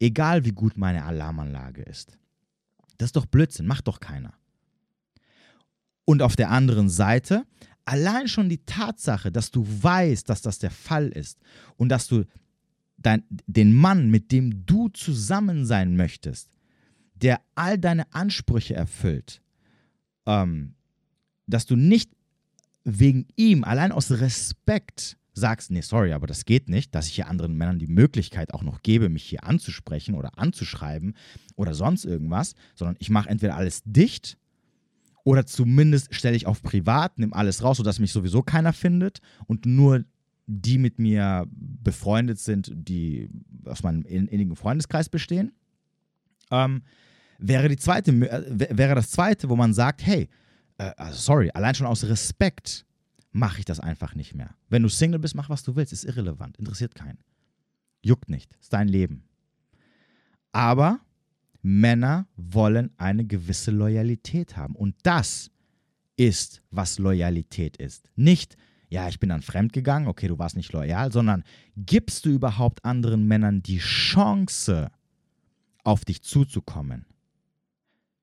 Egal 0.00 0.44
wie 0.44 0.50
gut 0.50 0.76
meine 0.76 1.04
Alarmanlage 1.04 1.82
ist. 1.82 2.18
Das 2.98 3.08
ist 3.08 3.16
doch 3.16 3.26
Blödsinn, 3.26 3.66
macht 3.66 3.86
doch 3.86 4.00
keiner. 4.00 4.34
Und 6.04 6.20
auf 6.20 6.34
der 6.34 6.50
anderen 6.50 6.88
Seite, 6.88 7.44
allein 7.84 8.28
schon 8.28 8.48
die 8.48 8.64
Tatsache, 8.64 9.32
dass 9.32 9.50
du 9.50 9.66
weißt, 9.66 10.28
dass 10.28 10.42
das 10.42 10.58
der 10.58 10.70
Fall 10.70 11.08
ist 11.08 11.38
und 11.76 11.88
dass 11.88 12.06
du 12.06 12.24
dein, 12.98 13.24
den 13.28 13.74
Mann, 13.74 14.10
mit 14.10 14.32
dem 14.32 14.64
du 14.66 14.88
zusammen 14.88 15.66
sein 15.66 15.96
möchtest, 15.96 16.50
der 17.14 17.40
all 17.54 17.78
deine 17.78 18.12
Ansprüche 18.12 18.74
erfüllt, 18.74 19.42
ähm, 20.26 20.74
dass 21.46 21.66
du 21.66 21.76
nicht 21.76 22.10
wegen 22.84 23.26
ihm, 23.36 23.64
allein 23.64 23.92
aus 23.92 24.10
Respekt, 24.10 25.16
sagst, 25.34 25.70
nee, 25.70 25.80
sorry, 25.80 26.12
aber 26.12 26.26
das 26.26 26.44
geht 26.44 26.68
nicht, 26.68 26.94
dass 26.94 27.06
ich 27.06 27.14
hier 27.14 27.28
anderen 27.28 27.56
Männern 27.56 27.78
die 27.78 27.86
Möglichkeit 27.86 28.52
auch 28.52 28.62
noch 28.62 28.82
gebe, 28.82 29.08
mich 29.08 29.24
hier 29.24 29.44
anzusprechen 29.44 30.14
oder 30.14 30.38
anzuschreiben 30.38 31.14
oder 31.56 31.74
sonst 31.74 32.04
irgendwas, 32.04 32.54
sondern 32.74 32.96
ich 32.98 33.08
mache 33.08 33.30
entweder 33.30 33.56
alles 33.56 33.82
dicht 33.84 34.36
oder 35.24 35.46
zumindest 35.46 36.14
stelle 36.14 36.36
ich 36.36 36.46
auf 36.46 36.62
privat, 36.62 37.18
nehme 37.18 37.34
alles 37.34 37.62
raus, 37.62 37.76
sodass 37.76 37.98
mich 37.98 38.12
sowieso 38.12 38.42
keiner 38.42 38.72
findet 38.72 39.20
und 39.46 39.66
nur 39.66 40.04
die 40.46 40.78
mit 40.78 40.98
mir 40.98 41.46
befreundet 41.48 42.38
sind, 42.38 42.72
die 42.74 43.30
aus 43.64 43.82
meinem 43.82 44.02
innigen 44.02 44.56
Freundeskreis 44.56 45.08
bestehen. 45.08 45.52
Ähm, 46.50 46.82
wäre, 47.38 47.68
die 47.68 47.76
zweite, 47.76 48.10
äh, 48.10 48.76
wäre 48.76 48.94
das 48.94 49.10
zweite, 49.10 49.48
wo 49.48 49.56
man 49.56 49.72
sagt, 49.72 50.04
hey, 50.04 50.28
äh, 50.78 50.92
also 50.96 51.18
sorry, 51.18 51.50
allein 51.54 51.74
schon 51.74 51.86
aus 51.86 52.04
Respekt 52.04 52.84
mache 53.30 53.60
ich 53.60 53.64
das 53.64 53.80
einfach 53.80 54.14
nicht 54.14 54.34
mehr. 54.34 54.54
Wenn 54.68 54.82
du 54.82 54.88
Single 54.88 55.20
bist, 55.20 55.34
mach 55.34 55.48
was 55.48 55.62
du 55.62 55.76
willst, 55.76 55.92
ist 55.92 56.04
irrelevant, 56.04 56.58
interessiert 56.58 56.94
keinen. 56.94 57.18
Juckt 58.02 58.28
nicht, 58.28 58.54
ist 58.60 58.72
dein 58.72 58.88
Leben. 58.88 59.24
Aber 60.50 61.00
Männer 61.62 62.26
wollen 62.36 62.90
eine 62.96 63.24
gewisse 63.24 63.70
Loyalität 63.70 64.56
haben. 64.56 64.74
Und 64.74 64.96
das 65.02 65.50
ist, 66.16 66.62
was 66.70 66.98
Loyalität 66.98 67.76
ist. 67.76 68.10
Nicht, 68.16 68.56
ja, 68.88 69.08
ich 69.08 69.18
bin 69.18 69.30
dann 69.30 69.42
fremdgegangen, 69.42 70.08
okay, 70.08 70.28
du 70.28 70.38
warst 70.38 70.56
nicht 70.56 70.72
loyal, 70.72 71.10
sondern 71.12 71.44
gibst 71.76 72.26
du 72.26 72.30
überhaupt 72.30 72.84
anderen 72.84 73.26
Männern 73.26 73.62
die 73.62 73.78
Chance, 73.78 74.90
auf 75.84 76.04
dich 76.04 76.22
zuzukommen? 76.22 77.06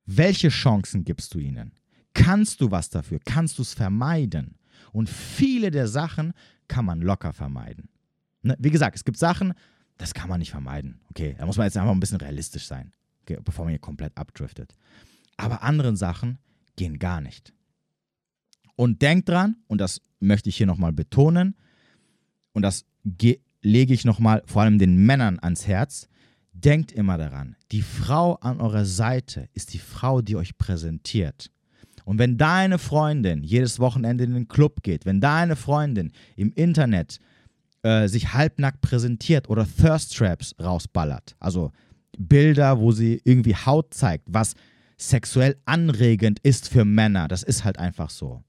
Welche 0.05 0.49
Chancen 0.49 1.03
gibst 1.03 1.33
du 1.33 1.39
ihnen? 1.39 1.73
Kannst 2.13 2.61
du 2.61 2.71
was 2.71 2.89
dafür? 2.89 3.19
Kannst 3.23 3.57
du 3.57 3.61
es 3.61 3.73
vermeiden? 3.73 4.57
Und 4.91 5.09
viele 5.09 5.71
der 5.71 5.87
Sachen 5.87 6.33
kann 6.67 6.85
man 6.85 7.01
locker 7.01 7.33
vermeiden. 7.33 7.89
Ne? 8.41 8.55
Wie 8.59 8.71
gesagt, 8.71 8.95
es 8.95 9.03
gibt 9.03 9.17
Sachen, 9.17 9.53
das 9.97 10.13
kann 10.13 10.29
man 10.29 10.39
nicht 10.39 10.51
vermeiden. 10.51 10.99
Okay, 11.09 11.35
da 11.37 11.45
muss 11.45 11.57
man 11.57 11.65
jetzt 11.65 11.77
einfach 11.77 11.91
ein 11.91 11.99
bisschen 11.99 12.17
realistisch 12.17 12.65
sein, 12.65 12.91
bevor 13.43 13.65
man 13.65 13.71
hier 13.71 13.79
komplett 13.79 14.17
abdriftet. 14.17 14.75
Aber 15.37 15.63
andere 15.63 15.95
Sachen 15.95 16.37
gehen 16.75 16.99
gar 16.99 17.21
nicht. 17.21 17.53
Und 18.75 19.01
denkt 19.01 19.29
dran, 19.29 19.57
und 19.67 19.79
das 19.81 20.01
möchte 20.19 20.49
ich 20.49 20.57
hier 20.57 20.67
nochmal 20.67 20.93
betonen, 20.93 21.55
und 22.53 22.61
das 22.61 22.85
lege 23.61 23.93
ich 23.93 24.05
nochmal 24.05 24.43
vor 24.45 24.61
allem 24.61 24.79
den 24.79 25.05
Männern 25.05 25.39
ans 25.41 25.67
Herz, 25.67 26.07
denkt 26.53 26.91
immer 26.91 27.17
daran, 27.17 27.55
die 27.71 27.81
Frau 27.81 28.35
an 28.35 28.59
eurer 28.59 28.85
Seite 28.85 29.49
ist 29.53 29.73
die 29.73 29.79
Frau, 29.79 30.21
die 30.21 30.35
euch 30.35 30.57
präsentiert. 30.57 31.51
Und 32.05 32.17
wenn 32.17 32.37
deine 32.37 32.79
Freundin 32.79 33.43
jedes 33.43 33.79
Wochenende 33.79 34.23
in 34.23 34.33
den 34.33 34.47
Club 34.47 34.81
geht, 34.81 35.05
wenn 35.05 35.21
deine 35.21 35.55
Freundin 35.55 36.11
im 36.35 36.51
Internet 36.53 37.19
äh, 37.83 38.07
sich 38.07 38.33
halbnackt 38.33 38.81
präsentiert 38.81 39.49
oder 39.49 39.67
Thirst 39.67 40.17
Traps 40.17 40.55
rausballert, 40.59 41.35
also 41.39 41.71
Bilder, 42.19 42.79
wo 42.79 42.91
sie 42.91 43.21
irgendwie 43.23 43.55
Haut 43.55 43.93
zeigt, 43.93 44.25
was 44.27 44.53
sexuell 44.97 45.55
anregend 45.65 46.39
ist 46.39 46.67
für 46.67 46.85
Männer, 46.85 47.27
das 47.27 47.41
ist 47.41 47.63
halt 47.63 47.79
einfach 47.79 48.09
so. 48.09 48.43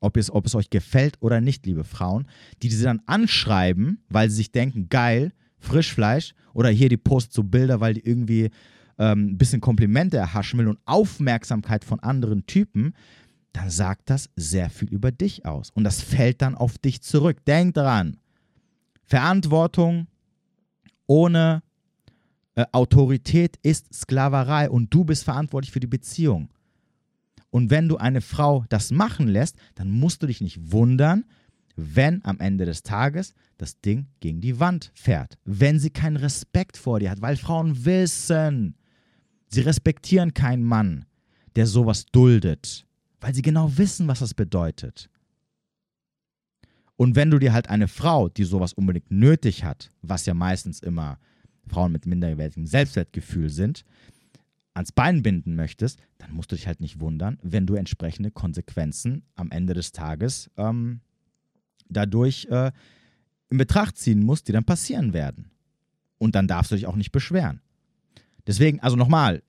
Ob 0.00 0.16
es, 0.16 0.30
ob 0.30 0.46
es 0.46 0.54
euch 0.54 0.70
gefällt 0.70 1.16
oder 1.20 1.40
nicht, 1.40 1.66
liebe 1.66 1.82
Frauen, 1.82 2.28
die 2.62 2.70
sie 2.70 2.84
dann 2.84 3.02
anschreiben, 3.06 4.00
weil 4.08 4.30
sie 4.30 4.36
sich 4.36 4.52
denken, 4.52 4.88
geil, 4.88 5.32
Frischfleisch, 5.58 6.34
oder 6.54 6.70
hier 6.70 6.88
die 6.88 6.96
postet 6.96 7.32
so 7.32 7.42
Bilder, 7.42 7.80
weil 7.80 7.94
die 7.94 8.06
irgendwie 8.06 8.50
ähm, 8.98 9.30
ein 9.30 9.38
bisschen 9.38 9.60
Komplimente 9.60 10.16
erhaschen 10.16 10.58
will 10.60 10.68
und 10.68 10.78
Aufmerksamkeit 10.84 11.84
von 11.84 11.98
anderen 12.00 12.46
Typen, 12.46 12.94
dann 13.52 13.70
sagt 13.70 14.10
das 14.10 14.30
sehr 14.36 14.70
viel 14.70 14.88
über 14.88 15.10
dich 15.10 15.44
aus. 15.46 15.70
Und 15.70 15.82
das 15.82 16.00
fällt 16.00 16.42
dann 16.42 16.54
auf 16.54 16.78
dich 16.78 17.02
zurück. 17.02 17.44
Denk 17.44 17.74
daran, 17.74 18.18
Verantwortung 19.02 20.06
ohne 21.06 21.62
äh, 22.58 22.66
Autorität 22.72 23.58
ist 23.62 23.92
Sklaverei 23.94 24.70
und 24.70 24.92
du 24.92 25.04
bist 25.04 25.24
verantwortlich 25.24 25.72
für 25.72 25.80
die 25.80 25.86
Beziehung. 25.86 26.50
Und 27.50 27.70
wenn 27.70 27.88
du 27.88 27.96
eine 27.96 28.20
Frau 28.20 28.64
das 28.68 28.90
machen 28.90 29.28
lässt, 29.28 29.56
dann 29.74 29.90
musst 29.90 30.22
du 30.22 30.26
dich 30.26 30.40
nicht 30.40 30.72
wundern, 30.72 31.24
wenn 31.76 32.24
am 32.24 32.40
Ende 32.40 32.64
des 32.64 32.82
Tages 32.82 33.34
das 33.56 33.80
Ding 33.80 34.06
gegen 34.20 34.40
die 34.40 34.60
Wand 34.60 34.90
fährt. 34.94 35.38
Wenn 35.44 35.78
sie 35.78 35.90
keinen 35.90 36.16
Respekt 36.16 36.76
vor 36.76 36.98
dir 37.00 37.10
hat, 37.10 37.22
weil 37.22 37.36
Frauen 37.36 37.84
wissen, 37.84 38.74
Sie 39.48 39.62
respektieren 39.62 40.34
keinen 40.34 40.62
Mann, 40.62 41.06
der 41.56 41.66
sowas 41.66 42.06
duldet, 42.06 42.86
weil 43.20 43.34
sie 43.34 43.42
genau 43.42 43.76
wissen, 43.78 44.06
was 44.06 44.18
das 44.18 44.34
bedeutet. 44.34 45.08
Und 46.96 47.16
wenn 47.16 47.30
du 47.30 47.38
dir 47.38 47.52
halt 47.52 47.70
eine 47.70 47.88
Frau, 47.88 48.28
die 48.28 48.44
sowas 48.44 48.72
unbedingt 48.72 49.10
nötig 49.10 49.64
hat, 49.64 49.90
was 50.02 50.26
ja 50.26 50.34
meistens 50.34 50.80
immer 50.80 51.18
Frauen 51.68 51.92
mit 51.92 52.06
minderwertigem 52.06 52.66
Selbstwertgefühl 52.66 53.50
sind, 53.50 53.84
ans 54.74 54.92
Bein 54.92 55.22
binden 55.22 55.54
möchtest, 55.54 56.00
dann 56.18 56.32
musst 56.32 56.52
du 56.52 56.56
dich 56.56 56.66
halt 56.66 56.80
nicht 56.80 57.00
wundern, 57.00 57.38
wenn 57.42 57.66
du 57.66 57.74
entsprechende 57.74 58.30
Konsequenzen 58.30 59.22
am 59.34 59.50
Ende 59.50 59.74
des 59.74 59.92
Tages 59.92 60.50
ähm, 60.56 61.00
dadurch 61.88 62.46
äh, 62.50 62.70
in 63.50 63.58
Betracht 63.58 63.96
ziehen 63.98 64.22
musst, 64.22 64.48
die 64.48 64.52
dann 64.52 64.64
passieren 64.64 65.12
werden. 65.12 65.50
Und 66.18 66.34
dann 66.34 66.48
darfst 66.48 66.70
du 66.70 66.76
dich 66.76 66.86
auch 66.86 66.96
nicht 66.96 67.12
beschweren. 67.12 67.60
Deswegen, 68.46 68.80
also 68.80 68.96
nochmal, 68.96 69.42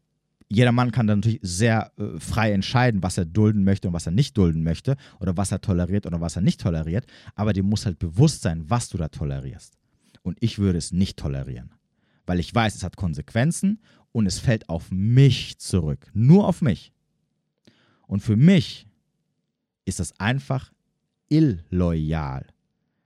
jeder 0.49 0.71
Mann 0.71 0.91
kann 0.91 1.07
dann 1.07 1.19
natürlich 1.19 1.39
sehr 1.43 1.91
äh, 1.97 2.19
frei 2.19 2.51
entscheiden, 2.51 3.03
was 3.03 3.17
er 3.17 3.25
dulden 3.25 3.63
möchte 3.63 3.87
und 3.87 3.93
was 3.93 4.07
er 4.07 4.11
nicht 4.11 4.37
dulden 4.37 4.63
möchte 4.63 4.97
oder 5.19 5.37
was 5.37 5.51
er 5.51 5.61
toleriert 5.61 6.05
oder 6.05 6.21
was 6.21 6.35
er 6.35 6.41
nicht 6.41 6.59
toleriert, 6.59 7.05
aber 7.35 7.53
dir 7.53 7.63
muss 7.63 7.85
halt 7.85 7.99
bewusst 7.99 8.41
sein, 8.41 8.69
was 8.69 8.89
du 8.89 8.97
da 8.97 9.09
tolerierst. 9.09 9.77
Und 10.21 10.37
ich 10.41 10.57
würde 10.57 10.79
es 10.79 10.91
nicht 10.91 11.17
tolerieren, 11.17 11.71
weil 12.29 12.39
ich 12.39 12.53
weiß, 12.53 12.75
es 12.75 12.83
hat 12.83 12.95
Konsequenzen 12.95 13.79
und 14.11 14.27
es 14.27 14.37
fällt 14.37 14.69
auf 14.69 14.91
mich 14.91 15.57
zurück, 15.57 16.11
nur 16.13 16.47
auf 16.47 16.61
mich. 16.61 16.93
Und 18.05 18.19
für 18.19 18.35
mich 18.35 18.87
ist 19.85 19.99
das 19.99 20.13
einfach 20.19 20.71
illoyal, 21.29 22.45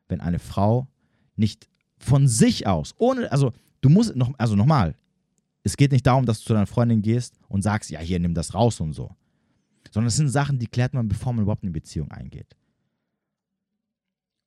wenn 0.09 0.19
eine 0.19 0.39
Frau 0.39 0.89
nicht 1.37 1.69
von 1.99 2.27
sich 2.27 2.67
aus, 2.67 2.95
ohne, 2.97 3.31
also 3.31 3.53
du 3.79 3.87
musst 3.87 4.13
noch, 4.13 4.33
also 4.37 4.57
nochmal, 4.57 4.97
es 5.63 5.77
geht 5.77 5.93
nicht 5.93 6.05
darum, 6.05 6.25
dass 6.25 6.39
du 6.39 6.47
zu 6.47 6.53
deiner 6.53 6.67
Freundin 6.67 7.01
gehst 7.01 7.39
und 7.47 7.61
sagst, 7.61 7.91
ja, 7.91 8.01
hier, 8.01 8.19
nimm 8.19 8.33
das 8.33 8.53
raus 8.53 8.81
und 8.81 8.91
so. 8.91 9.15
Sondern 9.89 10.09
es 10.09 10.17
sind 10.17 10.27
Sachen, 10.27 10.59
die 10.59 10.67
klärt 10.67 10.93
man, 10.93 11.07
bevor 11.07 11.31
man 11.31 11.43
überhaupt 11.43 11.63
in 11.63 11.67
eine 11.67 11.73
Beziehung 11.73 12.11
eingeht. 12.11 12.57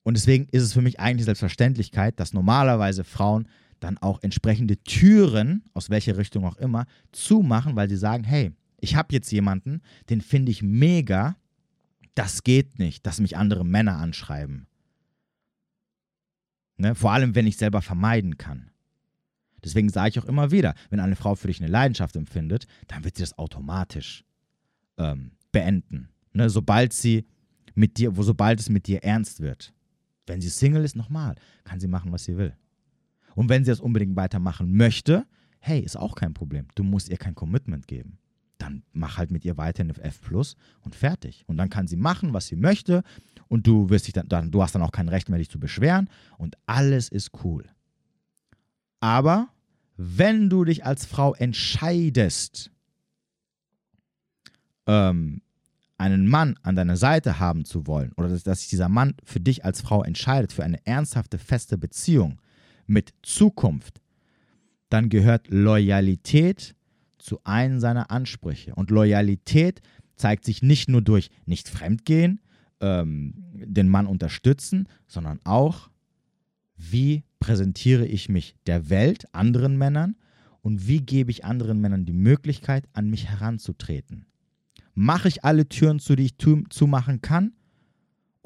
Und 0.03 0.15
deswegen 0.15 0.47
ist 0.51 0.61
es 0.61 0.73
für 0.73 0.83
mich 0.83 0.99
eigentlich 0.99 1.25
Selbstverständlichkeit, 1.25 2.19
dass 2.19 2.31
normalerweise 2.31 3.03
Frauen 3.03 3.47
dann 3.79 3.97
auch 3.97 4.21
entsprechende 4.23 4.77
Türen, 4.83 5.63
aus 5.73 5.89
welcher 5.89 6.17
Richtung 6.17 6.45
auch 6.45 6.57
immer, 6.57 6.85
zumachen, 7.11 7.75
weil 7.75 7.89
sie 7.89 7.97
sagen, 7.97 8.23
hey, 8.23 8.51
ich 8.79 8.95
habe 8.95 9.13
jetzt 9.13 9.31
jemanden, 9.31 9.81
den 10.09 10.21
finde 10.21 10.51
ich 10.51 10.61
mega, 10.61 11.35
das 12.15 12.43
geht 12.43 12.79
nicht, 12.79 13.05
dass 13.05 13.19
mich 13.19 13.37
andere 13.37 13.65
Männer 13.65 13.97
anschreiben. 13.97 14.67
Ne? 16.77 16.95
Vor 16.95 17.11
allem, 17.11 17.35
wenn 17.35 17.47
ich 17.47 17.57
selber 17.57 17.81
vermeiden 17.81 18.37
kann. 18.37 18.71
Deswegen 19.63 19.89
sage 19.89 20.09
ich 20.09 20.19
auch 20.19 20.25
immer 20.25 20.51
wieder, 20.51 20.75
wenn 20.89 20.99
eine 20.99 21.15
Frau 21.15 21.35
für 21.35 21.47
dich 21.47 21.59
eine 21.59 21.71
Leidenschaft 21.71 22.15
empfindet, 22.15 22.67
dann 22.87 23.03
wird 23.03 23.17
sie 23.17 23.23
das 23.23 23.37
automatisch 23.37 24.23
ähm, 24.97 25.31
beenden. 25.51 26.09
Ne? 26.33 26.49
Sobald 26.49 26.93
sie 26.93 27.25
mit 27.73 27.97
dir, 27.97 28.11
sobald 28.15 28.59
es 28.59 28.69
mit 28.69 28.87
dir 28.87 29.03
ernst 29.03 29.39
wird. 29.39 29.73
Wenn 30.25 30.41
sie 30.41 30.49
Single 30.49 30.83
ist, 30.83 30.95
nochmal, 30.95 31.35
kann 31.63 31.79
sie 31.79 31.87
machen, 31.87 32.11
was 32.11 32.25
sie 32.25 32.37
will. 32.37 32.55
Und 33.37 33.49
wenn 33.49 33.63
sie 33.63 33.69
das 33.69 33.79
unbedingt 33.79 34.15
weitermachen 34.15 34.75
möchte, 34.75 35.27
hey, 35.59 35.79
ist 35.79 35.95
auch 35.95 36.15
kein 36.15 36.33
Problem. 36.33 36.65
Du 36.73 36.81
musst 36.81 37.07
ihr 37.07 37.17
kein 37.17 37.35
Commitment 37.35 37.85
geben. 37.85 38.17
Dann 38.57 38.81
mach 38.93 39.19
halt 39.19 39.29
mit 39.29 39.45
ihr 39.45 39.57
weiter 39.57 39.83
eine 39.83 39.95
F 39.95 40.21
und 40.81 40.95
fertig. 40.95 41.43
Und 41.45 41.57
dann 41.57 41.69
kann 41.69 41.85
sie 41.85 41.97
machen, 41.97 42.33
was 42.33 42.47
sie 42.47 42.55
möchte. 42.55 43.03
Und 43.47 43.67
du 43.67 43.91
wirst 43.91 44.07
dich 44.07 44.15
dann, 44.15 44.49
du 44.49 44.63
hast 44.63 44.73
dann 44.73 44.81
auch 44.81 44.91
kein 44.91 45.07
Recht 45.07 45.29
mehr, 45.29 45.37
dich 45.37 45.51
zu 45.51 45.59
beschweren. 45.59 46.09
Und 46.39 46.57
alles 46.65 47.09
ist 47.09 47.29
cool. 47.43 47.69
Aber 49.01 49.49
wenn 49.97 50.49
du 50.49 50.63
dich 50.63 50.83
als 50.83 51.05
Frau 51.05 51.35
entscheidest, 51.35 52.71
ähm, 54.87 55.43
einen 55.99 56.27
Mann 56.27 56.57
an 56.63 56.75
deiner 56.75 56.97
Seite 56.97 57.39
haben 57.39 57.65
zu 57.65 57.85
wollen 57.85 58.13
oder 58.17 58.29
dass, 58.29 58.41
dass 58.41 58.61
sich 58.61 58.69
dieser 58.69 58.89
Mann 58.89 59.13
für 59.23 59.39
dich 59.39 59.63
als 59.63 59.81
Frau 59.81 60.01
entscheidet, 60.01 60.53
für 60.53 60.63
eine 60.63 60.83
ernsthafte, 60.87 61.37
feste 61.37 61.77
Beziehung 61.77 62.41
mit 62.87 63.13
Zukunft, 63.21 64.01
dann 64.89 65.09
gehört 65.09 65.47
Loyalität 65.49 66.75
zu 67.17 67.39
einem 67.43 67.79
seiner 67.79 68.09
Ansprüche. 68.09 68.73
Und 68.75 68.89
Loyalität 68.89 69.81
zeigt 70.15 70.45
sich 70.45 70.61
nicht 70.61 70.89
nur 70.89 71.01
durch 71.01 71.29
nicht 71.45 71.69
fremdgehen, 71.69 72.41
ähm, 72.79 73.33
den 73.53 73.89
Mann 73.89 74.07
unterstützen, 74.07 74.87
sondern 75.07 75.39
auch, 75.43 75.89
wie 76.75 77.23
präsentiere 77.39 78.05
ich 78.05 78.29
mich 78.29 78.55
der 78.65 78.89
Welt, 78.89 79.33
anderen 79.33 79.77
Männern 79.77 80.15
und 80.61 80.87
wie 80.87 81.01
gebe 81.01 81.31
ich 81.31 81.45
anderen 81.45 81.81
Männern 81.81 82.05
die 82.05 82.13
Möglichkeit, 82.13 82.87
an 82.93 83.09
mich 83.09 83.27
heranzutreten. 83.29 84.25
Mache 84.93 85.27
ich 85.27 85.43
alle 85.43 85.69
Türen 85.69 85.99
zu, 85.99 86.15
die 86.15 86.25
ich 86.25 86.37
zumachen 86.37 87.21
kann? 87.21 87.53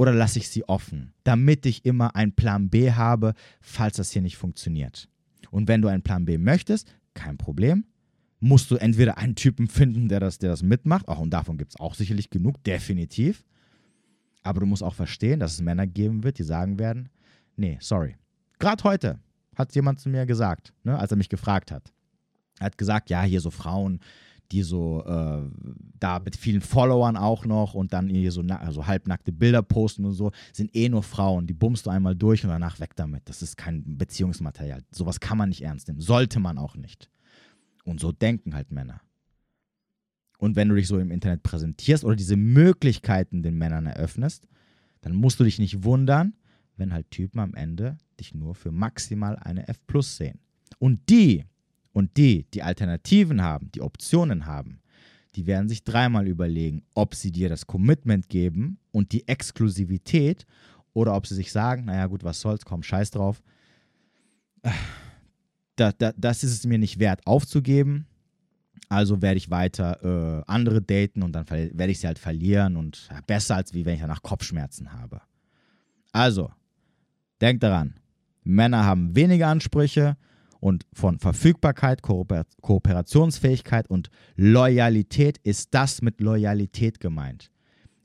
Oder 0.01 0.15
lasse 0.15 0.39
ich 0.39 0.49
sie 0.49 0.67
offen, 0.67 1.13
damit 1.23 1.63
ich 1.67 1.85
immer 1.85 2.15
einen 2.15 2.31
Plan 2.31 2.71
B 2.71 2.91
habe, 2.91 3.35
falls 3.61 3.97
das 3.97 4.09
hier 4.09 4.23
nicht 4.23 4.35
funktioniert? 4.35 5.07
Und 5.51 5.67
wenn 5.67 5.83
du 5.83 5.89
einen 5.89 6.01
Plan 6.01 6.25
B 6.25 6.39
möchtest, 6.39 6.91
kein 7.13 7.37
Problem. 7.37 7.85
Musst 8.39 8.71
du 8.71 8.77
entweder 8.77 9.19
einen 9.19 9.35
Typen 9.35 9.67
finden, 9.67 10.09
der 10.09 10.19
das, 10.19 10.39
der 10.39 10.49
das 10.49 10.63
mitmacht, 10.63 11.07
auch 11.07 11.19
und 11.19 11.29
davon 11.29 11.59
gibt 11.59 11.73
es 11.73 11.79
auch 11.79 11.93
sicherlich 11.93 12.31
genug, 12.31 12.63
definitiv. 12.63 13.45
Aber 14.41 14.61
du 14.61 14.65
musst 14.65 14.81
auch 14.81 14.95
verstehen, 14.95 15.39
dass 15.39 15.53
es 15.53 15.61
Männer 15.61 15.85
geben 15.85 16.23
wird, 16.23 16.39
die 16.39 16.43
sagen 16.45 16.79
werden: 16.79 17.09
Nee, 17.55 17.77
sorry. 17.79 18.15
Gerade 18.57 18.83
heute 18.83 19.19
hat 19.55 19.75
jemand 19.75 19.99
zu 19.99 20.09
mir 20.09 20.25
gesagt, 20.25 20.73
ne, 20.83 20.97
als 20.97 21.11
er 21.11 21.17
mich 21.17 21.29
gefragt 21.29 21.71
hat. 21.71 21.93
Er 22.57 22.65
hat 22.65 22.79
gesagt: 22.79 23.11
Ja, 23.11 23.21
hier 23.21 23.39
so 23.39 23.51
Frauen, 23.51 23.99
die 24.51 24.63
so 24.63 25.03
äh, 25.05 25.41
da 25.99 26.19
mit 26.19 26.35
vielen 26.35 26.61
Followern 26.61 27.17
auch 27.17 27.45
noch 27.45 27.73
und 27.73 27.93
dann 27.93 28.09
hier 28.09 28.31
so 28.31 28.41
also 28.41 28.85
halbnackte 28.85 29.31
Bilder 29.31 29.61
posten 29.61 30.05
und 30.05 30.13
so, 30.13 30.31
sind 30.51 30.75
eh 30.75 30.89
nur 30.89 31.03
Frauen. 31.03 31.47
Die 31.47 31.53
bummst 31.53 31.85
du 31.85 31.89
einmal 31.89 32.15
durch 32.15 32.43
und 32.43 32.49
danach 32.49 32.79
weg 32.79 32.95
damit. 32.95 33.29
Das 33.29 33.41
ist 33.41 33.57
kein 33.57 33.97
Beziehungsmaterial. 33.97 34.83
Sowas 34.91 35.19
kann 35.19 35.37
man 35.37 35.49
nicht 35.49 35.63
ernst 35.63 35.87
nehmen. 35.87 36.01
Sollte 36.01 36.39
man 36.39 36.57
auch 36.57 36.75
nicht. 36.75 37.09
Und 37.85 37.99
so 37.99 38.11
denken 38.11 38.53
halt 38.53 38.71
Männer. 38.71 39.01
Und 40.37 40.55
wenn 40.55 40.69
du 40.69 40.75
dich 40.75 40.87
so 40.87 40.97
im 40.97 41.11
Internet 41.11 41.43
präsentierst 41.43 42.03
oder 42.03 42.15
diese 42.15 42.35
Möglichkeiten 42.35 43.43
den 43.43 43.57
Männern 43.57 43.85
eröffnest, 43.85 44.47
dann 45.01 45.13
musst 45.13 45.39
du 45.39 45.43
dich 45.43 45.59
nicht 45.59 45.83
wundern, 45.83 46.33
wenn 46.77 46.93
halt 46.93 47.11
Typen 47.11 47.39
am 47.39 47.53
Ende 47.53 47.97
dich 48.19 48.33
nur 48.33 48.55
für 48.55 48.71
maximal 48.71 49.37
eine 49.37 49.67
F 49.67 49.85
Plus 49.85 50.17
sehen. 50.17 50.39
Und 50.79 51.09
die 51.09 51.45
und 51.93 52.17
die, 52.17 52.45
die 52.53 52.63
Alternativen 52.63 53.41
haben, 53.41 53.71
die 53.71 53.81
Optionen 53.81 54.45
haben, 54.45 54.81
die 55.35 55.47
werden 55.47 55.69
sich 55.69 55.83
dreimal 55.83 56.27
überlegen, 56.27 56.83
ob 56.93 57.15
sie 57.15 57.31
dir 57.31 57.49
das 57.49 57.67
Commitment 57.67 58.29
geben 58.29 58.79
und 58.91 59.13
die 59.13 59.27
Exklusivität 59.27 60.45
oder 60.93 61.15
ob 61.15 61.25
sie 61.25 61.35
sich 61.35 61.51
sagen, 61.51 61.85
naja 61.85 62.07
gut, 62.07 62.23
was 62.23 62.41
soll's, 62.41 62.65
komm, 62.65 62.83
scheiß 62.83 63.11
drauf. 63.11 63.41
Da, 65.77 65.93
da, 65.93 66.11
das 66.15 66.43
ist 66.43 66.51
es 66.51 66.65
mir 66.65 66.77
nicht 66.77 66.99
wert 66.99 67.25
aufzugeben. 67.25 68.05
Also 68.89 69.21
werde 69.21 69.37
ich 69.37 69.49
weiter 69.49 70.03
äh, 70.03 70.43
andere 70.51 70.81
daten 70.81 71.23
und 71.23 71.31
dann 71.31 71.49
werde 71.49 71.87
ich 71.87 71.99
sie 71.99 72.07
halt 72.07 72.19
verlieren 72.19 72.75
und 72.75 73.07
ja, 73.09 73.21
besser 73.25 73.55
als 73.55 73.73
wie 73.73 73.85
wenn 73.85 73.95
ich 73.95 74.01
danach 74.01 74.21
Kopfschmerzen 74.21 74.91
habe. 74.91 75.21
Also, 76.11 76.51
denkt 77.39 77.63
daran, 77.63 77.95
Männer 78.43 78.83
haben 78.83 79.15
weniger 79.15 79.47
Ansprüche, 79.47 80.17
und 80.61 80.85
von 80.93 81.19
Verfügbarkeit, 81.19 82.01
Kooper 82.01 82.45
Kooperationsfähigkeit 82.61 83.89
und 83.89 84.09
Loyalität 84.35 85.39
ist 85.43 85.73
das 85.73 86.01
mit 86.01 86.21
Loyalität 86.21 87.01
gemeint. 87.01 87.51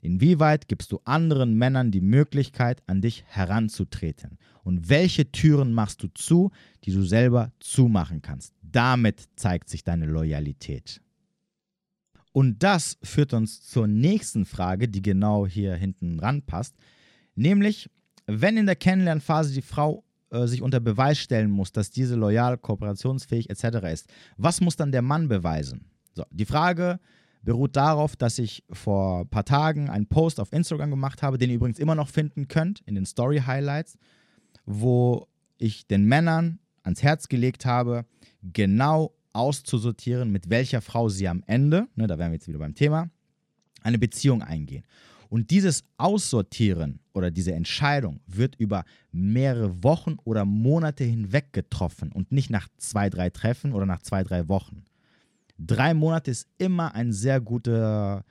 Inwieweit 0.01 0.67
gibst 0.67 0.91
du 0.91 0.99
anderen 1.05 1.55
Männern 1.55 1.91
die 1.91 2.01
Möglichkeit, 2.01 2.81
an 2.87 3.01
dich 3.01 3.23
heranzutreten? 3.27 4.37
Und 4.63 4.89
welche 4.89 5.31
Türen 5.31 5.73
machst 5.73 6.03
du 6.03 6.07
zu, 6.13 6.51
die 6.83 6.91
du 6.91 7.03
selber 7.03 7.51
zumachen 7.59 8.21
kannst? 8.21 8.53
Damit 8.61 9.25
zeigt 9.35 9.69
sich 9.69 9.83
deine 9.83 10.05
Loyalität. 10.05 11.01
Und 12.31 12.63
das 12.63 12.97
führt 13.03 13.33
uns 13.33 13.61
zur 13.61 13.87
nächsten 13.87 14.45
Frage, 14.45 14.87
die 14.87 15.01
genau 15.01 15.47
hier 15.47 15.75
hinten 15.75 16.19
ranpasst. 16.19 16.75
Nämlich, 17.35 17.89
wenn 18.25 18.57
in 18.57 18.65
der 18.65 18.75
Kennenlernphase 18.75 19.53
die 19.53 19.61
Frau 19.61 20.03
äh, 20.29 20.47
sich 20.47 20.61
unter 20.61 20.79
Beweis 20.79 21.17
stellen 21.17 21.51
muss, 21.51 21.71
dass 21.71 21.89
diese 21.89 22.15
loyal, 22.15 22.57
kooperationsfähig 22.57 23.49
etc. 23.49 23.63
ist, 23.91 24.07
was 24.37 24.61
muss 24.61 24.75
dann 24.75 24.91
der 24.91 25.01
Mann 25.01 25.27
beweisen? 25.27 25.85
So, 26.13 26.25
die 26.31 26.45
Frage 26.45 26.99
beruht 27.43 27.75
darauf, 27.75 28.15
dass 28.15 28.39
ich 28.39 28.63
vor 28.71 29.21
ein 29.21 29.29
paar 29.29 29.45
Tagen 29.45 29.89
einen 29.89 30.07
Post 30.07 30.39
auf 30.39 30.51
Instagram 30.51 30.89
gemacht 30.89 31.23
habe, 31.23 31.37
den 31.37 31.49
ihr 31.49 31.55
übrigens 31.55 31.79
immer 31.79 31.95
noch 31.95 32.09
finden 32.09 32.47
könnt 32.47 32.81
in 32.85 32.95
den 32.95 33.05
Story 33.05 33.41
Highlights, 33.45 33.97
wo 34.65 35.27
ich 35.57 35.87
den 35.87 36.05
Männern 36.05 36.59
ans 36.83 37.03
Herz 37.03 37.29
gelegt 37.29 37.65
habe, 37.65 38.05
genau 38.41 39.13
auszusortieren, 39.33 40.31
mit 40.31 40.49
welcher 40.49 40.81
Frau 40.81 41.09
sie 41.09 41.27
am 41.27 41.43
Ende, 41.45 41.87
ne, 41.95 42.07
da 42.07 42.17
wären 42.17 42.31
wir 42.31 42.35
jetzt 42.35 42.47
wieder 42.47 42.59
beim 42.59 42.75
Thema, 42.75 43.09
eine 43.83 43.97
Beziehung 43.97 44.41
eingehen. 44.41 44.83
Und 45.29 45.51
dieses 45.51 45.83
Aussortieren 45.97 46.99
oder 47.13 47.31
diese 47.31 47.53
Entscheidung 47.53 48.19
wird 48.27 48.55
über 48.55 48.85
mehrere 49.11 49.83
Wochen 49.83 50.17
oder 50.23 50.45
Monate 50.45 51.03
hinweg 51.03 51.53
getroffen 51.53 52.11
und 52.11 52.31
nicht 52.31 52.49
nach 52.49 52.67
zwei, 52.77 53.09
drei 53.09 53.29
Treffen 53.29 53.73
oder 53.73 53.85
nach 53.85 54.01
zwei, 54.01 54.23
drei 54.23 54.47
Wochen. 54.47 54.83
Drei 55.57 55.93
Monate 55.93 56.31
ist 56.31 56.47
immer 56.57 56.93
ein 56.93 57.11
sehr 57.11 57.41
guter 57.41 58.23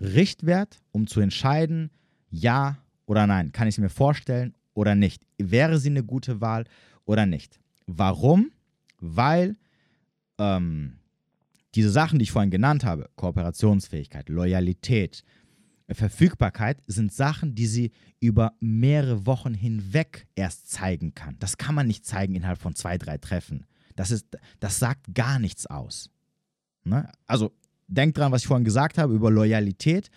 Richtwert, 0.00 0.80
um 0.92 1.06
zu 1.06 1.20
entscheiden, 1.20 1.90
ja 2.30 2.78
oder 3.06 3.26
nein. 3.26 3.52
Kann 3.52 3.68
ich 3.68 3.76
es 3.76 3.78
mir 3.78 3.88
vorstellen 3.88 4.54
oder 4.74 4.94
nicht? 4.94 5.22
Wäre 5.38 5.78
sie 5.78 5.90
eine 5.90 6.02
gute 6.02 6.40
Wahl 6.40 6.64
oder 7.04 7.26
nicht? 7.26 7.60
Warum? 7.86 8.50
Weil 9.00 9.56
ähm, 10.38 10.98
diese 11.74 11.90
Sachen, 11.90 12.18
die 12.18 12.24
ich 12.24 12.32
vorhin 12.32 12.50
genannt 12.50 12.84
habe, 12.84 13.08
Kooperationsfähigkeit, 13.16 14.28
Loyalität, 14.28 15.24
Verfügbarkeit 15.90 16.80
sind 16.86 17.12
Sachen, 17.12 17.54
die 17.54 17.66
sie 17.66 17.90
über 18.20 18.54
mehrere 18.60 19.26
Wochen 19.26 19.52
hinweg 19.52 20.26
erst 20.34 20.70
zeigen 20.70 21.14
kann. 21.14 21.36
Das 21.40 21.58
kann 21.58 21.74
man 21.74 21.86
nicht 21.86 22.06
zeigen 22.06 22.34
innerhalb 22.34 22.58
von 22.58 22.74
zwei, 22.74 22.96
drei 22.96 23.18
Treffen. 23.18 23.66
Das, 23.96 24.10
ist, 24.10 24.26
das 24.60 24.78
sagt 24.78 25.14
gar 25.14 25.38
nichts 25.38 25.66
aus. 25.66 26.10
Ne? 26.84 27.10
Also 27.26 27.52
denkt 27.86 28.16
dran, 28.16 28.32
was 28.32 28.42
ich 28.42 28.48
vorhin 28.48 28.64
gesagt 28.64 28.96
habe 28.96 29.14
über 29.14 29.30
Loyalität. 29.30 30.08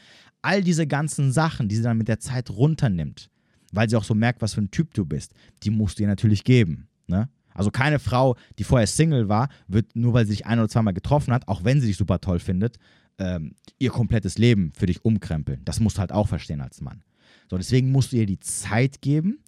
All 0.41 0.63
diese 0.63 0.88
ganzen 0.88 1.34
Sachen, 1.34 1.67
die 1.67 1.75
sie 1.75 1.84
dann 1.84 1.97
mit 1.97 2.08
der 2.08 2.19
Zeit 2.19 2.49
runternimmt, 2.49 3.30
weil 3.73 3.89
sie 3.89 3.97
auch 3.97 4.06
so 4.06 4.15
merkt, 4.15 4.41
was 4.41 4.53
für 4.53 4.62
ein 4.62 4.71
Typ 4.71 4.93
du 4.93 5.06
bist, 5.06 5.34
die 5.63 5.69
musst 5.69 5.99
du 5.99 6.03
ihr 6.03 6.08
natürlich 6.08 6.45
geben. 6.45 6.88
Ne? 7.08 7.30
Also 7.53 7.71
keine 7.71 7.99
Frau, 7.99 8.38
die 8.58 8.63
vorher 8.63 8.88
Single 8.88 9.27
war, 9.27 9.49
wird 9.67 9.95
nur 9.95 10.13
weil 10.13 10.25
sie 10.25 10.34
sich 10.34 10.45
ein 10.45 10.60
oder 10.60 10.69
zweimal 10.69 10.93
getroffen 10.93 11.34
hat, 11.34 11.47
auch 11.47 11.63
wenn 11.63 11.82
sie 11.82 11.88
dich 11.88 11.97
super 11.97 12.21
toll 12.21 12.39
findet, 12.39 12.77
ähm, 13.19 13.56
ihr 13.80 13.89
komplettes 13.89 14.38
Leben 14.38 14.71
für 14.75 14.86
dich 14.86 15.03
umkrempeln. 15.03 15.62
Das 15.65 15.80
musst 15.80 15.97
du 15.97 16.01
halt 16.01 16.12
auch 16.12 16.27
verstehen 16.27 16.62
als 16.62 16.82
Mann. 16.82 17.03
So, 17.49 17.58
deswegen 17.58 17.91
musst 17.91 18.12
du 18.12 18.17
ihr 18.17 18.25
die 18.25 18.39
Zeit 18.39 19.01
geben 19.01 19.39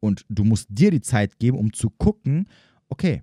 und 0.00 0.24
du 0.28 0.44
musst 0.44 0.68
dir 0.70 0.90
die 0.90 1.00
Zeit 1.00 1.38
geben, 1.38 1.58
um 1.58 1.72
zu 1.72 1.90
gucken, 1.90 2.48
okay, 2.88 3.22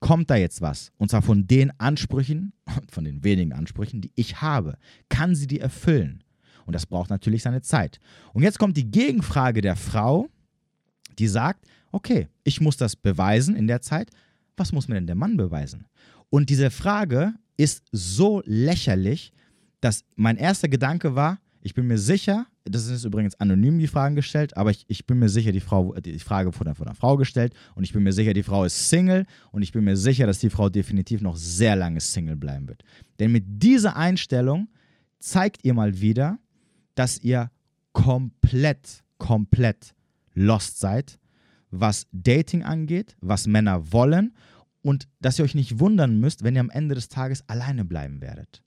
kommt 0.00 0.30
da 0.30 0.36
jetzt 0.36 0.60
was? 0.60 0.92
Und 0.98 1.10
zwar 1.10 1.22
von 1.22 1.46
den 1.46 1.72
Ansprüchen, 1.78 2.52
von 2.90 3.04
den 3.04 3.22
wenigen 3.22 3.52
Ansprüchen, 3.52 4.00
die 4.00 4.12
ich 4.14 4.40
habe. 4.40 4.76
Kann 5.08 5.34
sie 5.34 5.46
die 5.46 5.60
erfüllen? 5.60 6.24
Und 6.66 6.74
das 6.74 6.86
braucht 6.86 7.10
natürlich 7.10 7.42
seine 7.42 7.62
Zeit. 7.62 8.00
Und 8.32 8.42
jetzt 8.42 8.58
kommt 8.58 8.76
die 8.76 8.90
Gegenfrage 8.90 9.60
der 9.60 9.76
Frau, 9.76 10.28
die 11.18 11.26
sagt, 11.26 11.66
okay, 11.92 12.28
ich 12.44 12.60
muss 12.60 12.76
das 12.76 12.96
beweisen 12.96 13.56
in 13.56 13.66
der 13.66 13.80
Zeit. 13.80 14.10
Was 14.56 14.72
muss 14.72 14.88
mir 14.88 14.94
denn 14.94 15.06
der 15.06 15.16
Mann 15.16 15.36
beweisen? 15.36 15.86
Und 16.28 16.48
diese 16.48 16.70
Frage 16.70 17.34
ist 17.60 17.84
so 17.92 18.42
lächerlich, 18.46 19.32
dass 19.82 20.04
mein 20.16 20.38
erster 20.38 20.68
Gedanke 20.68 21.14
war, 21.14 21.38
ich 21.60 21.74
bin 21.74 21.86
mir 21.86 21.98
sicher, 21.98 22.46
das 22.64 22.86
ist 22.86 23.04
übrigens 23.04 23.34
anonym 23.38 23.78
die 23.78 23.86
Fragen 23.86 24.14
gestellt, 24.16 24.56
aber 24.56 24.70
ich, 24.70 24.86
ich 24.88 25.06
bin 25.06 25.18
mir 25.18 25.28
sicher, 25.28 25.52
die, 25.52 25.60
Frau, 25.60 25.94
die 25.94 26.18
Frage 26.18 26.58
wurde 26.58 26.74
von 26.74 26.86
einer 26.86 26.94
Frau 26.94 27.18
gestellt 27.18 27.52
und 27.74 27.84
ich 27.84 27.92
bin 27.92 28.02
mir 28.02 28.14
sicher, 28.14 28.32
die 28.32 28.42
Frau 28.42 28.64
ist 28.64 28.88
Single 28.88 29.26
und 29.52 29.60
ich 29.60 29.72
bin 29.72 29.84
mir 29.84 29.98
sicher, 29.98 30.26
dass 30.26 30.38
die 30.38 30.48
Frau 30.48 30.70
definitiv 30.70 31.20
noch 31.20 31.36
sehr 31.36 31.76
lange 31.76 32.00
Single 32.00 32.36
bleiben 32.36 32.66
wird. 32.66 32.82
Denn 33.18 33.30
mit 33.30 33.44
dieser 33.46 33.94
Einstellung 33.94 34.68
zeigt 35.18 35.62
ihr 35.62 35.74
mal 35.74 36.00
wieder, 36.00 36.38
dass 36.94 37.18
ihr 37.18 37.50
komplett, 37.92 39.02
komplett 39.18 39.94
lost 40.32 40.78
seid, 40.78 41.18
was 41.70 42.06
Dating 42.10 42.62
angeht, 42.62 43.16
was 43.20 43.46
Männer 43.46 43.92
wollen 43.92 44.32
und 44.82 45.08
dass 45.20 45.38
ihr 45.38 45.44
euch 45.44 45.54
nicht 45.54 45.78
wundern 45.78 46.20
müsst, 46.20 46.42
wenn 46.42 46.54
ihr 46.54 46.60
am 46.60 46.70
Ende 46.70 46.94
des 46.94 47.08
Tages 47.08 47.48
alleine 47.48 47.84
bleiben 47.84 48.20
werdet. 48.20 48.62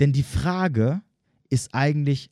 Denn 0.00 0.12
die 0.12 0.22
Frage 0.22 1.02
ist 1.50 1.74
eigentlich 1.74 2.30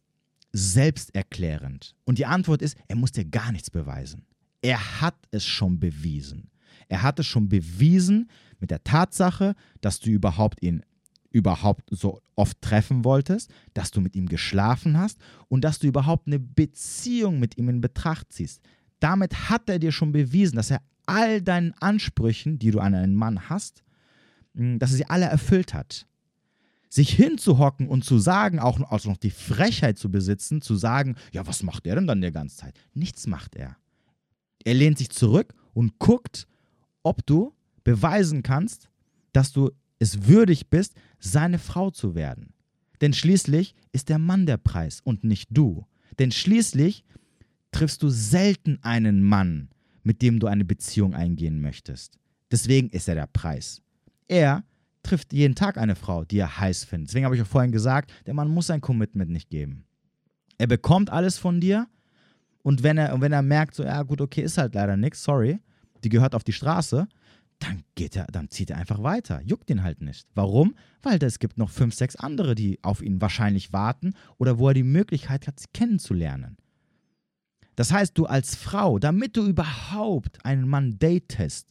selbsterklärend. 0.53 1.95
Und 2.05 2.19
die 2.19 2.27
Antwort 2.27 2.63
ist, 2.63 2.77
er 2.89 2.97
muss 2.97 3.13
dir 3.13 3.25
gar 3.25 3.53
nichts 3.53 3.71
beweisen. 3.71 4.25
Er 4.63 5.01
hat 5.01 5.17
es 5.31 5.45
schon 5.45 5.79
bewiesen. 5.81 6.51
Er 6.89 7.03
hat 7.03 7.19
es 7.19 7.27
schon 7.27 7.49
bewiesen 7.49 8.31
mit 8.61 8.71
der 8.71 8.85
Tatsache, 8.85 9.55
dass 9.81 10.01
du 10.01 10.11
überhaupt 10.11 10.63
ihn 10.63 10.83
überhaupt 11.31 11.91
so 11.91 12.23
oft 12.35 12.63
treffen 12.63 13.05
wolltest, 13.05 13.51
dass 13.75 13.91
du 13.91 14.01
mit 14.01 14.17
ihm 14.17 14.27
geschlafen 14.27 14.97
hast 14.97 15.19
und 15.49 15.65
dass 15.65 15.79
du 15.79 15.87
überhaupt 15.87 16.27
eine 16.27 16.39
Beziehung 16.39 17.39
mit 17.39 17.59
ihm 17.59 17.69
in 17.69 17.83
Betracht 17.83 18.33
ziehst. 18.33 18.63
Damit 19.01 19.51
hat 19.51 19.69
er 19.69 19.79
dir 19.79 19.93
schon 19.93 20.13
bewiesen, 20.13 20.57
dass 20.57 20.71
er 20.71 20.81
all 21.07 21.41
deinen 21.43 21.73
Ansprüchen, 21.81 22.59
die 22.59 22.71
du 22.71 22.81
an 22.81 22.95
einen 22.95 23.15
Mann 23.15 23.49
hast, 23.49 23.85
hm, 24.55 24.79
dass 24.79 24.91
er 24.91 24.97
sie 24.97 25.07
alle 25.07 25.27
erfüllt 25.27 25.75
hat. 25.75 26.07
Sich 26.89 27.11
hinzuhocken 27.11 27.89
und 27.89 28.05
zu 28.05 28.19
sagen, 28.19 28.59
auch 28.59 28.81
also 28.91 29.11
noch 29.11 29.17
die 29.17 29.31
Frechheit 29.31 29.99
zu 29.99 30.11
besitzen, 30.11 30.63
zu 30.63 30.77
sagen, 30.77 31.17
ja, 31.33 31.47
was 31.47 31.63
macht 31.63 31.87
er 31.87 31.97
denn 31.97 32.07
dann 32.07 32.21
die 32.21 32.31
ganze 32.31 32.57
Zeit? 32.57 32.79
Nichts 32.95 33.27
macht 33.27 33.57
er. 33.57 33.77
Er 34.65 34.75
lehnt 34.75 34.99
sich 34.99 35.11
zurück 35.11 35.55
und 35.75 35.99
guckt, 35.99 36.47
ob 37.03 37.25
du 37.27 37.55
beweisen 37.85 38.43
kannst, 38.43 38.89
dass 39.33 39.53
du 39.53 39.71
es 39.99 40.27
würdig 40.27 40.71
bist, 40.71 40.95
seine 41.19 41.59
Frau 41.59 41.91
zu 41.91 42.15
werden. 42.15 42.53
Denn 43.01 43.13
schließlich 43.13 43.75
ist 43.93 44.09
der 44.09 44.19
Mann 44.19 44.47
der 44.47 44.57
Preis 44.57 45.01
und 45.05 45.25
nicht 45.25 45.49
du. 45.51 45.87
Denn 46.19 46.33
schließlich 46.33 47.05
triffst 47.73 48.03
du 48.03 48.09
selten 48.09 48.79
einen 48.83 49.23
Mann, 49.23 49.71
mit 50.03 50.23
dem 50.23 50.39
du 50.39 50.47
eine 50.47 50.65
Beziehung 50.65 51.15
eingehen 51.15 51.61
möchtest. 51.61 52.19
Deswegen 52.51 52.89
ist 52.91 53.09
er 53.09 53.15
der 53.15 53.27
Preis. 53.27 53.83
Er 54.29 54.65
trifft 55.03 55.33
jeden 55.33 55.55
Tag 55.55 55.79
eine 55.79 55.95
Frau, 55.97 56.25
die 56.25 56.39
er 56.39 56.59
heiß 56.59 56.85
findet. 56.85 57.11
Deswegen 57.11 57.25
habe 57.25 57.37
ich 57.37 57.43
auch 57.43 57.47
vorhin 57.47 57.73
gesagt, 57.73 58.13
der 58.27 58.35
Mann 58.35 58.49
muss 58.49 58.69
sein 58.69 58.81
Commitment 58.81 59.31
nicht 59.31 59.51
geben. 59.51 59.85
Er 60.59 60.67
bekommt 60.67 61.11
alles 61.11 61.39
von 61.39 61.61
dir 61.61 61.87
und 62.63 62.83
wenn 62.83 62.99
er, 62.99 63.21
wenn 63.21 63.33
er 63.33 63.43
merkt, 63.43 63.75
so, 63.75 63.85
ja 63.85 64.03
gut, 64.03 64.21
okay, 64.21 64.43
ist 64.43 64.59
halt 64.59 64.75
leider 64.75 64.97
nichts, 64.97 65.23
sorry, 65.23 65.61
die 66.03 66.09
gehört 66.09 66.35
auf 66.35 66.45
die 66.45 66.53
Straße, 66.53 67.07
dann 67.59 67.83
geht 67.95 68.17
er, 68.17 68.27
dann 68.27 68.51
zieht 68.51 68.71
er 68.71 68.77
einfach 68.77 69.03
weiter. 69.03 69.41
Juckt 69.43 69.71
ihn 69.71 69.83
halt 69.83 70.03
nicht. 70.03 70.27
Warum? 70.35 70.75
Weil 71.03 71.23
es 71.23 71.39
gibt 71.39 71.59
noch 71.59 71.71
fünf, 71.71 71.95
sechs 71.95 72.17
andere, 72.17 72.55
die 72.55 72.83
auf 72.83 73.03
ihn 73.03 73.21
wahrscheinlich 73.21 73.73
warten 73.73 74.15
oder 74.39 74.59
wo 74.59 74.69
er 74.69 74.75
die 74.75 74.83
Möglichkeit 74.83 75.47
hat, 75.47 75.61
sie 75.61 75.69
kennenzulernen. 75.73 76.57
Das 77.77 77.93
heißt, 77.93 78.19
du 78.19 78.27
als 78.27 78.57
Frau, 78.57 78.99
damit 78.99 79.37
du 79.37 79.47
überhaupt 79.47 80.45
einen 80.45 80.69
Mann 80.69 80.99
datest 80.99 81.69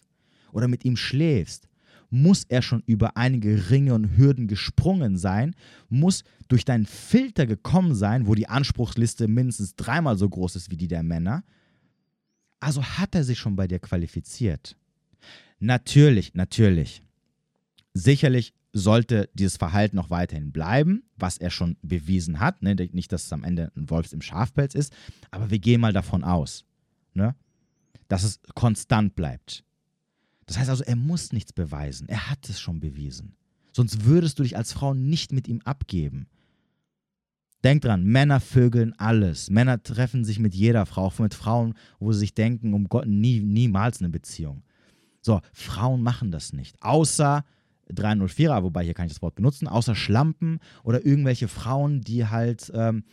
oder 0.51 0.67
mit 0.67 0.85
ihm 0.85 0.95
schläfst, 0.95 1.67
muss 2.09 2.45
er 2.45 2.61
schon 2.61 2.83
über 2.85 3.17
einige 3.17 3.69
Ringe 3.69 3.93
und 3.93 4.15
Hürden 4.15 4.47
gesprungen 4.47 5.17
sein, 5.17 5.55
muss 5.89 6.23
durch 6.47 6.63
deinen 6.63 6.85
Filter 6.85 7.47
gekommen 7.47 7.95
sein, 7.95 8.27
wo 8.27 8.35
die 8.35 8.47
Anspruchsliste 8.47 9.27
mindestens 9.27 9.75
dreimal 9.75 10.17
so 10.17 10.29
groß 10.29 10.55
ist 10.55 10.71
wie 10.71 10.77
die 10.77 10.87
der 10.87 11.03
Männer. 11.03 11.43
Also 12.59 12.83
hat 12.83 13.15
er 13.15 13.23
sich 13.23 13.39
schon 13.39 13.55
bei 13.55 13.67
dir 13.67 13.79
qualifiziert. 13.79 14.77
Natürlich, 15.59 16.35
natürlich. 16.35 17.01
Sicherlich 17.93 18.53
sollte 18.77 19.29
dieses 19.33 19.55
Verhalten 19.55 19.95
noch 19.95 20.09
weiterhin 20.09 20.51
bleiben, 20.51 21.03
was 21.15 21.38
er 21.38 21.49
schon 21.49 21.77
bewiesen 21.81 22.41
hat. 22.41 22.61
Ne? 22.61 22.75
Nicht, 22.91 23.11
dass 23.13 23.23
es 23.23 23.33
am 23.33 23.45
Ende 23.45 23.71
ein 23.77 23.89
Wolfs 23.89 24.11
im 24.11 24.21
Schafpelz 24.21 24.75
ist, 24.75 24.93
aber 25.31 25.49
wir 25.49 25.59
gehen 25.59 25.79
mal 25.79 25.93
davon 25.93 26.25
aus, 26.25 26.65
ne? 27.13 27.35
dass 28.09 28.23
es 28.23 28.41
konstant 28.53 29.15
bleibt. 29.15 29.63
Das 30.45 30.57
heißt 30.57 30.69
also, 30.69 30.83
er 30.83 30.97
muss 30.97 31.31
nichts 31.31 31.53
beweisen. 31.53 32.09
Er 32.09 32.29
hat 32.29 32.49
es 32.49 32.59
schon 32.59 32.81
bewiesen. 32.81 33.38
Sonst 33.71 34.03
würdest 34.03 34.39
du 34.39 34.43
dich 34.43 34.57
als 34.57 34.73
Frau 34.73 34.93
nicht 34.93 35.31
mit 35.31 35.47
ihm 35.47 35.61
abgeben. 35.63 36.27
Denk 37.63 37.81
dran, 37.81 38.03
Männer 38.03 38.41
vögeln 38.41 38.93
alles. 38.97 39.49
Männer 39.49 39.81
treffen 39.81 40.25
sich 40.25 40.38
mit 40.38 40.53
jeder 40.53 40.85
Frau, 40.85 41.05
auch 41.05 41.17
mit 41.19 41.33
Frauen, 41.33 41.75
wo 41.99 42.11
sie 42.11 42.19
sich 42.19 42.35
denken, 42.35 42.73
um 42.73 42.89
Gott, 42.89 43.07
nie, 43.07 43.39
niemals 43.39 44.01
eine 44.01 44.09
Beziehung. 44.09 44.63
So, 45.21 45.39
Frauen 45.53 46.03
machen 46.03 46.29
das 46.29 46.51
nicht. 46.51 46.75
Außer 46.81 47.45
304er, 47.93 48.63
wobei 48.63 48.84
hier 48.84 48.93
kann 48.93 49.08
ich 49.08 49.13
das 49.13 49.21
Wort 49.21 49.36
benutzen, 49.36 49.67
außer 49.67 49.95
Schlampen 49.95 50.60
oder 50.84 51.06
irgendwelche 51.06 51.48
Frauen, 51.48 52.02
die 52.02 52.26
halt 52.26 52.71
ähm, 52.74 53.04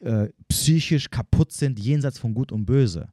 äh, 0.00 0.28
psychisch 0.48 1.10
kaputt 1.10 1.52
sind, 1.52 1.78
jenseits 1.78 2.18
von 2.18 2.34
Gut 2.34 2.52
und 2.52 2.66
Böse. 2.66 3.08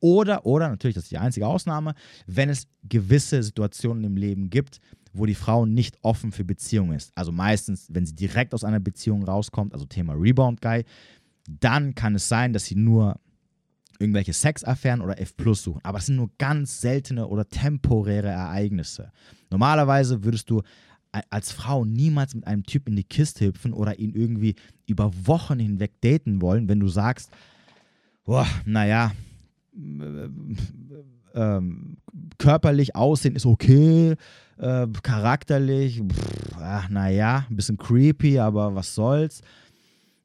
Oder, 0.00 0.46
oder, 0.46 0.68
natürlich, 0.68 0.94
das 0.94 1.04
ist 1.04 1.10
die 1.10 1.18
einzige 1.18 1.46
Ausnahme, 1.46 1.94
wenn 2.26 2.48
es 2.48 2.68
gewisse 2.88 3.42
Situationen 3.42 4.04
im 4.04 4.16
Leben 4.16 4.48
gibt, 4.48 4.80
wo 5.12 5.26
die 5.26 5.34
Frau 5.34 5.66
nicht 5.66 5.98
offen 6.02 6.30
für 6.30 6.44
Beziehungen 6.44 6.92
ist. 6.92 7.10
Also 7.14 7.32
meistens, 7.32 7.88
wenn 7.90 8.06
sie 8.06 8.14
direkt 8.14 8.54
aus 8.54 8.62
einer 8.62 8.78
Beziehung 8.78 9.24
rauskommt, 9.24 9.72
also 9.72 9.86
Thema 9.86 10.14
Rebound 10.14 10.60
Guy, 10.60 10.84
dann 11.48 11.94
kann 11.94 12.14
es 12.14 12.28
sein, 12.28 12.52
dass 12.52 12.66
sie 12.66 12.76
nur 12.76 13.18
irgendwelche 13.98 14.32
Sexaffären 14.32 15.00
oder 15.00 15.20
F 15.20 15.36
Plus 15.36 15.62
suchen. 15.62 15.80
Aber 15.82 15.98
es 15.98 16.06
sind 16.06 16.16
nur 16.16 16.30
ganz 16.38 16.80
seltene 16.80 17.26
oder 17.26 17.48
temporäre 17.48 18.28
Ereignisse. 18.28 19.12
Normalerweise 19.50 20.24
würdest 20.24 20.50
du 20.50 20.62
als 21.30 21.52
Frau 21.52 21.84
niemals 21.84 22.34
mit 22.34 22.46
einem 22.46 22.64
Typ 22.64 22.88
in 22.88 22.96
die 22.96 23.04
Kiste 23.04 23.46
hüpfen 23.46 23.72
oder 23.72 23.98
ihn 23.98 24.12
irgendwie 24.14 24.54
über 24.86 25.10
Wochen 25.26 25.58
hinweg 25.58 26.00
daten 26.00 26.42
wollen, 26.42 26.68
wenn 26.68 26.80
du 26.80 26.88
sagst, 26.88 27.30
boah, 28.24 28.46
naja, 28.64 29.12
ähm, 31.34 31.96
körperlich 32.38 32.94
aussehen 32.94 33.36
ist 33.36 33.46
okay, 33.46 34.16
äh, 34.58 34.86
charakterlich, 35.02 36.02
naja, 36.90 37.46
ein 37.48 37.56
bisschen 37.56 37.78
creepy, 37.78 38.38
aber 38.38 38.74
was 38.74 38.94
soll's. 38.94 39.40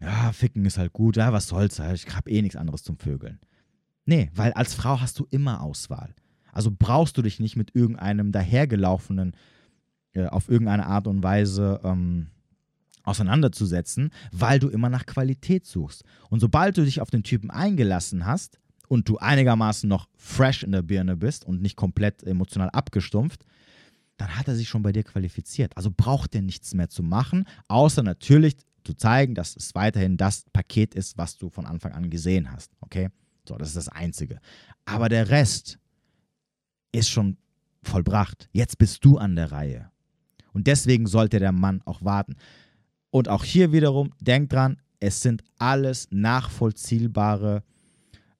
Ja, 0.02 0.34
ficken 0.34 0.66
ist 0.66 0.78
halt 0.78 0.92
gut, 0.92 1.16
ja, 1.16 1.32
was 1.32 1.48
soll's, 1.48 1.80
ich 1.80 2.14
hab 2.14 2.28
eh 2.28 2.42
nichts 2.42 2.58
anderes 2.58 2.84
zum 2.84 2.98
Vögeln. 2.98 3.40
Nee, 4.06 4.30
weil 4.36 4.54
als 4.54 4.74
Frau 4.74 5.00
hast 5.00 5.20
du 5.20 5.28
immer 5.30 5.62
Auswahl. 5.62 6.14
Also 6.52 6.72
brauchst 6.78 7.18
du 7.18 7.22
dich 7.22 7.40
nicht 7.40 7.56
mit 7.56 7.76
irgendeinem 7.76 8.32
dahergelaufenen 8.32 9.36
äh, 10.14 10.28
auf 10.28 10.50
irgendeine 10.50 10.86
Art 10.86 11.08
und 11.08 11.24
Weise 11.24 11.80
ähm, 11.84 12.28
auseinanderzusetzen, 13.04 14.12
weil 14.32 14.60
du 14.60 14.70
immer 14.70 14.90
nach 14.90 15.06
Qualität 15.06 15.66
suchst. 15.66 16.04
Und 16.30 16.40
sobald 16.40 16.78
du 16.78 16.84
dich 16.86 17.02
auf 17.02 17.10
den 17.10 17.24
Typen 17.24 17.52
eingelassen 17.52 18.26
hast 18.26 18.60
und 18.88 19.10
du 19.10 19.18
einigermaßen 19.18 19.90
noch 19.90 20.08
fresh 20.16 20.64
in 20.64 20.72
der 20.72 20.84
Birne 20.84 21.18
bist 21.18 21.46
und 21.46 21.62
nicht 21.62 21.76
komplett 21.76 22.24
emotional 22.24 22.70
abgestumpft, 22.70 23.46
dann 24.18 24.38
hat 24.38 24.48
er 24.48 24.56
sich 24.56 24.70
schon 24.70 24.84
bei 24.84 24.92
dir 24.92 25.04
qualifiziert. 25.04 25.76
Also 25.76 25.92
braucht 25.96 26.36
er 26.36 26.42
nichts 26.42 26.74
mehr 26.74 26.90
zu 26.90 27.04
machen, 27.04 27.46
außer 27.68 28.04
natürlich 28.04 28.56
zu 28.84 28.94
zeigen, 28.94 29.34
dass 29.34 29.56
es 29.56 29.74
weiterhin 29.76 30.18
das 30.18 30.46
Paket 30.54 30.94
ist, 30.94 31.18
was 31.18 31.38
du 31.38 31.50
von 31.50 31.66
Anfang 31.66 31.94
an 31.94 32.10
gesehen 32.10 32.52
hast. 32.52 32.72
Okay? 32.82 33.10
So, 33.48 33.56
das 33.58 33.70
ist 33.70 33.78
das 33.78 33.90
Einzige. 33.90 34.40
Aber 34.86 35.10
der 35.10 35.30
Rest 35.30 35.80
ist 36.92 37.10
schon 37.10 37.38
vollbracht. 37.84 38.50
Jetzt 38.54 38.78
bist 38.78 39.04
du 39.04 39.18
an 39.18 39.36
der 39.36 39.52
Reihe. 39.52 39.92
Und 40.54 40.68
deswegen 40.68 41.08
sollte 41.08 41.40
der 41.40 41.52
Mann 41.52 41.82
auch 41.86 42.04
warten. 42.04 42.36
Und 43.10 43.28
auch 43.28 43.44
hier 43.44 43.72
wiederum, 43.72 44.14
denk 44.20 44.50
dran, 44.50 44.78
es 45.00 45.22
sind 45.22 45.44
alles 45.58 46.08
nachvollziehbare 46.12 47.64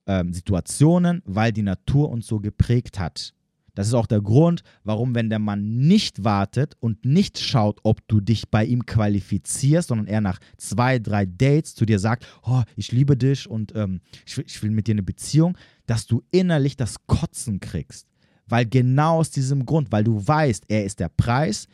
ähm, 0.06 0.32
Situationen, 0.32 1.22
weil 1.26 1.52
die 1.52 1.62
Natur 1.62 2.08
uns 2.10 2.26
so 2.26 2.40
geprägt 2.40 2.98
hat. 2.98 3.34
Das 3.74 3.88
ist 3.88 3.94
auch 3.94 4.06
der 4.06 4.20
Grund, 4.20 4.62
warum, 4.84 5.14
wenn 5.14 5.30
der 5.30 5.38
Mann 5.38 5.78
nicht 5.78 6.24
wartet 6.24 6.76
und 6.80 7.04
nicht 7.04 7.38
schaut, 7.38 7.80
ob 7.82 8.06
du 8.08 8.20
dich 8.20 8.48
bei 8.48 8.64
ihm 8.64 8.86
qualifizierst, 8.86 9.88
sondern 9.88 10.06
er 10.06 10.20
nach 10.20 10.38
zwei, 10.56 10.98
drei 10.98 11.26
Dates 11.26 11.74
zu 11.74 11.84
dir 11.84 11.98
sagt, 11.98 12.26
oh, 12.44 12.62
ich 12.76 12.92
liebe 12.92 13.16
dich 13.16 13.48
und 13.48 13.74
ähm, 13.74 14.00
ich, 14.26 14.36
will, 14.36 14.44
ich 14.46 14.62
will 14.62 14.70
mit 14.70 14.86
dir 14.86 14.92
eine 14.92 15.02
Beziehung, 15.02 15.58
dass 15.86 16.06
du 16.06 16.22
innerlich 16.30 16.76
das 16.76 17.06
Kotzen 17.06 17.60
kriegst. 17.60 18.06
Weil 18.46 18.66
genau 18.66 19.18
aus 19.18 19.30
diesem 19.30 19.66
Grund, 19.66 19.90
weil 19.90 20.04
du 20.04 20.24
weißt, 20.24 20.64
er 20.68 20.84
ist 20.84 21.00
der 21.00 21.08
Preis, 21.08 21.66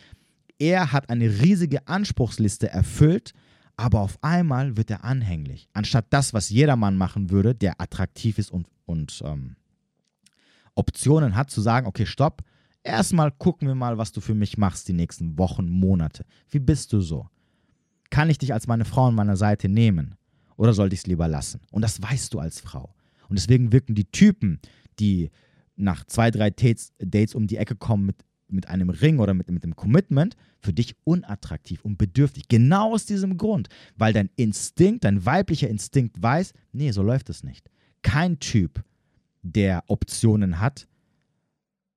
er 0.58 0.92
hat 0.92 1.10
eine 1.10 1.28
riesige 1.42 1.86
Anspruchsliste 1.88 2.68
erfüllt, 2.68 3.32
aber 3.76 4.00
auf 4.00 4.18
einmal 4.22 4.76
wird 4.76 4.90
er 4.90 5.04
anhänglich. 5.04 5.68
Anstatt 5.72 6.06
das, 6.10 6.34
was 6.34 6.50
jeder 6.50 6.76
Mann 6.76 6.96
machen 6.96 7.30
würde, 7.30 7.54
der 7.54 7.80
attraktiv 7.80 8.38
ist 8.38 8.50
und, 8.50 8.66
und 8.84 9.22
ähm, 9.24 9.56
Optionen 10.74 11.36
hat, 11.36 11.50
zu 11.50 11.60
sagen, 11.60 11.86
okay, 11.86 12.06
stopp, 12.06 12.42
erstmal 12.82 13.30
gucken 13.30 13.68
wir 13.68 13.74
mal, 13.74 13.98
was 13.98 14.12
du 14.12 14.20
für 14.20 14.34
mich 14.34 14.58
machst 14.58 14.88
die 14.88 14.92
nächsten 14.92 15.38
Wochen, 15.38 15.68
Monate. 15.68 16.24
Wie 16.48 16.58
bist 16.58 16.92
du 16.92 17.00
so? 17.00 17.28
Kann 18.10 18.30
ich 18.30 18.38
dich 18.38 18.52
als 18.52 18.66
meine 18.66 18.84
Frau 18.84 19.06
an 19.06 19.14
meiner 19.14 19.36
Seite 19.36 19.68
nehmen? 19.68 20.16
Oder 20.56 20.72
sollte 20.72 20.94
ich 20.94 21.00
es 21.00 21.06
lieber 21.06 21.28
lassen? 21.28 21.60
Und 21.70 21.82
das 21.82 22.02
weißt 22.02 22.34
du 22.34 22.38
als 22.38 22.60
Frau. 22.60 22.94
Und 23.28 23.38
deswegen 23.38 23.72
wirken 23.72 23.94
die 23.94 24.10
Typen, 24.10 24.60
die 24.98 25.30
nach 25.76 26.04
zwei, 26.04 26.30
drei 26.30 26.50
Dates, 26.50 26.92
Dates 26.98 27.34
um 27.34 27.46
die 27.46 27.56
Ecke 27.56 27.76
kommen 27.76 28.06
mit 28.06 28.24
mit 28.52 28.68
einem 28.68 28.90
Ring 28.90 29.18
oder 29.18 29.34
mit, 29.34 29.50
mit 29.50 29.64
einem 29.64 29.76
Commitment 29.76 30.36
für 30.60 30.72
dich 30.72 30.94
unattraktiv 31.04 31.84
und 31.84 31.98
bedürftig. 31.98 32.48
Genau 32.48 32.94
aus 32.94 33.06
diesem 33.06 33.36
Grund, 33.36 33.68
weil 33.96 34.12
dein 34.12 34.30
Instinkt, 34.36 35.04
dein 35.04 35.24
weiblicher 35.24 35.68
Instinkt 35.68 36.22
weiß, 36.22 36.52
nee, 36.72 36.90
so 36.90 37.02
läuft 37.02 37.30
es 37.30 37.42
nicht. 37.42 37.70
Kein 38.02 38.38
Typ, 38.40 38.82
der 39.42 39.84
Optionen 39.88 40.60
hat, 40.60 40.86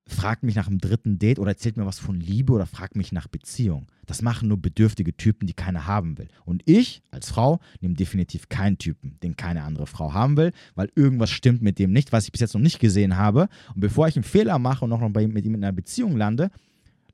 fragt 0.05 0.43
mich 0.43 0.55
nach 0.55 0.67
einem 0.67 0.79
dritten 0.79 1.17
Date 1.17 1.39
oder 1.39 1.51
erzählt 1.51 1.77
mir 1.77 1.85
was 1.85 1.99
von 1.99 2.19
Liebe 2.19 2.51
oder 2.53 2.65
fragt 2.65 2.95
mich 2.95 3.11
nach 3.11 3.27
Beziehung. 3.27 3.87
Das 4.05 4.21
machen 4.21 4.49
nur 4.49 4.61
bedürftige 4.61 5.15
Typen, 5.15 5.47
die 5.47 5.53
keiner 5.53 5.87
haben 5.87 6.17
will. 6.17 6.27
Und 6.45 6.61
ich 6.65 7.01
als 7.09 7.29
Frau 7.29 7.59
nehme 7.79 7.95
definitiv 7.95 8.49
keinen 8.49 8.77
Typen, 8.77 9.17
den 9.23 9.37
keine 9.37 9.63
andere 9.63 9.87
Frau 9.87 10.13
haben 10.13 10.35
will, 10.35 10.51
weil 10.75 10.89
irgendwas 10.95 11.31
stimmt 11.31 11.61
mit 11.61 11.79
dem 11.79 11.93
nicht, 11.93 12.11
was 12.11 12.25
ich 12.25 12.31
bis 12.31 12.41
jetzt 12.41 12.53
noch 12.53 12.61
nicht 12.61 12.79
gesehen 12.79 13.15
habe. 13.15 13.47
Und 13.73 13.81
bevor 13.81 14.07
ich 14.07 14.15
einen 14.15 14.23
Fehler 14.23 14.59
mache 14.59 14.83
und 14.83 14.89
noch 14.89 15.09
bei, 15.09 15.27
mit 15.27 15.45
ihm 15.45 15.55
in 15.55 15.63
einer 15.63 15.71
Beziehung 15.71 16.17
lande, 16.17 16.51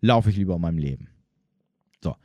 laufe 0.01 0.31
ich 0.31 0.37
lieber 0.37 0.55
um 0.55 0.61
mein 0.61 0.77
Leben. 0.77 1.09
So. 2.03 2.15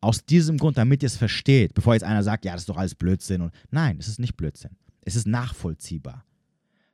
Aus 0.00 0.24
diesem 0.24 0.56
Grund, 0.56 0.78
damit 0.78 1.02
ihr 1.02 1.08
es 1.08 1.16
versteht, 1.16 1.74
bevor 1.74 1.92
jetzt 1.92 2.04
einer 2.04 2.22
sagt, 2.22 2.46
ja, 2.46 2.52
das 2.52 2.62
ist 2.62 2.68
doch 2.68 2.78
alles 2.78 2.94
Blödsinn. 2.94 3.42
Und 3.42 3.52
nein, 3.70 3.98
es 3.98 4.08
ist 4.08 4.20
nicht 4.20 4.36
Blödsinn. 4.36 4.70
Es 5.02 5.16
ist 5.16 5.26
nachvollziehbar. 5.26 6.24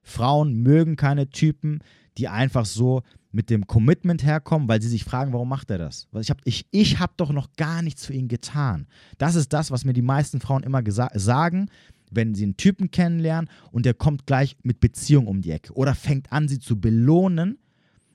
Frauen 0.02 0.54
mögen 0.62 0.96
keine 0.96 1.30
Typen, 1.30 1.80
die 2.18 2.28
einfach 2.28 2.66
so 2.66 3.02
mit 3.32 3.48
dem 3.50 3.66
Commitment 3.66 4.24
herkommen, 4.24 4.68
weil 4.68 4.82
sie 4.82 4.88
sich 4.88 5.04
fragen, 5.04 5.32
warum 5.32 5.48
macht 5.48 5.70
er 5.70 5.78
das? 5.78 6.08
Ich 6.20 6.30
habe 6.30 6.40
ich, 6.44 6.66
ich 6.70 6.98
hab 6.98 7.16
doch 7.16 7.30
noch 7.30 7.52
gar 7.56 7.80
nichts 7.82 8.04
für 8.06 8.12
ihn 8.12 8.28
getan. 8.28 8.86
Das 9.18 9.36
ist 9.36 9.52
das, 9.52 9.70
was 9.70 9.84
mir 9.84 9.92
die 9.92 10.02
meisten 10.02 10.40
Frauen 10.40 10.64
immer 10.64 10.82
sagen, 11.14 11.70
wenn 12.10 12.34
sie 12.34 12.42
einen 12.42 12.56
Typen 12.56 12.90
kennenlernen 12.90 13.48
und 13.70 13.86
der 13.86 13.94
kommt 13.94 14.26
gleich 14.26 14.56
mit 14.62 14.80
Beziehung 14.80 15.28
um 15.28 15.42
die 15.42 15.52
Ecke 15.52 15.72
oder 15.74 15.94
fängt 15.94 16.32
an, 16.32 16.48
sie 16.48 16.58
zu 16.58 16.80
belohnen, 16.80 17.58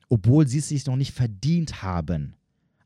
obwohl 0.09 0.47
sie 0.47 0.59
es 0.59 0.69
sich 0.69 0.85
noch 0.85 0.97
nicht 0.97 1.13
verdient 1.13 1.81
haben. 1.81 2.35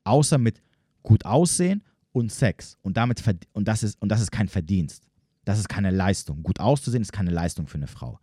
Außer 0.03 0.37
mit 0.37 0.61
gut 1.01 1.25
aussehen 1.25 1.83
und 2.11 2.31
Sex. 2.31 2.77
Und, 2.81 2.97
damit, 2.97 3.23
und, 3.53 3.67
das 3.67 3.83
ist, 3.83 3.99
und 4.01 4.09
das 4.09 4.21
ist 4.21 4.31
kein 4.31 4.47
Verdienst. 4.47 5.07
Das 5.45 5.57
ist 5.57 5.67
keine 5.67 5.89
Leistung. 5.89 6.43
Gut 6.43 6.59
auszusehen 6.59 7.01
ist 7.01 7.11
keine 7.11 7.31
Leistung 7.31 7.67
für 7.67 7.77
eine 7.77 7.87
Frau. 7.87 8.19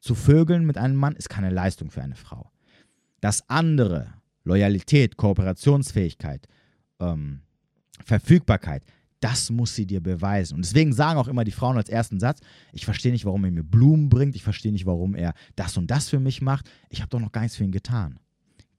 Zu 0.00 0.14
vögeln 0.14 0.64
mit 0.64 0.78
einem 0.78 0.96
Mann 0.96 1.16
ist 1.16 1.28
keine 1.28 1.50
Leistung 1.50 1.90
für 1.90 2.02
eine 2.02 2.14
Frau. 2.14 2.50
Das 3.20 3.48
andere, 3.48 4.14
Loyalität, 4.44 5.16
Kooperationsfähigkeit, 5.16 6.46
ähm, 7.00 7.40
Verfügbarkeit, 8.04 8.84
das 9.20 9.50
muss 9.50 9.74
sie 9.74 9.86
dir 9.86 10.00
beweisen. 10.00 10.54
Und 10.54 10.64
deswegen 10.64 10.92
sagen 10.92 11.18
auch 11.18 11.28
immer 11.28 11.44
die 11.44 11.50
Frauen 11.50 11.76
als 11.76 11.88
ersten 11.88 12.20
Satz, 12.20 12.40
ich 12.72 12.84
verstehe 12.84 13.12
nicht, 13.12 13.24
warum 13.24 13.44
er 13.44 13.50
mir 13.50 13.64
Blumen 13.64 14.08
bringt, 14.08 14.36
ich 14.36 14.42
verstehe 14.42 14.72
nicht, 14.72 14.86
warum 14.86 15.14
er 15.14 15.34
das 15.56 15.76
und 15.76 15.90
das 15.90 16.08
für 16.08 16.20
mich 16.20 16.40
macht, 16.40 16.70
ich 16.88 17.00
habe 17.00 17.10
doch 17.10 17.20
noch 17.20 17.32
gar 17.32 17.42
nichts 17.42 17.56
für 17.56 17.64
ihn 17.64 17.72
getan. 17.72 18.20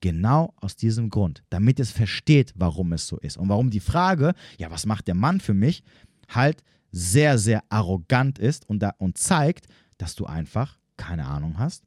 Genau 0.02 0.54
aus 0.56 0.78
diesem 0.78 1.10
Grund, 1.10 1.44
damit 1.50 1.80
es 1.80 1.92
versteht, 1.92 2.54
warum 2.56 2.94
es 2.94 3.08
so 3.08 3.18
ist. 3.18 3.38
Und 3.38 3.50
warum 3.50 3.70
die 3.70 3.82
Frage, 3.82 4.34
ja, 4.58 4.72
was 4.72 4.86
macht 4.86 5.08
der 5.08 5.16
Mann 5.16 5.42
für 5.42 5.54
mich, 5.54 5.84
halt 6.30 6.64
sehr, 6.92 7.38
sehr 7.38 7.64
arrogant 7.70 8.40
ist 8.40 8.68
und, 8.70 8.80
da, 8.80 8.94
und 8.98 9.18
zeigt, 9.18 9.68
dass 9.98 10.16
du 10.16 10.26
einfach 10.26 10.79
keine 11.00 11.26
Ahnung 11.26 11.58
hast 11.58 11.84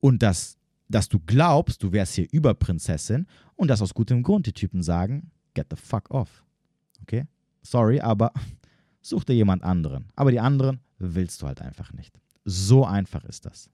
und 0.00 0.22
dass, 0.22 0.58
dass 0.88 1.08
du 1.08 1.20
glaubst, 1.20 1.82
du 1.82 1.92
wärst 1.92 2.14
hier 2.14 2.26
Überprinzessin 2.32 3.26
und 3.54 3.68
dass 3.68 3.82
aus 3.82 3.94
gutem 3.94 4.22
Grund 4.22 4.46
die 4.46 4.52
Typen 4.52 4.82
sagen, 4.82 5.30
get 5.54 5.66
the 5.70 5.76
fuck 5.76 6.10
off. 6.10 6.44
Okay? 7.02 7.26
Sorry, 7.62 8.00
aber 8.00 8.32
such 9.00 9.24
dir 9.24 9.34
jemand 9.34 9.62
anderen. 9.62 10.06
Aber 10.16 10.32
die 10.32 10.40
anderen 10.40 10.80
willst 10.98 11.42
du 11.42 11.46
halt 11.46 11.62
einfach 11.62 11.92
nicht. 11.92 12.18
So 12.44 12.84
einfach 12.84 13.24
ist 13.24 13.46
das. 13.46 13.70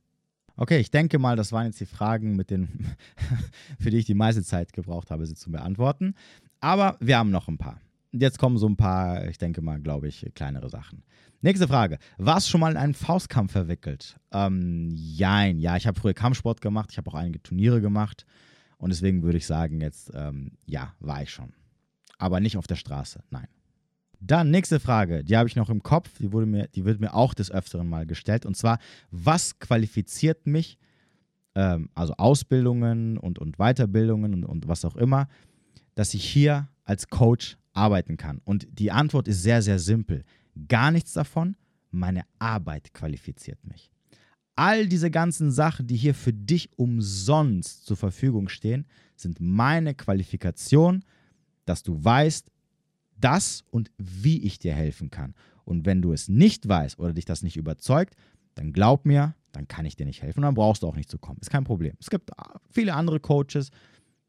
Okay, 0.56 0.78
ich 0.78 0.90
denke 0.90 1.18
mal, 1.18 1.36
das 1.36 1.52
waren 1.52 1.66
jetzt 1.66 1.80
die 1.80 1.86
Fragen, 1.86 2.36
mit 2.36 2.50
den, 2.50 2.68
für 3.78 3.90
die 3.90 3.98
ich 3.98 4.04
die 4.04 4.14
meiste 4.14 4.42
Zeit 4.42 4.72
gebraucht 4.72 5.10
habe, 5.10 5.26
sie 5.26 5.34
zu 5.34 5.50
beantworten. 5.50 6.14
Aber 6.60 6.96
wir 7.00 7.16
haben 7.16 7.30
noch 7.30 7.48
ein 7.48 7.56
paar. 7.56 7.80
Jetzt 8.12 8.38
kommen 8.38 8.58
so 8.58 8.68
ein 8.68 8.76
paar, 8.76 9.26
ich 9.28 9.38
denke 9.38 9.62
mal, 9.62 9.80
glaube 9.80 10.08
ich, 10.08 10.30
kleinere 10.34 10.68
Sachen. 10.68 11.02
Nächste 11.42 11.66
Frage. 11.66 11.98
Warst 12.18 12.46
du 12.46 12.50
schon 12.50 12.60
mal 12.60 12.70
in 12.70 12.76
einen 12.76 12.92
Faustkampf 12.92 13.52
verwickelt? 13.52 14.16
Ähm, 14.30 14.90
jein. 14.94 15.58
Ja, 15.58 15.76
ich 15.76 15.86
habe 15.86 15.98
früher 15.98 16.12
Kampfsport 16.12 16.60
gemacht. 16.60 16.90
Ich 16.92 16.98
habe 16.98 17.10
auch 17.10 17.14
einige 17.14 17.42
Turniere 17.42 17.80
gemacht. 17.80 18.26
Und 18.76 18.90
deswegen 18.90 19.22
würde 19.22 19.38
ich 19.38 19.46
sagen, 19.46 19.80
jetzt, 19.80 20.10
ähm, 20.14 20.52
ja, 20.66 20.94
war 21.00 21.22
ich 21.22 21.30
schon. 21.30 21.54
Aber 22.18 22.40
nicht 22.40 22.58
auf 22.58 22.66
der 22.66 22.76
Straße, 22.76 23.22
nein. 23.30 23.46
Dann 24.20 24.50
nächste 24.50 24.80
Frage, 24.80 25.24
die 25.24 25.34
habe 25.34 25.48
ich 25.48 25.56
noch 25.56 25.70
im 25.70 25.82
Kopf, 25.82 26.10
die, 26.18 26.30
wurde 26.30 26.44
mir, 26.44 26.68
die 26.68 26.84
wird 26.84 27.00
mir 27.00 27.14
auch 27.14 27.32
des 27.32 27.50
Öfteren 27.50 27.88
mal 27.88 28.04
gestellt. 28.04 28.44
Und 28.44 28.54
zwar, 28.54 28.78
was 29.10 29.58
qualifiziert 29.58 30.46
mich, 30.46 30.78
ähm, 31.54 31.88
also 31.94 32.12
Ausbildungen 32.18 33.16
und, 33.16 33.38
und 33.38 33.56
Weiterbildungen 33.56 34.34
und, 34.34 34.44
und 34.44 34.68
was 34.68 34.84
auch 34.84 34.96
immer, 34.96 35.26
dass 35.94 36.12
ich 36.12 36.22
hier 36.24 36.68
als 36.84 37.08
Coach 37.08 37.56
arbeiten 37.72 38.18
kann? 38.18 38.42
Und 38.44 38.68
die 38.70 38.90
Antwort 38.90 39.26
ist 39.26 39.42
sehr, 39.42 39.62
sehr 39.62 39.78
simpel 39.78 40.24
gar 40.68 40.90
nichts 40.90 41.12
davon. 41.12 41.56
Meine 41.90 42.22
Arbeit 42.38 42.92
qualifiziert 42.94 43.64
mich. 43.64 43.90
All 44.56 44.86
diese 44.86 45.10
ganzen 45.10 45.50
Sachen, 45.50 45.86
die 45.86 45.96
hier 45.96 46.14
für 46.14 46.32
dich 46.32 46.70
umsonst 46.76 47.86
zur 47.86 47.96
Verfügung 47.96 48.48
stehen, 48.48 48.86
sind 49.16 49.40
meine 49.40 49.94
Qualifikation, 49.94 51.04
dass 51.64 51.82
du 51.82 52.02
weißt, 52.02 52.50
das 53.16 53.64
und 53.70 53.90
wie 53.98 54.42
ich 54.42 54.58
dir 54.58 54.74
helfen 54.74 55.10
kann. 55.10 55.34
Und 55.64 55.86
wenn 55.86 56.02
du 56.02 56.12
es 56.12 56.28
nicht 56.28 56.68
weißt 56.68 56.98
oder 56.98 57.12
dich 57.12 57.24
das 57.24 57.42
nicht 57.42 57.56
überzeugt, 57.56 58.16
dann 58.54 58.72
glaub 58.72 59.06
mir, 59.06 59.34
dann 59.52 59.68
kann 59.68 59.84
ich 59.84 59.96
dir 59.96 60.06
nicht 60.06 60.22
helfen. 60.22 60.40
Und 60.40 60.44
dann 60.44 60.54
brauchst 60.54 60.82
du 60.82 60.86
auch 60.86 60.96
nicht 60.96 61.10
zu 61.10 61.18
kommen. 61.18 61.38
Ist 61.40 61.50
kein 61.50 61.64
Problem. 61.64 61.94
Es 62.00 62.10
gibt 62.10 62.30
viele 62.70 62.94
andere 62.94 63.20
Coaches, 63.20 63.70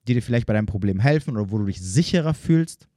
die 0.07 0.13
dir 0.13 0.21
vielleicht 0.21 0.47
bei 0.47 0.53
deinem 0.53 0.65
Problem 0.65 0.99
helfen 0.99 1.35
oder 1.35 1.51
wo 1.51 1.57
du 1.57 1.65
dich 1.65 1.81
sicherer 1.81 2.33
fühlst. 2.33 2.87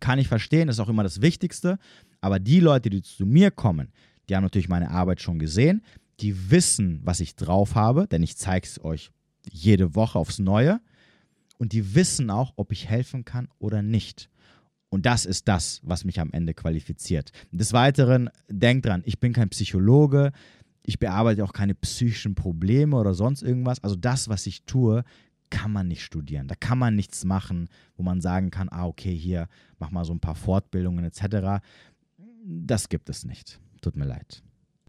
Kann 0.00 0.18
ich 0.18 0.28
verstehen, 0.28 0.66
das 0.66 0.76
ist 0.76 0.80
auch 0.80 0.88
immer 0.88 1.02
das 1.02 1.20
Wichtigste. 1.20 1.78
Aber 2.20 2.38
die 2.38 2.60
Leute, 2.60 2.90
die 2.90 3.02
zu 3.02 3.26
mir 3.26 3.50
kommen, 3.50 3.92
die 4.28 4.36
haben 4.36 4.42
natürlich 4.42 4.68
meine 4.68 4.90
Arbeit 4.90 5.20
schon 5.20 5.38
gesehen. 5.38 5.82
Die 6.20 6.50
wissen, 6.50 7.00
was 7.02 7.20
ich 7.20 7.34
drauf 7.34 7.74
habe, 7.74 8.06
denn 8.06 8.22
ich 8.22 8.36
zeige 8.36 8.66
es 8.66 8.82
euch 8.84 9.10
jede 9.50 9.94
Woche 9.94 10.18
aufs 10.18 10.38
Neue. 10.38 10.80
Und 11.58 11.72
die 11.72 11.94
wissen 11.94 12.30
auch, 12.30 12.52
ob 12.56 12.72
ich 12.72 12.88
helfen 12.88 13.24
kann 13.24 13.48
oder 13.58 13.82
nicht. 13.82 14.30
Und 14.88 15.06
das 15.06 15.24
ist 15.24 15.46
das, 15.48 15.80
was 15.84 16.04
mich 16.04 16.20
am 16.20 16.32
Ende 16.32 16.52
qualifiziert. 16.52 17.30
Des 17.52 17.72
Weiteren, 17.72 18.28
denkt 18.48 18.86
dran, 18.86 19.02
ich 19.04 19.20
bin 19.20 19.32
kein 19.32 19.48
Psychologe, 19.50 20.32
ich 20.84 20.98
bearbeite 20.98 21.44
auch 21.44 21.52
keine 21.52 21.74
psychischen 21.74 22.34
Probleme 22.34 22.96
oder 22.96 23.14
sonst 23.14 23.42
irgendwas. 23.42 23.82
Also 23.84 23.94
das, 23.94 24.28
was 24.28 24.46
ich 24.46 24.64
tue, 24.64 25.04
kann 25.50 25.72
man 25.72 25.88
nicht 25.88 26.02
studieren. 26.02 26.48
Da 26.48 26.54
kann 26.54 26.78
man 26.78 26.96
nichts 26.96 27.24
machen, 27.24 27.68
wo 27.96 28.02
man 28.02 28.20
sagen 28.20 28.50
kann, 28.50 28.68
ah, 28.70 28.86
okay, 28.86 29.14
hier 29.14 29.48
mach 29.78 29.90
mal 29.90 30.04
so 30.04 30.12
ein 30.12 30.20
paar 30.20 30.36
Fortbildungen 30.36 31.04
etc. 31.04 31.62
Das 32.44 32.88
gibt 32.88 33.08
es 33.08 33.24
nicht. 33.24 33.60
Tut 33.80 33.96
mir 33.96 34.06
leid. 34.06 34.42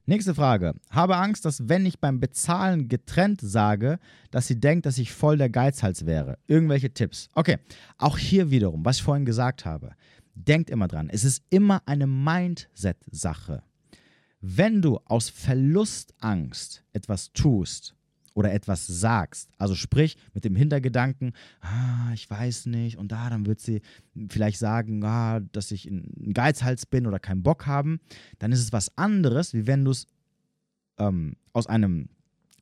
Nächste 0.05 0.33
Frage. 0.33 0.73
Habe 0.89 1.17
Angst, 1.17 1.45
dass 1.45 1.69
wenn 1.69 1.85
ich 1.85 1.99
beim 1.99 2.19
Bezahlen 2.19 2.87
getrennt 2.87 3.39
sage, 3.41 3.99
dass 4.31 4.47
sie 4.47 4.59
denkt, 4.59 4.85
dass 4.85 4.97
ich 4.97 5.11
voll 5.11 5.37
der 5.37 5.49
Geizhals 5.49 6.05
wäre. 6.05 6.37
Irgendwelche 6.47 6.93
Tipps. 6.93 7.29
Okay, 7.33 7.59
auch 7.97 8.17
hier 8.17 8.49
wiederum, 8.51 8.83
was 8.83 8.97
ich 8.97 9.03
vorhin 9.03 9.25
gesagt 9.25 9.65
habe. 9.65 9.91
Denkt 10.33 10.69
immer 10.69 10.87
dran, 10.87 11.09
es 11.09 11.23
ist 11.23 11.43
immer 11.49 11.83
eine 11.85 12.07
Mindset-Sache. 12.07 13.63
Wenn 14.41 14.81
du 14.81 14.99
aus 15.05 15.29
Verlustangst 15.29 16.83
etwas 16.93 17.31
tust, 17.31 17.95
oder 18.33 18.53
etwas 18.53 18.87
sagst, 18.87 19.49
also 19.57 19.75
sprich 19.75 20.17
mit 20.33 20.45
dem 20.45 20.55
Hintergedanken, 20.55 21.33
ah, 21.59 22.11
ich 22.13 22.29
weiß 22.29 22.67
nicht, 22.67 22.97
und 22.97 23.11
da, 23.11 23.29
dann 23.29 23.45
wird 23.45 23.59
sie 23.59 23.81
vielleicht 24.29 24.59
sagen, 24.59 25.03
ah, 25.03 25.39
dass 25.51 25.71
ich 25.71 25.85
ein 25.85 26.33
Geizhals 26.33 26.85
bin 26.85 27.07
oder 27.07 27.19
keinen 27.19 27.43
Bock 27.43 27.67
haben, 27.67 27.99
dann 28.39 28.51
ist 28.51 28.61
es 28.61 28.71
was 28.71 28.97
anderes, 28.97 29.53
wie 29.53 29.67
wenn 29.67 29.83
du 29.85 29.91
es 29.91 30.07
ähm, 30.97 31.35
aus 31.53 31.67
einem 31.67 32.09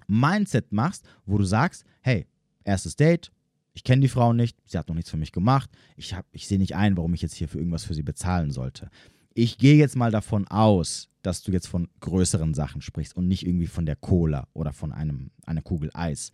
Mindset 0.07 0.71
machst, 0.71 1.07
wo 1.25 1.37
du 1.37 1.43
sagst, 1.43 1.85
hey, 2.01 2.25
erstes 2.63 2.95
Date, 2.95 3.31
ich 3.73 3.83
kenne 3.83 4.01
die 4.01 4.09
Frau 4.09 4.33
nicht, 4.33 4.57
sie 4.65 4.77
hat 4.77 4.87
noch 4.89 4.95
nichts 4.95 5.11
für 5.11 5.17
mich 5.17 5.31
gemacht, 5.31 5.69
ich, 5.95 6.15
ich 6.31 6.47
sehe 6.47 6.57
nicht 6.57 6.75
ein, 6.75 6.97
warum 6.97 7.13
ich 7.13 7.21
jetzt 7.21 7.35
hier 7.35 7.47
für 7.47 7.59
irgendwas 7.59 7.85
für 7.85 7.93
sie 7.93 8.03
bezahlen 8.03 8.51
sollte 8.51 8.89
ich 9.43 9.57
gehe 9.57 9.75
jetzt 9.75 9.95
mal 9.95 10.11
davon 10.11 10.47
aus, 10.47 11.09
dass 11.21 11.41
du 11.41 11.51
jetzt 11.51 11.67
von 11.67 11.87
größeren 12.01 12.53
Sachen 12.53 12.81
sprichst 12.81 13.15
und 13.15 13.27
nicht 13.27 13.45
irgendwie 13.45 13.67
von 13.67 13.85
der 13.85 13.95
Cola 13.95 14.47
oder 14.53 14.73
von 14.73 14.91
einem, 14.91 15.31
einer 15.45 15.61
Kugel 15.61 15.89
Eis. 15.93 16.31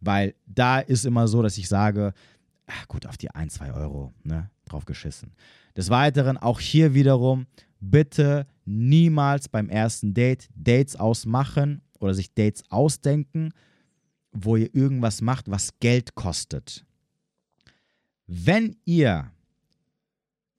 Weil 0.00 0.34
da 0.46 0.80
ist 0.80 1.06
immer 1.06 1.28
so, 1.28 1.42
dass 1.42 1.58
ich 1.58 1.68
sage, 1.68 2.12
ach 2.66 2.88
gut, 2.88 3.06
auf 3.06 3.16
die 3.16 3.30
1, 3.30 3.54
2 3.54 3.72
Euro, 3.72 4.12
ne, 4.24 4.50
drauf 4.64 4.84
geschissen. 4.84 5.32
Des 5.76 5.90
Weiteren 5.90 6.36
auch 6.36 6.60
hier 6.60 6.94
wiederum, 6.94 7.46
bitte 7.80 8.46
niemals 8.64 9.48
beim 9.48 9.68
ersten 9.68 10.14
Date 10.14 10.48
Dates 10.54 10.96
ausmachen 10.96 11.82
oder 12.00 12.14
sich 12.14 12.34
Dates 12.34 12.62
ausdenken, 12.70 13.50
wo 14.32 14.56
ihr 14.56 14.74
irgendwas 14.74 15.20
macht, 15.20 15.50
was 15.50 15.78
Geld 15.78 16.14
kostet. 16.14 16.84
Wenn 18.26 18.76
ihr 18.84 19.30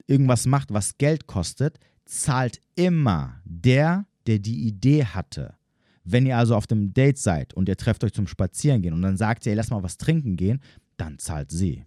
irgendwas 0.08 0.46
macht, 0.48 0.74
was 0.74 0.98
Geld 0.98 1.28
kostet, 1.28 1.80
zahlt 2.10 2.60
immer 2.76 3.40
der, 3.46 4.06
der 4.26 4.40
die 4.40 4.68
Idee 4.68 5.06
hatte. 5.06 5.56
Wenn 6.04 6.26
ihr 6.26 6.38
also 6.38 6.56
auf 6.56 6.66
dem 6.66 6.94
Date 6.94 7.20
seid 7.20 7.54
und 7.54 7.70
ihr 7.70 7.78
trefft 7.78 8.04
euch 8.04 8.14
zum 8.14 8.28
Spazierengehen 8.28 8.96
und 8.96 9.04
dann 9.04 9.16
sagt 9.16 9.46
ihr, 9.46 9.52
ey, 9.52 9.56
lass 9.56 9.70
mal 9.70 9.84
was 9.84 9.98
trinken 9.98 10.36
gehen, 10.36 10.60
dann 10.98 11.20
zahlt 11.20 11.52
sie. 11.52 11.86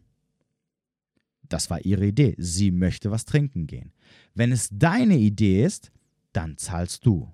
Das 1.49 1.71
war 1.71 1.85
ihre 1.85 2.07
Idee. 2.07 2.35
Sie 2.39 2.71
möchte 2.71 3.11
was 3.11 3.25
trinken 3.25 3.67
gehen. 3.67 3.93
Wenn 4.35 4.53
es 4.53 4.69
deine 4.71 5.19
Idee 5.19 5.65
ist, 5.65 5.91
dann 6.33 6.57
zahlst 6.57 7.05
du, 7.05 7.29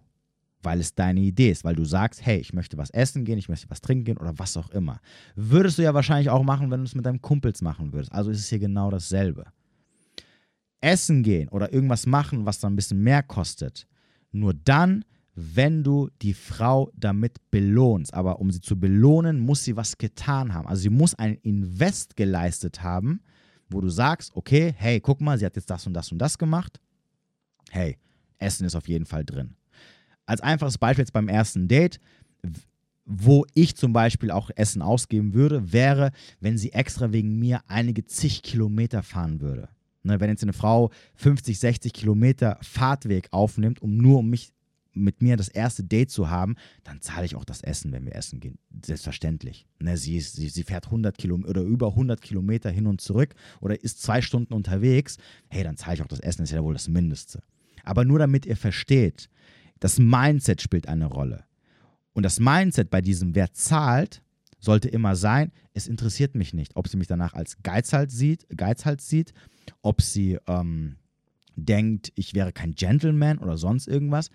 weil 0.62 0.80
es 0.80 0.94
deine 0.94 1.20
Idee 1.20 1.50
ist, 1.50 1.64
weil 1.64 1.76
du 1.76 1.84
sagst, 1.84 2.24
hey, 2.24 2.38
ich 2.38 2.54
möchte 2.54 2.78
was 2.78 2.90
essen 2.90 3.24
gehen, 3.24 3.38
ich 3.38 3.50
möchte 3.50 3.68
was 3.70 3.82
trinken 3.82 4.04
gehen 4.04 4.18
oder 4.18 4.38
was 4.38 4.56
auch 4.56 4.70
immer. 4.70 5.00
Würdest 5.36 5.78
du 5.78 5.82
ja 5.82 5.92
wahrscheinlich 5.92 6.30
auch 6.30 6.42
machen, 6.42 6.70
wenn 6.70 6.80
du 6.80 6.86
es 6.86 6.94
mit 6.94 7.04
deinem 7.04 7.20
Kumpels 7.20 7.60
machen 7.60 7.92
würdest. 7.92 8.12
Also 8.12 8.30
ist 8.30 8.40
es 8.40 8.48
hier 8.48 8.58
genau 8.58 8.90
dasselbe. 8.90 9.44
Essen 10.80 11.22
gehen 11.22 11.48
oder 11.48 11.72
irgendwas 11.72 12.06
machen, 12.06 12.46
was 12.46 12.60
dann 12.60 12.72
ein 12.72 12.76
bisschen 12.76 13.02
mehr 13.02 13.22
kostet, 13.22 13.86
nur 14.32 14.54
dann, 14.54 15.04
wenn 15.34 15.84
du 15.84 16.08
die 16.20 16.34
Frau 16.34 16.90
damit 16.94 17.36
belohnst. 17.50 18.12
Aber 18.12 18.40
um 18.40 18.50
sie 18.50 18.60
zu 18.60 18.78
belohnen, 18.78 19.38
muss 19.38 19.64
sie 19.64 19.76
was 19.76 19.96
getan 19.98 20.52
haben. 20.52 20.66
Also 20.66 20.82
sie 20.82 20.90
muss 20.90 21.14
ein 21.14 21.34
Invest 21.42 22.16
geleistet 22.16 22.82
haben, 22.82 23.20
wo 23.70 23.80
du 23.80 23.88
sagst, 23.88 24.34
okay, 24.34 24.74
hey, 24.76 25.00
guck 25.00 25.20
mal, 25.20 25.38
sie 25.38 25.46
hat 25.46 25.56
jetzt 25.56 25.70
das 25.70 25.86
und 25.86 25.94
das 25.94 26.10
und 26.10 26.18
das 26.18 26.38
gemacht. 26.38 26.80
Hey, 27.70 27.98
Essen 28.38 28.66
ist 28.66 28.74
auf 28.74 28.88
jeden 28.88 29.06
Fall 29.06 29.24
drin. 29.24 29.54
Als 30.26 30.40
einfaches 30.40 30.78
Beispiel 30.78 31.02
jetzt 31.02 31.12
beim 31.12 31.28
ersten 31.28 31.68
Date, 31.68 32.00
wo 33.04 33.46
ich 33.54 33.76
zum 33.76 33.92
Beispiel 33.92 34.30
auch 34.30 34.50
Essen 34.56 34.82
ausgeben 34.82 35.34
würde, 35.34 35.72
wäre, 35.72 36.10
wenn 36.40 36.58
sie 36.58 36.72
extra 36.72 37.12
wegen 37.12 37.38
mir 37.38 37.62
einige 37.66 38.04
zig 38.04 38.42
Kilometer 38.42 39.02
fahren 39.02 39.40
würde. 39.40 39.68
Ne, 40.08 40.20
wenn 40.20 40.30
jetzt 40.30 40.42
eine 40.42 40.54
Frau 40.54 40.90
50, 41.16 41.58
60 41.58 41.92
Kilometer 41.92 42.58
Fahrtweg 42.62 43.28
aufnimmt, 43.30 43.82
um 43.82 43.96
nur 43.96 44.20
um 44.20 44.30
mich 44.30 44.52
mit 44.94 45.20
mir 45.20 45.36
das 45.36 45.48
erste 45.48 45.84
Date 45.84 46.10
zu 46.10 46.30
haben, 46.30 46.56
dann 46.82 47.00
zahle 47.02 47.26
ich 47.26 47.36
auch 47.36 47.44
das 47.44 47.60
Essen, 47.60 47.92
wenn 47.92 48.06
wir 48.06 48.16
essen 48.16 48.40
gehen. 48.40 48.58
Selbstverständlich. 48.84 49.66
Ne, 49.78 49.98
sie, 49.98 50.18
sie, 50.20 50.48
sie 50.48 50.62
fährt 50.62 50.86
100 50.86 51.16
Kilometer 51.18 51.50
oder 51.50 51.62
über 51.62 51.88
100 51.88 52.20
Kilometer 52.20 52.70
hin 52.70 52.86
und 52.86 53.02
zurück 53.02 53.34
oder 53.60 53.82
ist 53.84 54.02
zwei 54.02 54.22
Stunden 54.22 54.54
unterwegs. 54.54 55.18
Hey, 55.48 55.62
dann 55.62 55.76
zahle 55.76 55.94
ich 55.94 56.02
auch 56.02 56.08
das 56.08 56.20
Essen, 56.20 56.42
das 56.42 56.50
ist 56.50 56.56
ja 56.56 56.64
wohl 56.64 56.72
das 56.72 56.88
Mindeste. 56.88 57.42
Aber 57.84 58.04
nur 58.04 58.18
damit 58.18 58.46
ihr 58.46 58.56
versteht, 58.56 59.28
das 59.78 59.98
Mindset 59.98 60.62
spielt 60.62 60.88
eine 60.88 61.06
Rolle. 61.06 61.44
Und 62.14 62.22
das 62.22 62.40
Mindset 62.40 62.88
bei 62.88 63.02
diesem, 63.02 63.34
wer 63.34 63.52
zahlt, 63.52 64.22
sollte 64.58 64.88
immer 64.88 65.16
sein, 65.16 65.52
es 65.72 65.86
interessiert 65.86 66.34
mich 66.34 66.52
nicht, 66.52 66.76
ob 66.76 66.88
sie 66.88 66.96
mich 66.96 67.06
danach 67.06 67.34
als 67.34 67.58
Geizhals 67.62 68.14
sieht, 68.14 68.46
Geizhals 68.56 69.08
sieht 69.08 69.32
ob 69.82 70.02
sie 70.02 70.38
ähm, 70.46 70.96
denkt, 71.56 72.12
ich 72.14 72.34
wäre 72.34 72.52
kein 72.52 72.74
Gentleman 72.74 73.38
oder 73.38 73.56
sonst 73.56 73.86
irgendwas 73.86 74.30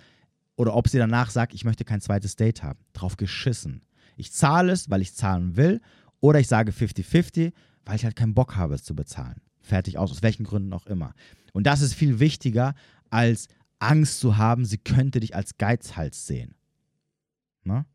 oder 0.55 0.75
ob 0.75 0.87
sie 0.87 0.97
danach 0.97 1.29
sagt, 1.29 1.53
ich 1.53 1.65
möchte 1.65 1.85
kein 1.85 2.01
zweites 2.01 2.35
Date 2.35 2.63
haben. 2.63 2.79
Drauf 2.93 3.17
geschissen. 3.17 3.81
Ich 4.15 4.31
zahle 4.31 4.71
es, 4.71 4.89
weil 4.89 5.01
ich 5.01 5.15
zahlen 5.15 5.55
will, 5.55 5.81
oder 6.19 6.39
ich 6.39 6.47
sage 6.47 6.71
50-50, 6.71 7.51
weil 7.85 7.95
ich 7.95 8.05
halt 8.05 8.15
keinen 8.15 8.33
Bock 8.33 8.55
habe, 8.55 8.75
es 8.75 8.83
zu 8.83 8.95
bezahlen. 8.95 9.41
Fertig 9.61 9.97
aus, 9.97 10.11
aus 10.11 10.21
welchen 10.21 10.43
Gründen 10.43 10.71
auch 10.73 10.85
immer. 10.85 11.13
Und 11.51 11.65
das 11.65 11.81
ist 11.81 11.93
viel 11.93 12.19
wichtiger, 12.19 12.75
als 13.09 13.47
Angst 13.79 14.19
zu 14.19 14.37
haben, 14.37 14.65
sie 14.65 14.77
könnte 14.77 15.19
dich 15.19 15.35
als 15.35 15.57
Geizhals 15.57 16.27
sehen. 16.27 16.55
Ne? 17.63 17.85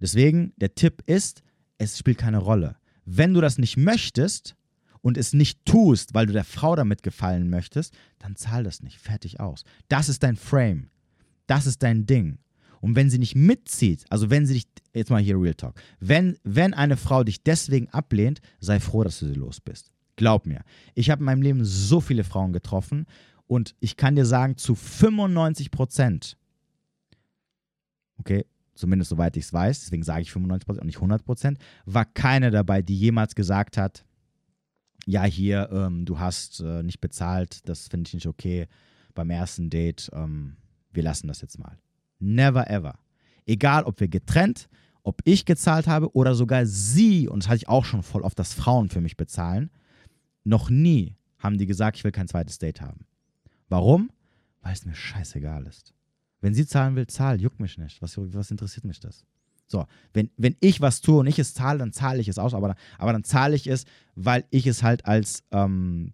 Deswegen, 0.00 0.52
der 0.56 0.74
Tipp 0.74 1.02
ist, 1.06 1.42
es 1.92 1.98
spielt 1.98 2.18
keine 2.18 2.38
Rolle. 2.38 2.76
Wenn 3.04 3.34
du 3.34 3.40
das 3.40 3.58
nicht 3.58 3.76
möchtest 3.76 4.56
und 5.00 5.18
es 5.18 5.32
nicht 5.32 5.64
tust, 5.64 6.14
weil 6.14 6.26
du 6.26 6.32
der 6.32 6.44
Frau 6.44 6.76
damit 6.76 7.02
gefallen 7.02 7.50
möchtest, 7.50 7.94
dann 8.18 8.36
zahl 8.36 8.64
das 8.64 8.82
nicht. 8.82 8.98
Fertig 8.98 9.40
aus. 9.40 9.64
Das 9.88 10.08
ist 10.08 10.22
dein 10.22 10.36
Frame. 10.36 10.88
Das 11.46 11.66
ist 11.66 11.82
dein 11.82 12.06
Ding. 12.06 12.38
Und 12.80 12.96
wenn 12.96 13.08
sie 13.08 13.18
nicht 13.18 13.34
mitzieht, 13.34 14.04
also 14.10 14.30
wenn 14.30 14.46
sie 14.46 14.54
dich, 14.54 14.66
jetzt 14.92 15.10
mal 15.10 15.22
hier 15.22 15.40
Real 15.40 15.54
Talk, 15.54 15.80
wenn, 16.00 16.36
wenn 16.42 16.74
eine 16.74 16.96
Frau 16.96 17.24
dich 17.24 17.42
deswegen 17.42 17.88
ablehnt, 17.90 18.40
sei 18.60 18.80
froh, 18.80 19.04
dass 19.04 19.20
du 19.20 19.26
sie 19.26 19.34
los 19.34 19.60
bist. 19.60 19.90
Glaub 20.16 20.46
mir. 20.46 20.62
Ich 20.94 21.10
habe 21.10 21.20
in 21.20 21.24
meinem 21.24 21.42
Leben 21.42 21.64
so 21.64 22.00
viele 22.00 22.24
Frauen 22.24 22.52
getroffen 22.52 23.06
und 23.46 23.74
ich 23.80 23.96
kann 23.96 24.16
dir 24.16 24.26
sagen, 24.26 24.56
zu 24.56 24.74
95 24.74 25.70
Prozent, 25.70 26.36
okay, 28.18 28.46
zumindest 28.74 29.10
soweit 29.10 29.36
ich 29.36 29.44
es 29.44 29.52
weiß, 29.52 29.80
deswegen 29.80 30.02
sage 30.02 30.22
ich 30.22 30.32
95 30.32 30.66
Prozent 30.66 30.82
und 30.82 30.86
nicht 30.86 30.96
100 30.96 31.24
Prozent, 31.24 31.58
war 31.86 32.04
keine 32.04 32.50
dabei, 32.50 32.82
die 32.82 32.96
jemals 32.96 33.34
gesagt 33.34 33.76
hat, 33.76 34.04
ja, 35.06 35.24
hier, 35.24 35.68
ähm, 35.70 36.04
du 36.04 36.18
hast 36.18 36.60
äh, 36.60 36.82
nicht 36.82 37.00
bezahlt, 37.00 37.68
das 37.68 37.88
finde 37.88 38.08
ich 38.08 38.14
nicht 38.14 38.26
okay 38.26 38.66
beim 39.14 39.30
ersten 39.30 39.70
Date, 39.70 40.10
ähm, 40.12 40.56
wir 40.92 41.02
lassen 41.02 41.28
das 41.28 41.40
jetzt 41.40 41.58
mal. 41.58 41.78
Never 42.18 42.70
ever. 42.70 42.98
Egal, 43.46 43.84
ob 43.84 44.00
wir 44.00 44.08
getrennt, 44.08 44.68
ob 45.02 45.20
ich 45.24 45.44
gezahlt 45.44 45.86
habe 45.86 46.14
oder 46.14 46.34
sogar 46.34 46.64
sie, 46.64 47.28
und 47.28 47.42
das 47.42 47.48
hatte 47.48 47.58
ich 47.58 47.68
auch 47.68 47.84
schon 47.84 48.02
voll 48.02 48.22
oft, 48.22 48.38
dass 48.38 48.54
Frauen 48.54 48.88
für 48.88 49.00
mich 49.00 49.16
bezahlen, 49.16 49.70
noch 50.44 50.70
nie 50.70 51.16
haben 51.38 51.58
die 51.58 51.66
gesagt, 51.66 51.98
ich 51.98 52.04
will 52.04 52.12
kein 52.12 52.28
zweites 52.28 52.58
Date 52.58 52.80
haben. 52.80 53.06
Warum? 53.68 54.10
Weil 54.62 54.72
es 54.72 54.86
mir 54.86 54.94
scheißegal 54.94 55.66
ist. 55.66 55.92
Wenn 56.44 56.54
sie 56.54 56.66
zahlen 56.66 56.94
will, 56.94 57.06
zahl, 57.06 57.40
juckt 57.40 57.58
mich 57.58 57.78
nicht. 57.78 58.02
Was, 58.02 58.18
was 58.18 58.50
interessiert 58.50 58.84
mich 58.84 59.00
das? 59.00 59.24
So, 59.66 59.86
wenn, 60.12 60.30
wenn 60.36 60.56
ich 60.60 60.82
was 60.82 61.00
tue 61.00 61.20
und 61.20 61.26
ich 61.26 61.38
es 61.38 61.54
zahle, 61.54 61.78
dann 61.78 61.92
zahle 61.92 62.20
ich 62.20 62.28
es 62.28 62.38
aus, 62.38 62.52
aber, 62.52 62.74
aber 62.98 63.12
dann 63.12 63.24
zahle 63.24 63.56
ich 63.56 63.66
es, 63.66 63.86
weil 64.14 64.44
ich 64.50 64.66
es 64.66 64.82
halt 64.82 65.06
als, 65.06 65.42
ähm, 65.52 66.12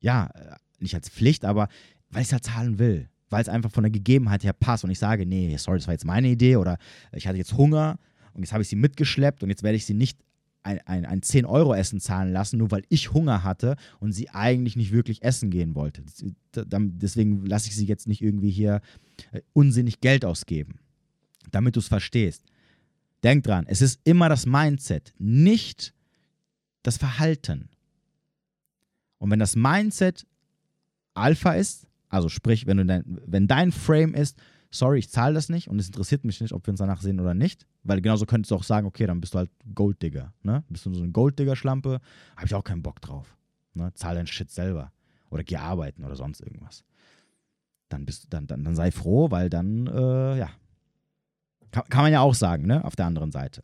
ja, 0.00 0.30
nicht 0.78 0.94
als 0.94 1.10
Pflicht, 1.10 1.44
aber 1.44 1.68
weil 2.10 2.22
ich 2.22 2.28
es 2.28 2.32
halt 2.32 2.44
zahlen 2.44 2.78
will 2.78 3.10
weil 3.30 3.42
es 3.42 3.48
einfach 3.50 3.70
von 3.70 3.82
der 3.82 3.90
Gegebenheit 3.90 4.42
her 4.42 4.54
passt 4.54 4.84
und 4.84 4.90
ich 4.90 4.98
sage, 4.98 5.26
nee, 5.26 5.54
sorry, 5.58 5.78
das 5.78 5.86
war 5.86 5.92
jetzt 5.92 6.06
meine 6.06 6.28
Idee 6.28 6.56
oder 6.56 6.78
ich 7.12 7.26
hatte 7.26 7.36
jetzt 7.36 7.52
Hunger 7.58 7.98
und 8.32 8.42
jetzt 8.42 8.52
habe 8.52 8.62
ich 8.62 8.68
sie 8.68 8.76
mitgeschleppt 8.76 9.42
und 9.42 9.50
jetzt 9.50 9.62
werde 9.62 9.76
ich 9.76 9.84
sie 9.84 9.92
nicht 9.92 10.18
ein, 10.68 10.80
ein, 10.86 11.06
ein 11.06 11.20
10-Euro-Essen 11.22 12.00
zahlen 12.00 12.32
lassen, 12.32 12.58
nur 12.58 12.70
weil 12.70 12.84
ich 12.88 13.12
Hunger 13.12 13.42
hatte 13.42 13.76
und 14.00 14.12
sie 14.12 14.28
eigentlich 14.30 14.76
nicht 14.76 14.92
wirklich 14.92 15.22
essen 15.22 15.50
gehen 15.50 15.74
wollte. 15.74 16.02
Deswegen 16.54 17.46
lasse 17.46 17.68
ich 17.68 17.76
sie 17.76 17.86
jetzt 17.86 18.06
nicht 18.06 18.22
irgendwie 18.22 18.50
hier 18.50 18.82
äh, 19.32 19.40
unsinnig 19.54 20.00
Geld 20.00 20.24
ausgeben, 20.24 20.78
damit 21.50 21.76
du 21.76 21.80
es 21.80 21.88
verstehst. 21.88 22.44
Denk 23.24 23.44
dran, 23.44 23.64
es 23.66 23.82
ist 23.82 24.00
immer 24.04 24.28
das 24.28 24.46
Mindset, 24.46 25.14
nicht 25.18 25.94
das 26.82 26.98
Verhalten. 26.98 27.68
Und 29.18 29.30
wenn 29.30 29.40
das 29.40 29.56
Mindset 29.56 30.26
Alpha 31.14 31.52
ist, 31.52 31.86
also 32.08 32.28
sprich, 32.28 32.66
wenn, 32.66 32.76
du 32.76 32.86
dein, 32.86 33.04
wenn 33.26 33.48
dein 33.48 33.72
Frame 33.72 34.14
ist, 34.14 34.38
sorry, 34.70 34.98
ich 34.98 35.10
zahle 35.10 35.34
das 35.34 35.48
nicht 35.48 35.68
und 35.68 35.78
es 35.78 35.86
interessiert 35.86 36.24
mich 36.24 36.40
nicht, 36.40 36.52
ob 36.52 36.66
wir 36.66 36.72
uns 36.72 36.78
danach 36.78 37.00
sehen 37.00 37.20
oder 37.20 37.34
nicht, 37.34 37.66
weil 37.82 38.00
genauso 38.00 38.26
könntest 38.26 38.50
du 38.50 38.54
auch 38.56 38.62
sagen, 38.62 38.86
okay, 38.86 39.06
dann 39.06 39.20
bist 39.20 39.34
du 39.34 39.38
halt 39.38 39.50
Golddigger, 39.74 40.32
ne? 40.42 40.64
Bist 40.68 40.86
du 40.86 40.92
so 40.92 41.02
eine 41.02 41.12
Golddigger-Schlampe, 41.12 42.00
habe 42.36 42.46
ich 42.46 42.54
auch 42.54 42.64
keinen 42.64 42.82
Bock 42.82 43.00
drauf. 43.00 43.36
Ne? 43.74 43.92
Zahl 43.94 44.14
dein 44.14 44.26
Shit 44.26 44.50
selber 44.50 44.92
oder 45.30 45.44
geh 45.44 45.56
arbeiten 45.56 46.04
oder 46.04 46.16
sonst 46.16 46.40
irgendwas. 46.40 46.84
Dann, 47.88 48.04
bist, 48.04 48.26
dann, 48.30 48.46
dann, 48.46 48.64
dann 48.64 48.74
sei 48.74 48.90
froh, 48.90 49.30
weil 49.30 49.48
dann, 49.48 49.86
äh, 49.86 50.38
ja, 50.38 50.50
kann, 51.70 51.84
kann 51.88 52.02
man 52.02 52.12
ja 52.12 52.20
auch 52.20 52.34
sagen, 52.34 52.66
ne? 52.66 52.84
Auf 52.84 52.96
der 52.96 53.06
anderen 53.06 53.32
Seite. 53.32 53.62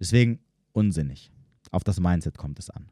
Deswegen 0.00 0.40
unsinnig. 0.72 1.30
Auf 1.70 1.84
das 1.84 2.00
Mindset 2.00 2.38
kommt 2.38 2.58
es 2.58 2.70
an. 2.70 2.88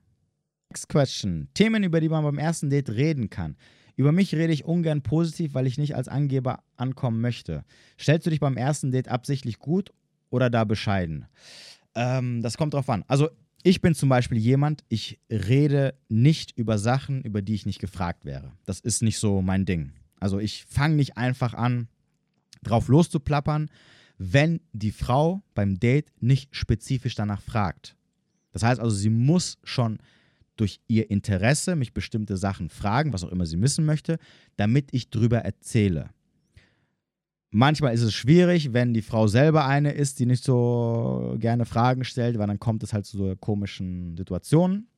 Next 0.69 0.89
question. 0.89 1.49
Themen, 1.55 1.85
über 1.85 2.01
die 2.01 2.09
man 2.09 2.25
beim 2.25 2.39
ersten 2.39 2.69
Date 2.69 2.91
reden 2.91 3.31
kann. 3.31 3.57
Über 3.97 4.13
mich 4.13 4.35
rede 4.35 4.53
ich 4.53 4.65
ungern 4.65 5.03
positiv, 5.03 5.55
weil 5.55 5.67
ich 5.67 5.79
nicht 5.79 5.97
als 5.97 6.09
Angeber 6.09 6.63
ankommen 6.77 7.21
möchte. 7.21 7.65
Stellst 7.99 8.27
du 8.27 8.31
dich 8.31 8.41
beim 8.41 8.57
ersten 8.57 8.93
Date 8.93 9.09
absichtlich 9.09 9.59
gut 9.59 9.93
oder 10.31 10.51
da 10.51 10.65
bescheiden? 10.65 11.27
Ähm, 11.95 12.43
das 12.43 12.59
kommt 12.59 12.75
drauf 12.75 12.91
an. 12.91 13.05
Also 13.09 13.31
ich 13.63 13.81
bin 13.81 13.95
zum 13.95 14.11
Beispiel 14.11 14.39
jemand, 14.39 14.85
ich 14.89 15.19
rede 15.31 15.99
nicht 16.09 16.57
über 16.57 16.79
Sachen, 16.79 17.23
über 17.23 17.41
die 17.43 17.55
ich 17.55 17.67
nicht 17.67 17.81
gefragt 17.81 18.25
wäre. 18.25 18.53
Das 18.65 18.81
ist 18.81 19.03
nicht 19.03 19.19
so 19.19 19.41
mein 19.41 19.65
Ding. 19.65 19.93
Also 20.21 20.39
ich 20.39 20.67
fange 20.67 20.95
nicht 20.95 21.17
einfach 21.17 21.55
an, 21.55 21.89
drauf 22.63 22.89
loszuplappern, 22.89 23.71
wenn 24.19 24.61
die 24.73 24.93
Frau 24.93 25.43
beim 25.55 25.81
Date 25.81 26.13
nicht 26.21 26.55
spezifisch 26.55 27.15
danach 27.15 27.41
fragt. 27.41 27.97
Das 28.53 28.63
heißt 28.63 28.81
also, 28.81 28.95
sie 28.95 29.11
muss 29.11 29.59
schon 29.65 29.99
durch 30.57 30.81
ihr 30.89 31.11
Interesse 31.11 31.77
mich 31.77 31.93
bestimmte 31.93 32.37
Sachen 32.37 32.69
fragen, 32.71 33.13
was 33.13 33.25
auch 33.25 33.31
immer 33.31 33.47
sie 33.47 33.61
wissen 33.61 33.85
möchte, 33.85 34.19
damit 34.57 34.89
ich 34.93 35.11
drüber 35.11 35.39
erzähle. 35.39 36.11
Manchmal 37.51 37.95
ist 37.95 38.03
es 38.03 38.13
schwierig, 38.13 38.73
wenn 38.73 38.93
die 38.93 39.03
Frau 39.03 39.29
selber 39.29 39.67
eine 39.67 39.93
ist, 39.93 40.19
die 40.19 40.27
nicht 40.27 40.45
so 40.45 41.37
gerne 41.39 41.65
Fragen 41.65 42.05
stellt, 42.05 42.39
weil 42.39 42.47
dann 42.47 42.61
kommt 42.61 42.83
es 42.83 42.93
halt 42.93 43.07
zu 43.07 43.17
so 43.17 43.37
komischen 43.37 44.17
Situationen, 44.17 44.89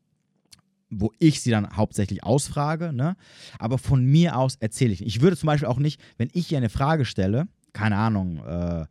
wo 0.91 1.13
ich 1.19 1.41
sie 1.41 1.51
dann 1.51 1.77
hauptsächlich 1.77 2.25
ausfrage. 2.25 2.93
Ne? 2.93 3.17
Aber 3.59 3.79
von 3.79 4.05
mir 4.05 4.37
aus 4.37 4.57
erzähle 4.57 4.93
ich. 4.93 5.05
Ich 5.05 5.21
würde 5.21 5.37
zum 5.37 5.47
Beispiel 5.47 5.69
auch 5.69 5.79
nicht, 5.79 6.01
wenn 6.17 6.31
ich 6.33 6.51
ihr 6.51 6.59
eine 6.59 6.71
Frage 6.71 7.05
stelle, 7.05 7.47
keine 7.73 7.97
Ahnung, 7.97 8.45
äh, 8.45 8.87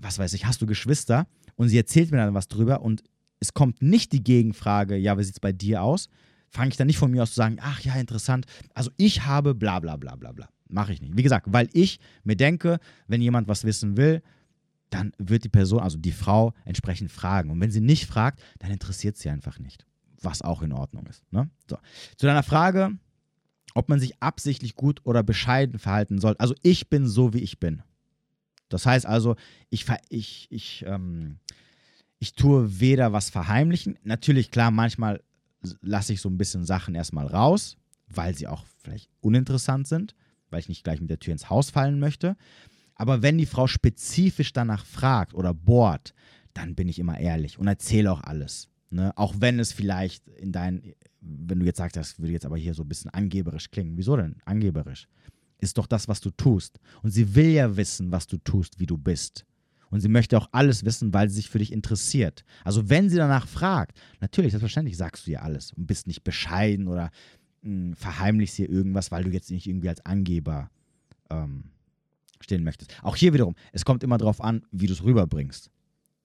was 0.00 0.18
weiß 0.18 0.32
ich, 0.34 0.46
hast 0.46 0.62
du 0.62 0.66
Geschwister? 0.66 1.26
Und 1.56 1.68
sie 1.68 1.76
erzählt 1.76 2.10
mir 2.10 2.18
dann 2.18 2.34
was 2.34 2.48
drüber 2.48 2.82
und 2.82 3.02
es 3.44 3.52
kommt 3.52 3.82
nicht 3.82 4.12
die 4.12 4.24
Gegenfrage, 4.24 4.96
ja, 4.96 5.18
wie 5.18 5.22
sieht 5.22 5.34
es 5.34 5.40
bei 5.40 5.52
dir 5.52 5.82
aus? 5.82 6.08
Fange 6.48 6.70
ich 6.70 6.76
dann 6.76 6.86
nicht 6.86 6.96
von 6.96 7.10
mir 7.10 7.22
aus 7.22 7.30
zu 7.30 7.36
sagen, 7.36 7.58
ach 7.60 7.80
ja, 7.80 7.94
interessant. 7.96 8.46
Also 8.72 8.90
ich 8.96 9.26
habe 9.26 9.54
bla 9.54 9.80
bla 9.80 9.96
bla 9.96 10.16
bla 10.16 10.32
bla. 10.32 10.48
Mache 10.68 10.94
ich 10.94 11.02
nicht. 11.02 11.16
Wie 11.16 11.22
gesagt, 11.22 11.46
weil 11.50 11.68
ich 11.72 12.00
mir 12.22 12.36
denke, 12.36 12.78
wenn 13.06 13.20
jemand 13.20 13.48
was 13.48 13.64
wissen 13.64 13.98
will, 13.98 14.22
dann 14.88 15.12
wird 15.18 15.44
die 15.44 15.50
Person, 15.50 15.80
also 15.80 15.98
die 15.98 16.12
Frau, 16.12 16.54
entsprechend 16.64 17.10
fragen. 17.10 17.50
Und 17.50 17.60
wenn 17.60 17.70
sie 17.70 17.80
nicht 17.80 18.06
fragt, 18.06 18.40
dann 18.60 18.70
interessiert 18.70 19.18
sie 19.18 19.28
einfach 19.28 19.58
nicht. 19.58 19.84
was 20.22 20.40
auch 20.40 20.62
in 20.62 20.72
Ordnung 20.72 21.06
ist. 21.06 21.22
Ne? 21.32 21.50
So. 21.68 21.76
Zu 22.16 22.26
deiner 22.26 22.42
Frage, 22.42 22.96
ob 23.74 23.90
man 23.90 24.00
sich 24.00 24.22
absichtlich 24.22 24.74
gut 24.74 25.00
oder 25.04 25.22
bescheiden 25.22 25.78
verhalten 25.78 26.18
soll. 26.18 26.34
Also 26.38 26.54
ich 26.62 26.88
bin 26.88 27.06
so, 27.06 27.34
wie 27.34 27.40
ich 27.40 27.60
bin. 27.60 27.82
Das 28.70 28.86
heißt 28.86 29.04
also, 29.04 29.36
ich, 29.68 29.84
ich, 30.08 30.46
ich, 30.50 30.84
ähm, 30.86 31.38
ich 32.24 32.32
tue 32.32 32.80
weder 32.80 33.12
was 33.12 33.28
verheimlichen. 33.28 33.98
Natürlich, 34.02 34.50
klar, 34.50 34.70
manchmal 34.70 35.22
lasse 35.82 36.14
ich 36.14 36.22
so 36.22 36.30
ein 36.30 36.38
bisschen 36.38 36.64
Sachen 36.64 36.94
erstmal 36.94 37.26
raus, 37.26 37.76
weil 38.08 38.34
sie 38.34 38.46
auch 38.46 38.64
vielleicht 38.78 39.10
uninteressant 39.20 39.86
sind, 39.86 40.14
weil 40.48 40.60
ich 40.60 40.70
nicht 40.70 40.84
gleich 40.84 41.02
mit 41.02 41.10
der 41.10 41.18
Tür 41.18 41.32
ins 41.32 41.50
Haus 41.50 41.68
fallen 41.68 41.98
möchte. 41.98 42.34
Aber 42.94 43.20
wenn 43.20 43.36
die 43.36 43.44
Frau 43.44 43.66
spezifisch 43.66 44.54
danach 44.54 44.86
fragt 44.86 45.34
oder 45.34 45.52
bohrt, 45.52 46.14
dann 46.54 46.74
bin 46.74 46.88
ich 46.88 46.98
immer 46.98 47.20
ehrlich 47.20 47.58
und 47.58 47.66
erzähle 47.66 48.10
auch 48.10 48.22
alles. 48.22 48.70
Ne? 48.88 49.12
Auch 49.16 49.34
wenn 49.38 49.60
es 49.60 49.74
vielleicht 49.74 50.26
in 50.28 50.50
deinen, 50.50 50.94
wenn 51.20 51.60
du 51.60 51.66
jetzt 51.66 51.78
sagst, 51.78 51.96
das 51.96 52.18
würde 52.18 52.32
jetzt 52.32 52.46
aber 52.46 52.56
hier 52.56 52.72
so 52.72 52.84
ein 52.84 52.88
bisschen 52.88 53.10
angeberisch 53.10 53.70
klingen. 53.70 53.98
Wieso 53.98 54.16
denn 54.16 54.36
angeberisch? 54.46 55.08
Ist 55.60 55.76
doch 55.76 55.86
das, 55.86 56.08
was 56.08 56.22
du 56.22 56.30
tust. 56.30 56.80
Und 57.02 57.10
sie 57.10 57.34
will 57.34 57.50
ja 57.50 57.76
wissen, 57.76 58.12
was 58.12 58.26
du 58.26 58.38
tust, 58.38 58.80
wie 58.80 58.86
du 58.86 58.96
bist. 58.96 59.44
Und 59.90 60.00
sie 60.00 60.08
möchte 60.08 60.36
auch 60.36 60.48
alles 60.52 60.84
wissen, 60.84 61.14
weil 61.14 61.28
sie 61.28 61.36
sich 61.36 61.50
für 61.50 61.58
dich 61.58 61.72
interessiert. 61.72 62.44
Also 62.64 62.88
wenn 62.88 63.08
sie 63.08 63.16
danach 63.16 63.46
fragt, 63.46 63.98
natürlich, 64.20 64.52
selbstverständlich 64.52 64.96
sagst 64.96 65.26
du 65.26 65.32
ihr 65.32 65.42
alles 65.42 65.72
und 65.72 65.86
bist 65.86 66.06
nicht 66.06 66.24
bescheiden 66.24 66.88
oder 66.88 67.10
mh, 67.62 67.70
hm, 67.70 67.94
verheimlichst 67.94 68.58
ihr 68.58 68.68
irgendwas, 68.68 69.10
weil 69.10 69.24
du 69.24 69.30
jetzt 69.30 69.50
nicht 69.50 69.66
irgendwie 69.66 69.88
als 69.88 70.04
Angeber 70.04 70.70
ähm, 71.30 71.64
stehen 72.40 72.64
möchtest. 72.64 72.94
Auch 73.02 73.16
hier 73.16 73.32
wiederum, 73.32 73.54
es 73.72 73.84
kommt 73.84 74.02
immer 74.02 74.18
darauf 74.18 74.40
an, 74.40 74.62
wie 74.70 74.86
du 74.86 74.92
es 74.92 75.02
rüberbringst. 75.02 75.70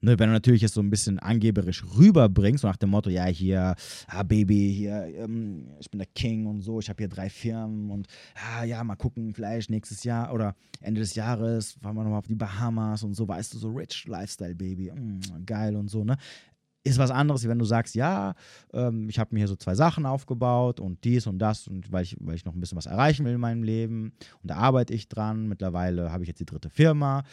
Ne, 0.02 0.18
wenn 0.18 0.30
du 0.30 0.34
natürlich 0.34 0.64
es 0.64 0.74
so 0.74 0.80
ein 0.80 0.90
bisschen 0.90 1.20
angeberisch 1.20 1.84
rüberbringst, 1.98 2.62
so 2.62 2.70
nach 2.70 2.78
dem 2.78 2.90
Motto, 2.92 3.10
ja, 3.10 3.26
hier, 3.26 3.76
ah, 4.08 4.24
Baby, 4.24 4.74
hier, 4.74 5.06
ähm, 5.18 5.68
ich 5.80 5.92
bin 5.92 6.00
der 6.00 6.08
King 6.16 6.46
und 6.46 6.62
so, 6.62 6.80
ich 6.80 6.88
habe 6.88 7.02
hier 7.02 7.10
drei 7.10 7.30
Firmen 7.30 7.92
und 7.92 8.08
ah, 8.36 8.64
ja, 8.64 8.82
mal 8.86 8.96
gucken, 8.96 9.34
vielleicht 9.34 9.70
nächstes 9.70 10.06
Jahr 10.06 10.34
oder 10.34 10.56
Ende 10.80 11.02
des 11.02 11.16
Jahres 11.16 11.74
fahren 11.74 11.98
wir 11.98 12.04
nochmal 12.04 12.20
auf 12.20 12.28
die 12.28 12.36
Bahamas 12.36 13.04
und 13.04 13.14
so, 13.14 13.28
weißt 13.28 13.54
du, 13.54 13.58
so 13.58 13.72
rich 13.72 14.06
Lifestyle, 14.08 14.56
Baby, 14.56 14.90
mm, 14.90 15.46
geil 15.46 15.76
und 15.76 15.90
so, 15.90 16.06
ne? 16.06 16.16
Ist 16.86 16.98
was 16.98 17.12
anderes, 17.12 17.46
wenn 17.46 17.60
du 17.60 17.66
sagst, 17.66 17.94
ja, 17.94 18.36
ähm, 18.72 19.10
ich 19.10 19.20
habe 19.20 19.36
mir 19.36 19.40
hier 19.40 19.50
so 19.50 19.58
zwei 19.58 19.76
Sachen 19.76 20.06
aufgebaut 20.06 20.80
und 20.80 21.04
dies 21.04 21.28
und 21.28 21.40
das 21.40 21.68
und 21.68 21.92
weil 21.92 22.04
ich, 22.04 22.16
weil 22.22 22.36
ich 22.36 22.46
noch 22.46 22.54
ein 22.54 22.62
bisschen 22.62 22.78
was 22.78 22.86
erreichen 22.86 23.26
will 23.26 23.34
in 23.34 23.42
meinem 23.42 23.64
Leben 23.64 24.14
und 24.42 24.50
da 24.50 24.56
arbeite 24.56 24.94
ich 24.94 25.10
dran. 25.10 25.50
Mittlerweile 25.50 26.14
habe 26.14 26.24
ich 26.24 26.30
jetzt 26.30 26.40
die 26.40 26.46
dritte 26.46 26.70
Firma. 26.70 27.24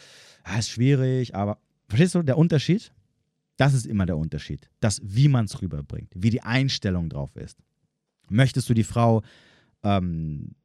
Ja, 0.45 0.59
ist 0.59 0.69
schwierig, 0.69 1.33
aber 1.33 1.59
Verstehst 1.87 2.15
du, 2.15 2.23
der 2.23 2.37
Unterschied? 2.37 2.91
Das 3.57 3.73
ist 3.73 3.87
immer 3.87 4.05
der 4.05 4.17
Unterschied. 4.17 4.69
Das, 4.79 5.01
wie 5.03 5.27
man 5.27 5.45
es 5.45 5.61
rüberbringt, 5.61 6.11
wie 6.15 6.29
die 6.29 6.43
Einstellung 6.43 7.09
drauf 7.09 7.35
ist. 7.35 7.57
Möchtest 8.29 8.69
du 8.69 8.73
die 8.73 8.83
Frau, 8.83 9.23
ähm, 9.83 10.55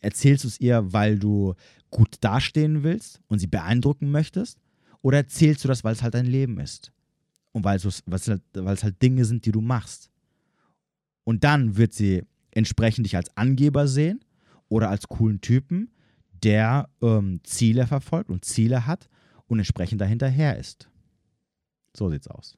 erzählst 0.00 0.44
du 0.44 0.48
es 0.48 0.60
ihr, 0.60 0.92
weil 0.92 1.18
du 1.18 1.54
gut 1.90 2.16
dastehen 2.20 2.82
willst 2.82 3.20
und 3.28 3.38
sie 3.38 3.46
beeindrucken 3.46 4.10
möchtest? 4.10 4.58
Oder 5.00 5.18
erzählst 5.18 5.64
du 5.64 5.68
das, 5.68 5.84
weil 5.84 5.92
es 5.92 6.02
halt 6.02 6.14
dein 6.14 6.26
Leben 6.26 6.58
ist? 6.58 6.92
Und 7.52 7.64
weil 7.64 7.76
es 7.76 8.02
halt, 8.28 8.42
halt 8.54 9.02
Dinge 9.02 9.24
sind, 9.24 9.46
die 9.46 9.52
du 9.52 9.60
machst? 9.60 10.10
Und 11.24 11.44
dann 11.44 11.76
wird 11.76 11.92
sie 11.92 12.24
entsprechend 12.50 13.06
dich 13.06 13.16
als 13.16 13.34
Angeber 13.36 13.86
sehen 13.86 14.20
oder 14.68 14.90
als 14.90 15.08
coolen 15.08 15.40
Typen, 15.40 15.90
der 16.42 16.88
ähm, 17.00 17.40
Ziele 17.44 17.86
verfolgt 17.86 18.30
und 18.30 18.44
Ziele 18.44 18.86
hat 18.86 19.08
und 19.48 19.58
entsprechend 19.58 20.00
dahinterher 20.00 20.56
ist. 20.56 20.88
So 21.96 22.08
sieht's 22.08 22.28
aus. 22.28 22.56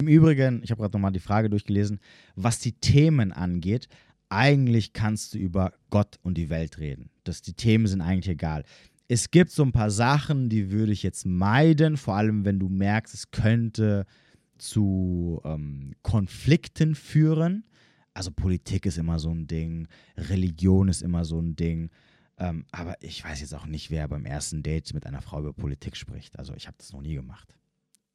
Im 0.00 0.08
Übrigen, 0.08 0.62
ich 0.62 0.70
habe 0.70 0.82
gerade 0.82 0.92
nochmal 0.92 1.12
die 1.12 1.20
Frage 1.20 1.50
durchgelesen, 1.50 2.00
was 2.34 2.60
die 2.60 2.72
Themen 2.72 3.32
angeht, 3.32 3.88
eigentlich 4.28 4.92
kannst 4.92 5.34
du 5.34 5.38
über 5.38 5.72
Gott 5.90 6.18
und 6.22 6.36
die 6.36 6.50
Welt 6.50 6.78
reden. 6.78 7.10
Das, 7.24 7.42
die 7.42 7.54
Themen 7.54 7.86
sind 7.86 8.00
eigentlich 8.00 8.28
egal. 8.28 8.64
Es 9.08 9.30
gibt 9.30 9.50
so 9.50 9.62
ein 9.62 9.72
paar 9.72 9.90
Sachen, 9.90 10.48
die 10.48 10.70
würde 10.70 10.92
ich 10.92 11.02
jetzt 11.02 11.26
meiden, 11.26 11.96
vor 11.96 12.16
allem 12.16 12.44
wenn 12.44 12.58
du 12.58 12.68
merkst, 12.68 13.14
es 13.14 13.30
könnte 13.30 14.04
zu 14.58 15.40
ähm, 15.44 15.94
Konflikten 16.02 16.94
führen. 16.94 17.64
Also 18.14 18.30
Politik 18.30 18.86
ist 18.86 18.98
immer 18.98 19.18
so 19.18 19.30
ein 19.30 19.46
Ding, 19.46 19.86
Religion 20.16 20.88
ist 20.88 21.02
immer 21.02 21.24
so 21.24 21.40
ein 21.40 21.54
Ding. 21.54 21.90
Ähm, 22.38 22.66
aber 22.70 22.96
ich 23.02 23.24
weiß 23.24 23.40
jetzt 23.40 23.54
auch 23.54 23.66
nicht, 23.66 23.90
wer 23.90 24.08
beim 24.08 24.26
ersten 24.26 24.62
Date 24.62 24.92
mit 24.92 25.06
einer 25.06 25.22
Frau 25.22 25.40
über 25.40 25.52
Politik 25.52 25.96
spricht. 25.96 26.38
Also 26.38 26.54
ich 26.54 26.66
habe 26.66 26.76
das 26.78 26.92
noch 26.92 27.00
nie 27.00 27.14
gemacht. 27.14 27.56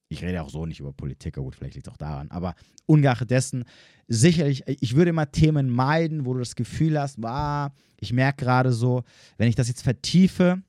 Ich 0.10 0.22
rede 0.22 0.44
auch 0.44 0.50
so 0.50 0.66
nicht 0.66 0.82
über 0.82 0.92
Politik, 0.92 1.36
gut, 1.36 1.56
vielleicht 1.56 1.76
liegt 1.76 1.88
es 1.88 1.94
auch 1.94 1.98
daran. 1.98 2.30
Aber 2.32 2.56
ungeachtet 2.86 3.32
dessen, 3.32 3.64
sicherlich, 4.08 4.64
ich 4.68 4.96
würde 4.96 5.10
immer 5.10 5.32
Themen 5.32 5.70
meiden, 5.70 6.26
wo 6.26 6.34
du 6.34 6.40
das 6.40 6.56
Gefühl 6.56 7.00
hast, 7.00 7.24
ah, 7.24 7.72
ich 7.98 8.12
merke 8.12 8.44
gerade 8.44 8.74
so, 8.74 9.04
wenn 9.38 9.48
ich 9.48 9.56
das 9.56 9.70
jetzt 9.70 9.84
vertiefe, 9.84 10.62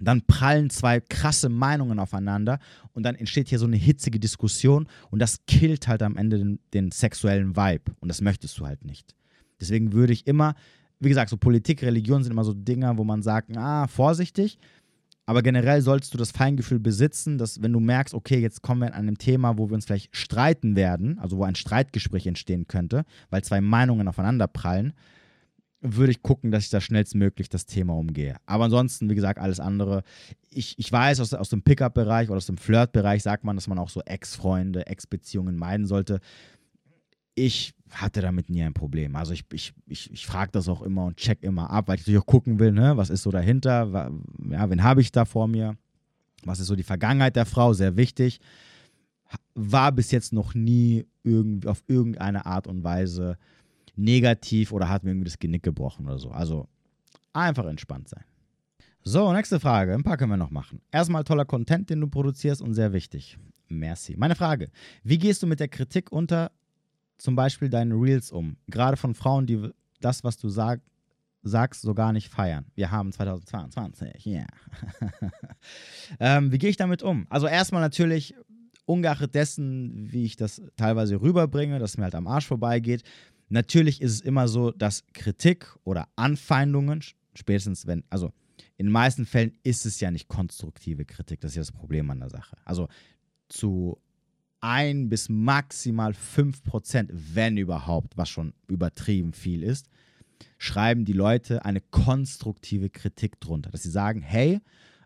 dann 0.00 0.22
prallen 0.22 0.70
zwei 0.70 1.00
krasse 1.00 1.48
Meinungen 1.48 1.98
aufeinander 1.98 2.60
und 2.92 3.02
dann 3.02 3.16
entsteht 3.16 3.48
hier 3.48 3.58
so 3.58 3.66
eine 3.66 3.76
hitzige 3.76 4.20
Diskussion 4.20 4.88
und 5.10 5.18
das 5.18 5.44
killt 5.46 5.88
halt 5.88 6.02
am 6.02 6.16
Ende 6.16 6.38
den, 6.38 6.60
den 6.72 6.92
sexuellen 6.92 7.56
Vibe 7.56 7.96
und 8.00 8.08
das 8.08 8.20
möchtest 8.20 8.58
du 8.58 8.66
halt 8.66 8.84
nicht. 8.84 9.16
Deswegen 9.60 9.92
würde 9.92 10.12
ich 10.12 10.26
immer 10.28 10.54
wie 11.00 11.08
gesagt, 11.08 11.30
so 11.30 11.36
Politik, 11.36 11.82
Religion 11.82 12.22
sind 12.22 12.32
immer 12.32 12.44
so 12.44 12.54
Dinger, 12.54 12.98
wo 12.98 13.04
man 13.04 13.22
sagt, 13.22 13.56
ah, 13.56 13.86
vorsichtig. 13.86 14.58
Aber 15.26 15.42
generell 15.42 15.82
solltest 15.82 16.14
du 16.14 16.18
das 16.18 16.30
Feingefühl 16.30 16.78
besitzen, 16.78 17.36
dass 17.36 17.60
wenn 17.60 17.72
du 17.72 17.80
merkst, 17.80 18.14
okay, 18.14 18.38
jetzt 18.38 18.62
kommen 18.62 18.80
wir 18.80 18.88
an 18.88 18.94
einem 18.94 19.18
Thema, 19.18 19.58
wo 19.58 19.68
wir 19.68 19.74
uns 19.74 19.84
vielleicht 19.84 20.16
streiten 20.16 20.74
werden, 20.74 21.18
also 21.18 21.36
wo 21.36 21.44
ein 21.44 21.54
Streitgespräch 21.54 22.26
entstehen 22.26 22.66
könnte, 22.66 23.04
weil 23.28 23.44
zwei 23.44 23.60
Meinungen 23.60 24.08
aufeinander 24.08 24.48
prallen, 24.48 24.94
würde 25.80 26.10
ich 26.10 26.22
gucken, 26.22 26.50
dass 26.50 26.64
ich 26.64 26.70
da 26.70 26.80
schnellstmöglich 26.80 27.50
das 27.50 27.66
Thema 27.66 27.94
umgehe. 27.94 28.36
Aber 28.46 28.64
ansonsten, 28.64 29.10
wie 29.10 29.14
gesagt, 29.14 29.38
alles 29.38 29.60
andere. 29.60 30.02
Ich, 30.50 30.78
ich 30.78 30.90
weiß, 30.90 31.20
aus, 31.20 31.34
aus 31.34 31.50
dem 31.50 31.62
Pickup-Bereich 31.62 32.30
oder 32.30 32.38
aus 32.38 32.46
dem 32.46 32.56
Flirt-Bereich 32.56 33.22
sagt 33.22 33.44
man, 33.44 33.54
dass 33.54 33.68
man 33.68 33.78
auch 33.78 33.90
so 33.90 34.00
Ex-Freunde, 34.00 34.86
Ex-Beziehungen 34.86 35.56
meiden 35.56 35.86
sollte 35.86 36.20
ich 37.38 37.74
hatte 37.90 38.20
damit 38.20 38.50
nie 38.50 38.62
ein 38.62 38.74
Problem. 38.74 39.16
Also 39.16 39.32
ich, 39.32 39.44
ich, 39.52 39.72
ich, 39.86 40.12
ich 40.12 40.26
frage 40.26 40.52
das 40.52 40.68
auch 40.68 40.82
immer 40.82 41.06
und 41.06 41.16
check 41.16 41.42
immer 41.42 41.70
ab, 41.70 41.88
weil 41.88 41.96
ich 41.96 42.02
natürlich 42.02 42.20
auch 42.20 42.26
gucken 42.26 42.58
will, 42.58 42.72
ne, 42.72 42.96
was 42.96 43.10
ist 43.10 43.22
so 43.22 43.30
dahinter, 43.30 44.10
ja, 44.50 44.70
wen 44.70 44.82
habe 44.82 45.00
ich 45.00 45.10
da 45.10 45.24
vor 45.24 45.48
mir, 45.48 45.76
was 46.44 46.60
ist 46.60 46.66
so 46.66 46.76
die 46.76 46.82
Vergangenheit 46.82 47.36
der 47.36 47.46
Frau, 47.46 47.72
sehr 47.72 47.96
wichtig. 47.96 48.40
War 49.54 49.92
bis 49.92 50.10
jetzt 50.10 50.32
noch 50.32 50.54
nie 50.54 51.06
irgendwie 51.22 51.68
auf 51.68 51.82
irgendeine 51.86 52.46
Art 52.46 52.66
und 52.66 52.84
Weise 52.84 53.36
negativ 53.96 54.72
oder 54.72 54.88
hat 54.88 55.04
mir 55.04 55.10
irgendwie 55.10 55.28
das 55.28 55.38
Genick 55.38 55.62
gebrochen 55.62 56.06
oder 56.06 56.18
so. 56.18 56.30
Also 56.30 56.68
einfach 57.32 57.66
entspannt 57.66 58.08
sein. 58.08 58.24
So, 59.02 59.32
nächste 59.32 59.60
Frage. 59.60 59.94
Ein 59.94 60.02
paar 60.02 60.16
können 60.16 60.30
wir 60.30 60.36
noch 60.36 60.50
machen. 60.50 60.80
Erstmal 60.90 61.24
toller 61.24 61.44
Content, 61.44 61.88
den 61.90 62.00
du 62.00 62.08
produzierst 62.08 62.60
und 62.60 62.74
sehr 62.74 62.92
wichtig. 62.92 63.38
Merci. 63.68 64.16
Meine 64.16 64.34
Frage: 64.34 64.70
Wie 65.02 65.18
gehst 65.18 65.42
du 65.42 65.46
mit 65.46 65.60
der 65.60 65.68
Kritik 65.68 66.12
unter, 66.12 66.50
zum 67.18 67.36
Beispiel 67.36 67.68
deine 67.68 67.94
Reels 67.94 68.30
um? 68.30 68.56
Gerade 68.68 68.96
von 68.96 69.14
Frauen, 69.14 69.46
die 69.46 69.70
das, 70.00 70.24
was 70.24 70.36
du 70.38 70.48
sag, 70.48 70.80
sagst, 71.42 71.82
so 71.82 71.94
gar 71.94 72.12
nicht 72.12 72.28
feiern. 72.28 72.66
Wir 72.74 72.90
haben 72.90 73.12
2022, 73.12 74.24
ja. 74.24 74.32
Yeah. 74.32 74.46
ähm, 76.20 76.52
wie 76.52 76.58
gehe 76.58 76.70
ich 76.70 76.76
damit 76.76 77.02
um? 77.02 77.26
Also 77.28 77.46
erstmal 77.46 77.80
natürlich, 77.80 78.34
ungeachtet 78.88 79.34
dessen, 79.34 80.10
wie 80.10 80.24
ich 80.24 80.36
das 80.36 80.62
teilweise 80.76 81.20
rüberbringe, 81.20 81.78
dass 81.78 81.98
mir 81.98 82.04
halt 82.04 82.14
am 82.14 82.26
Arsch 82.26 82.46
vorbeigeht, 82.46 83.02
natürlich 83.50 84.00
ist 84.00 84.12
es 84.12 84.20
immer 84.22 84.48
so, 84.48 84.70
dass 84.70 85.04
Kritik 85.12 85.76
oder 85.84 86.08
Anfeindungen, 86.16 87.02
spätestens 87.34 87.86
wenn, 87.86 88.02
also 88.08 88.32
in 88.76 88.86
den 88.86 88.92
meisten 88.92 89.26
Fällen 89.26 89.52
ist 89.62 89.84
es 89.84 90.00
ja 90.00 90.10
nicht 90.10 90.28
konstruktive 90.28 91.04
Kritik, 91.04 91.40
das 91.40 91.52
ist 91.52 91.56
ja 91.56 91.60
das 91.60 91.72
Problem 91.72 92.10
an 92.10 92.20
der 92.20 92.30
Sache. 92.30 92.56
Also 92.64 92.88
zu 93.48 93.98
ein 94.60 95.08
bis 95.08 95.28
maximal 95.28 96.14
fünf 96.14 96.62
Prozent, 96.62 97.10
wenn 97.12 97.56
überhaupt, 97.56 98.16
was 98.16 98.28
schon 98.28 98.54
übertrieben 98.66 99.32
viel 99.32 99.62
ist, 99.62 99.88
schreiben 100.58 101.04
die 101.04 101.12
Leute 101.12 101.64
eine 101.64 101.80
konstruktive 101.80 102.90
Kritik 102.90 103.40
drunter. 103.40 103.70
Dass 103.70 103.82
sie 103.82 103.90
sagen, 103.90 104.20
hey, 104.20 104.60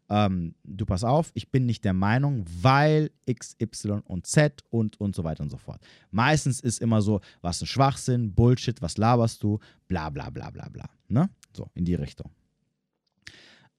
ähm, 0.09 0.55
du 0.65 0.85
pass 0.85 1.05
auf, 1.05 1.31
ich 1.35 1.51
bin 1.51 1.67
nicht 1.67 1.85
der 1.85 1.95
Meinung, 1.95 2.45
weil 2.61 3.11
X, 3.25 3.57
Y 3.61 4.01
und 4.01 4.27
Z 4.27 4.63
und 4.71 5.01
und 5.01 5.15
so 5.15 5.25
weiter 5.25 5.43
und 5.43 5.51
so 5.51 5.57
fort. 5.57 5.81
Meistens 6.11 6.61
ist 6.61 6.81
immer 6.81 7.03
so, 7.03 7.21
was 7.41 7.63
ein 7.63 7.67
Schwachsinn, 7.67 8.35
Bullshit, 8.35 8.83
was 8.83 8.97
laberst 8.97 9.43
du, 9.43 9.59
bla 9.89 10.11
bla 10.11 10.31
bla 10.31 10.51
bla 10.51 10.69
bla. 10.69 10.89
Ne? 11.09 11.31
So, 11.55 11.71
in 11.75 11.85
die 11.85 11.95
Richtung. 11.95 12.31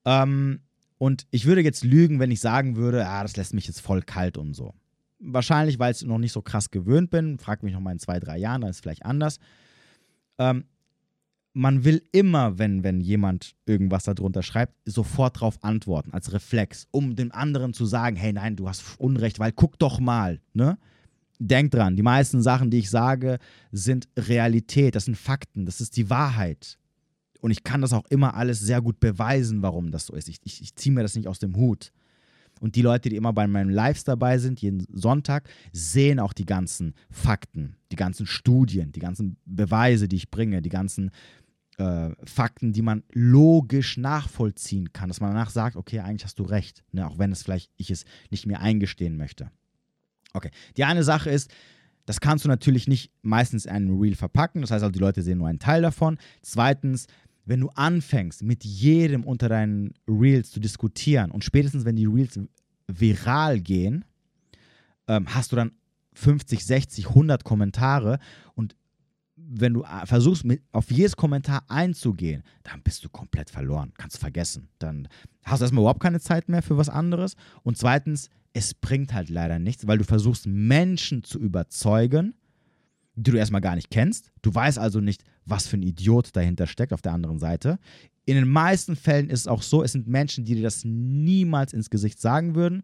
Ähm, 0.05 0.61
und 0.97 1.27
ich 1.31 1.45
würde 1.45 1.61
jetzt 1.61 1.83
lügen, 1.83 2.19
wenn 2.19 2.31
ich 2.31 2.39
sagen 2.39 2.75
würde, 2.75 3.07
ah, 3.07 3.23
das 3.23 3.35
lässt 3.35 3.53
mich 3.53 3.67
jetzt 3.67 3.81
voll 3.81 4.01
kalt 4.01 4.37
und 4.37 4.53
so. 4.53 4.73
Wahrscheinlich, 5.25 5.79
weil 5.79 5.93
ich 5.93 6.03
noch 6.03 6.17
nicht 6.17 6.33
so 6.33 6.41
krass 6.41 6.69
gewöhnt 6.71 7.09
bin. 7.09 7.37
Frag 7.39 7.63
mich 7.63 7.73
noch 7.73 7.79
mal 7.79 7.91
in 7.91 7.99
zwei, 7.99 8.19
drei 8.19 8.37
Jahren, 8.37 8.61
dann 8.61 8.69
ist 8.69 8.77
es 8.77 8.81
vielleicht 8.81 9.05
anders. 9.05 9.39
Ähm, 10.37 10.65
man 11.53 11.83
will 11.83 12.01
immer, 12.11 12.57
wenn, 12.57 12.83
wenn 12.83 12.99
jemand 12.99 13.55
irgendwas 13.65 14.03
darunter 14.05 14.41
schreibt, 14.41 14.73
sofort 14.85 15.37
darauf 15.37 15.63
antworten, 15.63 16.11
als 16.11 16.33
Reflex, 16.33 16.87
um 16.91 17.15
dem 17.15 17.31
anderen 17.31 17.73
zu 17.73 17.85
sagen, 17.85 18.15
hey, 18.15 18.33
nein, 18.33 18.55
du 18.55 18.67
hast 18.67 18.99
Unrecht, 18.99 19.39
weil 19.39 19.51
guck 19.51 19.77
doch 19.77 19.99
mal, 19.99 20.41
ne? 20.53 20.77
denk 21.39 21.71
dran, 21.71 21.95
die 21.95 22.03
meisten 22.03 22.41
Sachen, 22.41 22.69
die 22.69 22.79
ich 22.79 22.89
sage, 22.89 23.37
sind 23.71 24.07
Realität, 24.17 24.95
das 24.95 25.05
sind 25.05 25.17
Fakten, 25.17 25.65
das 25.65 25.81
ist 25.81 25.97
die 25.97 26.09
Wahrheit. 26.09 26.77
Und 27.41 27.51
ich 27.51 27.63
kann 27.63 27.81
das 27.81 27.93
auch 27.93 28.05
immer 28.09 28.35
alles 28.35 28.59
sehr 28.59 28.81
gut 28.81 28.99
beweisen, 28.99 29.61
warum 29.61 29.91
das 29.91 30.05
so 30.05 30.15
ist. 30.15 30.29
Ich, 30.29 30.39
ich, 30.43 30.61
ich 30.61 30.75
ziehe 30.75 30.93
mir 30.95 31.01
das 31.01 31.15
nicht 31.15 31.27
aus 31.27 31.39
dem 31.39 31.55
Hut. 31.55 31.91
Und 32.59 32.75
die 32.75 32.81
Leute, 32.81 33.09
die 33.09 33.15
immer 33.15 33.33
bei 33.33 33.47
meinen 33.47 33.71
Lives 33.71 34.03
dabei 34.03 34.37
sind, 34.37 34.61
jeden 34.61 34.85
Sonntag, 34.91 35.49
sehen 35.71 36.19
auch 36.19 36.33
die 36.33 36.45
ganzen 36.45 36.93
Fakten, 37.09 37.75
die 37.91 37.97
ganzen 37.97 38.25
Studien, 38.25 38.91
die 38.91 38.99
ganzen 38.99 39.37
Beweise, 39.45 40.07
die 40.07 40.15
ich 40.15 40.31
bringe, 40.31 40.61
die 40.61 40.69
ganzen 40.69 41.11
äh, 41.77 42.11
Fakten, 42.23 42.71
die 42.73 42.81
man 42.81 43.03
logisch 43.11 43.97
nachvollziehen 43.97 44.93
kann, 44.93 45.09
dass 45.09 45.21
man 45.21 45.31
danach 45.31 45.49
sagt, 45.49 45.75
okay, 45.75 45.99
eigentlich 45.99 46.25
hast 46.25 46.39
du 46.39 46.43
recht, 46.43 46.83
ne? 46.91 47.07
auch 47.07 47.17
wenn 47.17 47.31
es 47.31 47.43
vielleicht 47.43 47.71
ich 47.77 47.91
es 47.91 48.05
nicht 48.29 48.45
mehr 48.45 48.61
eingestehen 48.61 49.17
möchte. 49.17 49.51
Okay, 50.33 50.51
die 50.77 50.83
eine 50.83 51.03
Sache 51.03 51.29
ist, 51.29 51.51
das 52.05 52.19
kannst 52.19 52.43
du 52.43 52.49
natürlich 52.49 52.87
nicht 52.87 53.11
meistens 53.21 53.65
in 53.65 53.71
einem 53.71 53.99
Reel 53.99 54.15
verpacken, 54.15 54.61
das 54.61 54.71
heißt 54.71 54.83
also, 54.83 54.91
die 54.91 54.99
Leute 54.99 55.21
sehen 55.21 55.37
nur 55.37 55.47
einen 55.47 55.59
Teil 55.59 55.81
davon. 55.81 56.17
Zweitens, 56.41 57.07
wenn 57.45 57.59
du 57.59 57.69
anfängst, 57.69 58.43
mit 58.43 58.63
jedem 58.63 59.23
unter 59.23 59.49
deinen 59.49 59.93
Reels 60.07 60.51
zu 60.51 60.59
diskutieren 60.59 61.31
und 61.31 61.43
spätestens, 61.43 61.85
wenn 61.85 61.95
die 61.95 62.05
Reels 62.05 62.39
viral 62.87 63.59
gehen, 63.59 64.05
ähm, 65.07 65.33
hast 65.33 65.51
du 65.51 65.55
dann 65.55 65.71
50, 66.13 66.63
60, 66.63 67.09
100 67.09 67.43
Kommentare 67.43 68.19
und 68.55 68.75
wenn 69.35 69.73
du 69.73 69.83
äh, 69.83 70.05
versuchst, 70.05 70.45
mit, 70.45 70.61
auf 70.71 70.89
jedes 70.91 71.15
Kommentar 71.15 71.63
einzugehen, 71.67 72.43
dann 72.63 72.81
bist 72.81 73.03
du 73.03 73.09
komplett 73.09 73.49
verloren. 73.49 73.91
Kannst 73.97 74.17
vergessen. 74.17 74.69
Dann 74.79 75.07
hast 75.43 75.59
du 75.59 75.65
erstmal 75.65 75.81
überhaupt 75.81 76.01
keine 76.01 76.19
Zeit 76.19 76.49
mehr 76.49 76.61
für 76.61 76.77
was 76.77 76.89
anderes. 76.89 77.35
Und 77.63 77.77
zweitens, 77.77 78.29
es 78.53 78.73
bringt 78.73 79.13
halt 79.13 79.29
leider 79.29 79.59
nichts, 79.59 79.87
weil 79.87 79.97
du 79.97 80.03
versuchst, 80.03 80.47
Menschen 80.47 81.23
zu 81.23 81.39
überzeugen, 81.39 82.35
die 83.15 83.31
du 83.31 83.37
erstmal 83.37 83.61
gar 83.61 83.75
nicht 83.75 83.89
kennst. 83.89 84.31
Du 84.41 84.53
weißt 84.53 84.79
also 84.79 84.99
nicht, 84.99 85.23
was 85.45 85.67
für 85.67 85.77
ein 85.77 85.83
Idiot 85.83 86.35
dahinter 86.35 86.67
steckt 86.67 86.93
auf 86.93 87.01
der 87.01 87.13
anderen 87.13 87.39
Seite. 87.39 87.79
In 88.25 88.35
den 88.35 88.47
meisten 88.47 88.95
Fällen 88.95 89.29
ist 89.29 89.41
es 89.41 89.47
auch 89.47 89.61
so, 89.61 89.83
es 89.83 89.91
sind 89.91 90.07
Menschen, 90.07 90.45
die 90.45 90.55
dir 90.55 90.63
das 90.63 90.83
niemals 90.85 91.73
ins 91.73 91.89
Gesicht 91.89 92.19
sagen 92.19 92.55
würden. 92.55 92.83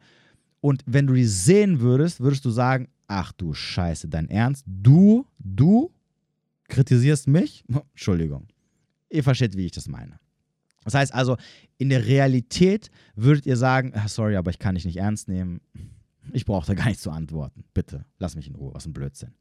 Und 0.62 0.84
wenn 0.86 1.08
du 1.08 1.14
die 1.14 1.26
sehen 1.26 1.80
würdest, 1.80 2.20
würdest 2.20 2.44
du 2.46 2.50
sagen, 2.50 2.90
ach 3.08 3.32
du 3.32 3.54
Scheiße, 3.54 4.10
dein 4.10 4.30
Ernst? 4.30 4.66
Du, 4.68 5.26
du 5.40 5.92
kritisierst 6.68 7.28
mich? 7.28 7.64
Entschuldigung. 7.92 8.48
Ihr 9.10 9.24
versteht, 9.24 9.56
wie 9.56 9.66
ich 9.66 9.72
das 9.72 9.88
meine. 9.88 10.20
Das 10.84 10.94
heißt 10.94 11.14
also, 11.14 11.38
in 11.78 11.90
der 11.90 12.06
Realität 12.06 12.90
würdet 13.16 13.46
ihr 13.46 13.58
sagen, 13.58 13.94
ah, 13.96 14.08
sorry, 14.08 14.36
aber 14.36 14.52
ich 14.52 14.60
kann 14.60 14.76
dich 14.76 14.86
nicht 14.86 14.98
ernst 14.98 15.28
nehmen. 15.28 15.62
Ich 16.32 16.46
brauche 16.46 16.68
da 16.68 16.74
gar 16.74 16.88
nicht 16.88 17.00
zu 17.00 17.12
antworten. 17.12 17.64
Bitte, 17.74 18.06
lass 18.18 18.36
mich 18.36 18.48
in 18.48 18.56
Ruhe. 18.56 18.74
Was 18.74 18.86
ein 18.86 18.94
Blödsinn. 18.94 19.34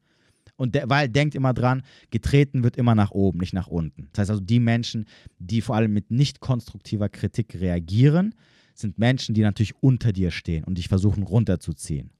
Und 0.56 0.74
der, 0.74 0.88
weil 0.88 1.08
denkt 1.08 1.34
immer 1.34 1.54
dran, 1.54 1.82
getreten 2.10 2.62
wird 2.62 2.76
immer 2.76 2.94
nach 2.94 3.10
oben, 3.10 3.38
nicht 3.38 3.54
nach 3.54 3.66
unten. 3.66 4.08
Das 4.12 4.20
heißt 4.20 4.30
also, 4.30 4.42
die 4.42 4.60
Menschen, 4.60 5.06
die 5.38 5.60
vor 5.60 5.76
allem 5.76 5.92
mit 5.92 6.10
nicht 6.10 6.40
konstruktiver 6.40 7.08
Kritik 7.08 7.54
reagieren, 7.54 8.34
sind 8.74 8.98
Menschen, 8.98 9.34
die 9.34 9.42
natürlich 9.42 9.74
unter 9.80 10.12
dir 10.12 10.30
stehen 10.30 10.64
und 10.64 10.78
dich 10.78 10.88
versuchen 10.88 11.22
runterzuziehen. 11.22 12.10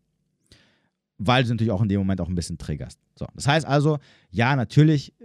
Weil 1.18 1.44
du 1.44 1.50
natürlich 1.50 1.72
auch 1.72 1.82
in 1.82 1.88
dem 1.88 1.98
Moment 1.98 2.20
auch 2.20 2.28
ein 2.28 2.34
bisschen 2.34 2.58
triggerst. 2.58 2.98
So, 3.16 3.26
das 3.34 3.46
heißt 3.46 3.66
also, 3.66 3.98
ja, 4.30 4.54
natürlich 4.56 5.12
äh, 5.20 5.24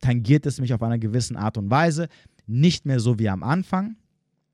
tangiert 0.00 0.46
es 0.46 0.60
mich 0.60 0.74
auf 0.74 0.82
einer 0.82 0.98
gewissen 0.98 1.36
Art 1.36 1.56
und 1.56 1.70
Weise, 1.70 2.08
nicht 2.46 2.86
mehr 2.86 3.00
so 3.00 3.18
wie 3.18 3.28
am 3.28 3.42
Anfang, 3.42 3.96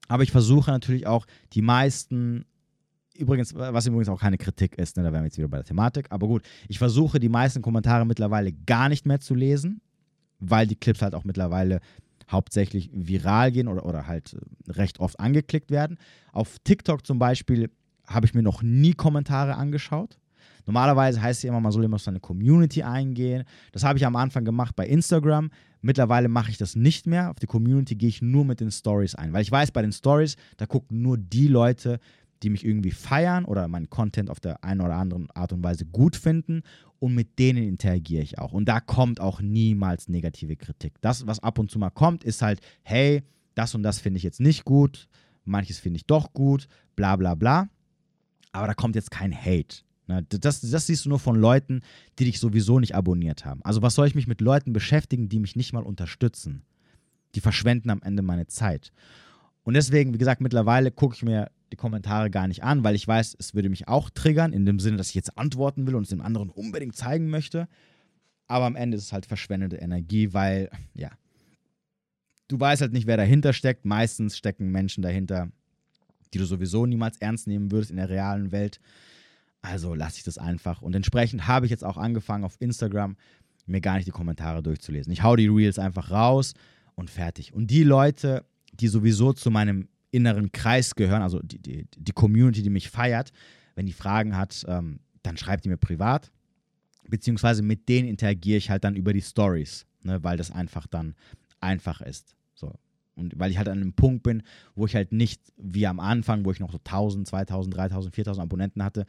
aber 0.09 0.23
ich 0.23 0.31
versuche 0.31 0.71
natürlich 0.71 1.07
auch 1.07 1.27
die 1.53 1.63
meisten 1.63 2.45
Übrigens, 3.19 3.55
was 3.55 3.87
übrigens 3.87 4.09
auch 4.09 4.21
keine 4.21 4.39
Kritik 4.39 4.77
ist, 4.77 4.97
ne, 4.97 5.03
da 5.03 5.13
wären 5.13 5.23
wir 5.23 5.27
jetzt 5.27 5.39
wieder 5.39 5.49
bei 5.49 5.59
der 5.59 5.67
Thematik. 5.67 6.07
Aber 6.11 6.27
gut, 6.27 6.43
ich 6.69 6.79
versuche 6.79 7.19
die 7.19 7.29
meisten 7.29 7.63
Kommentare 7.63 8.05
mittlerweile 8.05 8.53
gar 8.53 8.89
nicht 8.89 9.07
mehr 9.07 9.21
zu 9.21 9.35
lesen, 9.35 9.81
weil 10.39 10.67
die 10.67 10.77
Clips 10.77 11.03
halt 11.03 11.15
auch 11.15 11.25
mittlerweile 11.25 11.81
hauptsächlich 12.31 12.91
viral 12.93 13.53
gehen 13.53 13.69
oder, 13.69 13.87
oder 13.87 14.07
halt 14.07 14.35
äh, 14.35 14.73
recht 14.73 15.01
oft 15.01 15.19
angeklickt 15.21 15.71
werden. 15.71 15.99
Auf 16.33 16.59
TikTok 16.65 17.07
zum 17.07 17.19
Beispiel 17.19 17.71
habe 18.07 18.27
ich 18.27 18.35
mir 18.35 18.43
noch 18.43 18.63
nie 18.63 18.93
Kommentare 18.93 19.57
angeschaut. 19.57 20.19
Normalerweise 20.67 21.23
heißt 21.23 21.39
es 21.39 21.43
ja 21.45 21.51
immer, 21.51 21.61
man 21.61 21.71
soll 21.71 21.85
immer 21.85 21.95
auf 21.95 22.03
seine 22.03 22.19
Community 22.19 22.83
eingehen. 22.83 23.45
Das 23.71 23.85
habe 23.85 23.99
ich 23.99 24.07
am 24.07 24.17
Anfang 24.17 24.45
gemacht 24.45 24.75
bei 24.75 24.87
Instagram. 24.87 25.51
Mittlerweile 25.81 26.29
mache 26.29 26.51
ich 26.51 26.59
das 26.59 26.75
nicht 26.75 27.07
mehr. 27.07 27.31
Auf 27.31 27.39
die 27.39 27.47
Community 27.47 27.95
gehe 27.95 28.09
ich 28.09 28.21
nur 28.21 28.45
mit 28.45 28.61
den 28.61 28.73
Stories 28.73 29.15
ein, 29.15 29.33
weil 29.33 29.43
ich 29.43 29.53
weiß, 29.53 29.71
bei 29.71 29.83
den 29.83 29.93
Stories, 29.93 30.37
da 30.57 30.67
gucken 30.67 31.03
nur 31.03 31.19
die 31.19 31.47
Leute, 31.47 32.01
die 32.43 32.51
mich 32.51 32.65
irgendwie 32.65 32.91
feiern 32.91 33.45
oder 33.45 33.69
meinen 33.69 33.91
Content 33.91 34.31
auf 34.31 34.41
der 34.41 34.63
einen 34.63 34.81
oder 34.81 34.95
anderen 34.95 35.31
Art 35.31 35.53
und 35.53 35.63
Weise 35.63 35.87
gut 35.87 36.17
finden 36.17 36.63
und 36.99 37.15
mit 37.15 37.39
denen 37.39 37.63
interagiere 37.63 38.23
ich 38.23 38.39
auch. 38.39 38.53
Und 38.53 38.67
da 38.67 38.81
kommt 38.81 39.21
auch 39.21 39.41
niemals 39.41 40.09
negative 40.09 40.57
Kritik. 40.57 40.95
Das, 41.01 41.27
was 41.27 41.43
ab 41.43 41.59
und 41.59 41.71
zu 41.71 41.79
mal 41.79 41.91
kommt, 41.91 42.25
ist 42.25 42.43
halt, 42.43 42.61
hey, 42.83 43.23
das 43.55 43.75
und 43.75 43.83
das 43.83 43.99
finde 43.99 44.19
ich 44.19 44.23
jetzt 44.23 44.41
nicht 44.41 44.65
gut, 44.65 45.09
manches 45.45 45.79
finde 45.79 45.99
ich 45.99 46.07
doch 46.07 46.33
gut, 46.33 46.69
bla 46.95 47.17
bla 47.17 47.35
bla. 47.35 47.69
Aber 48.53 48.67
da 48.67 48.75
kommt 48.75 48.95
jetzt 48.95 49.11
kein 49.11 49.35
Hate. 49.35 49.83
Das, 50.07 50.61
das 50.61 50.87
siehst 50.87 51.05
du 51.05 51.09
nur 51.09 51.19
von 51.19 51.37
Leuten, 51.37 51.83
die 52.19 52.27
dich 52.27 52.39
sowieso 52.39 52.79
nicht 52.79 52.95
abonniert 52.95 53.45
haben. 53.45 53.61
Also 53.65 53.83
was 53.83 53.95
soll 53.95 54.07
ich 54.07 54.15
mich 54.15 54.29
mit 54.29 54.41
Leuten 54.41 54.73
beschäftigen, 54.73 55.29
die 55.29 55.41
mich 55.41 55.57
nicht 55.57 55.73
mal 55.73 55.83
unterstützen? 55.83 56.63
Die 57.35 57.41
verschwenden 57.41 57.91
am 57.91 58.03
Ende 58.03 58.23
meine 58.23 58.47
Zeit. 58.47 58.93
Und 59.65 59.75
deswegen, 59.75 60.15
wie 60.15 60.19
gesagt, 60.19 60.41
mittlerweile 60.41 60.93
gucke 60.93 61.17
ich 61.17 61.25
mir 61.25 61.51
die 61.73 61.77
Kommentare 61.77 62.31
gar 62.31 62.47
nicht 62.47 62.63
an, 62.63 62.85
weil 62.85 62.95
ich 62.95 63.07
weiß, 63.07 63.37
es 63.39 63.55
würde 63.55 63.69
mich 63.69 63.89
auch 63.89 64.11
triggern, 64.11 64.53
in 64.53 64.65
dem 64.65 64.79
Sinne, 64.79 64.97
dass 64.97 65.09
ich 65.09 65.15
jetzt 65.15 65.37
antworten 65.37 65.87
will 65.87 65.95
und 65.95 66.05
es 66.05 66.11
dem 66.11 66.21
anderen 66.21 66.51
unbedingt 66.51 66.97
zeigen 66.97 67.29
möchte. 67.29 67.69
Aber 68.47 68.67
am 68.67 68.77
Ende 68.77 68.97
ist 68.97 69.05
es 69.05 69.13
halt 69.13 69.27
verschwendete 69.27 69.77
Energie, 69.77 70.33
weil, 70.33 70.71
ja, 70.95 71.11
du 72.49 72.61
weißt 72.61 72.83
halt 72.83 72.93
nicht, 72.93 73.07
wer 73.07 73.17
dahinter 73.17 73.53
steckt. 73.53 73.85
Meistens 73.85 74.37
stecken 74.37 74.71
Menschen 74.71 75.03
dahinter, 75.03 75.51
die 76.33 76.39
du 76.39 76.45
sowieso 76.45 76.87
niemals 76.87 77.19
ernst 77.19 77.49
nehmen 77.49 77.73
würdest 77.73 77.91
in 77.91 77.97
der 77.97 78.09
realen 78.09 78.53
Welt. 78.53 78.81
Also 79.63 79.95
lasse 79.95 80.19
ich 80.19 80.25
das 80.25 80.39
einfach. 80.39 80.83
Und 80.83 80.95
entsprechend 80.95 81.49
habe 81.49 81.67
ich 81.67 81.71
jetzt 81.71 81.85
auch 81.85 81.97
angefangen 81.97 82.45
auf 82.45 82.57
Instagram, 82.61 83.17
mir 83.67 83.81
gar 83.81 83.97
nicht 83.97 84.07
die 84.07 84.13
Kommentare 84.13 84.63
durchzulesen. 84.63 85.13
Ich 85.13 85.25
hau 85.25 85.35
die 85.35 85.49
Reels 85.49 85.81
einfach 85.81 86.13
raus 86.13 86.55
und 86.95 87.11
fertig. 87.11 87.53
Und 87.53 87.67
die 87.69 87.83
Leute, 87.83 88.45
die 88.73 88.87
sowieso 88.87 89.33
zu 89.33 89.51
meinem 89.51 89.89
inneren 90.17 90.51
Kreis 90.53 90.95
gehören, 90.95 91.23
also 91.23 91.41
die, 91.41 91.59
die, 91.59 91.87
die 91.97 92.13
Community, 92.13 92.63
die 92.63 92.71
mich 92.71 92.91
feiert, 92.91 93.33
wenn 93.75 93.87
die 93.87 93.93
Fragen 93.93 94.37
hat, 94.37 94.65
ähm, 94.67 95.01
dann 95.23 95.37
schreibt 95.37 95.65
die 95.65 95.69
mir 95.69 95.77
privat. 95.77 96.33
Beziehungsweise 97.09 97.63
mit 97.63 97.89
denen 97.89 98.09
interagiere 98.09 98.59
ich 98.59 98.71
halt 98.71 98.83
dann 98.83 98.97
über 98.97 99.13
die 99.13 99.23
Stories, 99.23 99.87
ne, 100.03 100.25
weil 100.25 100.37
das 100.37 100.51
einfach 100.51 100.87
dann 100.87 101.15
einfach 101.61 102.01
ist. 102.01 102.35
So. 102.55 102.75
Und 103.15 103.39
weil 103.39 103.51
ich 103.51 103.59
halt 103.59 103.69
an 103.69 103.81
einem 103.81 103.93
Punkt 103.93 104.23
bin, 104.23 104.43
wo 104.75 104.87
ich 104.87 104.95
halt 104.95 105.13
nicht 105.13 105.41
wie 105.57 105.87
am 105.87 106.01
Anfang, 106.01 106.45
wo 106.45 106.51
ich 106.51 106.61
noch 106.61 106.73
so 106.73 106.79
1000, 106.79 107.29
2000, 107.29 107.77
3000, 107.77 108.15
4000 108.15 108.43
Abonnenten 108.43 108.83
hatte, 108.83 109.07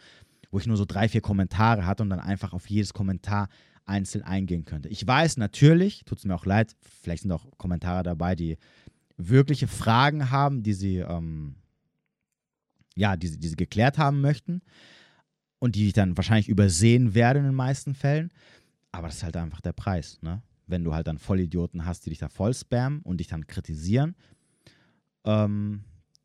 wo 0.51 0.59
ich 0.59 0.67
nur 0.67 0.77
so 0.77 0.85
drei, 0.85 1.09
vier 1.09 1.21
Kommentare 1.21 1.85
hatte 1.85 2.03
und 2.03 2.09
dann 2.09 2.19
einfach 2.19 2.53
auf 2.53 2.69
jedes 2.69 2.93
Kommentar 2.93 3.49
einzeln 3.85 4.23
eingehen 4.23 4.65
könnte. 4.65 4.89
Ich 4.89 5.05
weiß 5.05 5.37
natürlich, 5.37 6.03
tut 6.05 6.19
es 6.19 6.25
mir 6.25 6.35
auch 6.35 6.45
leid, 6.45 6.75
vielleicht 7.01 7.23
sind 7.23 7.31
auch 7.31 7.45
Kommentare 7.57 8.03
dabei, 8.03 8.35
die 8.35 8.57
wirkliche 9.17 9.67
Fragen 9.67 10.29
haben, 10.31 10.63
die 10.63 10.73
sie, 10.73 10.97
ähm, 10.97 11.55
ja, 12.95 13.17
die, 13.17 13.37
die 13.37 13.47
sie 13.47 13.55
geklärt 13.55 13.97
haben 13.97 14.21
möchten 14.21 14.61
und 15.59 15.75
die 15.75 15.87
ich 15.87 15.93
dann 15.93 16.15
wahrscheinlich 16.15 16.49
übersehen 16.49 17.13
werde 17.13 17.39
in 17.39 17.45
den 17.45 17.55
meisten 17.55 17.95
Fällen. 17.95 18.31
Aber 18.91 19.07
das 19.07 19.17
ist 19.17 19.23
halt 19.23 19.37
einfach 19.37 19.61
der 19.61 19.73
Preis, 19.73 20.19
ne? 20.21 20.41
Wenn 20.69 20.83
du 20.83 20.93
halt 20.93 21.07
dann 21.07 21.17
Vollidioten 21.17 21.85
hast, 21.85 22.05
die 22.05 22.09
dich 22.09 22.19
da 22.19 22.27
voll 22.27 22.53
spammen 22.53 23.01
und 23.03 23.19
dich 23.19 23.27
dann 23.27 23.47
kritisieren, 23.47 24.15
ähm, 25.23 25.83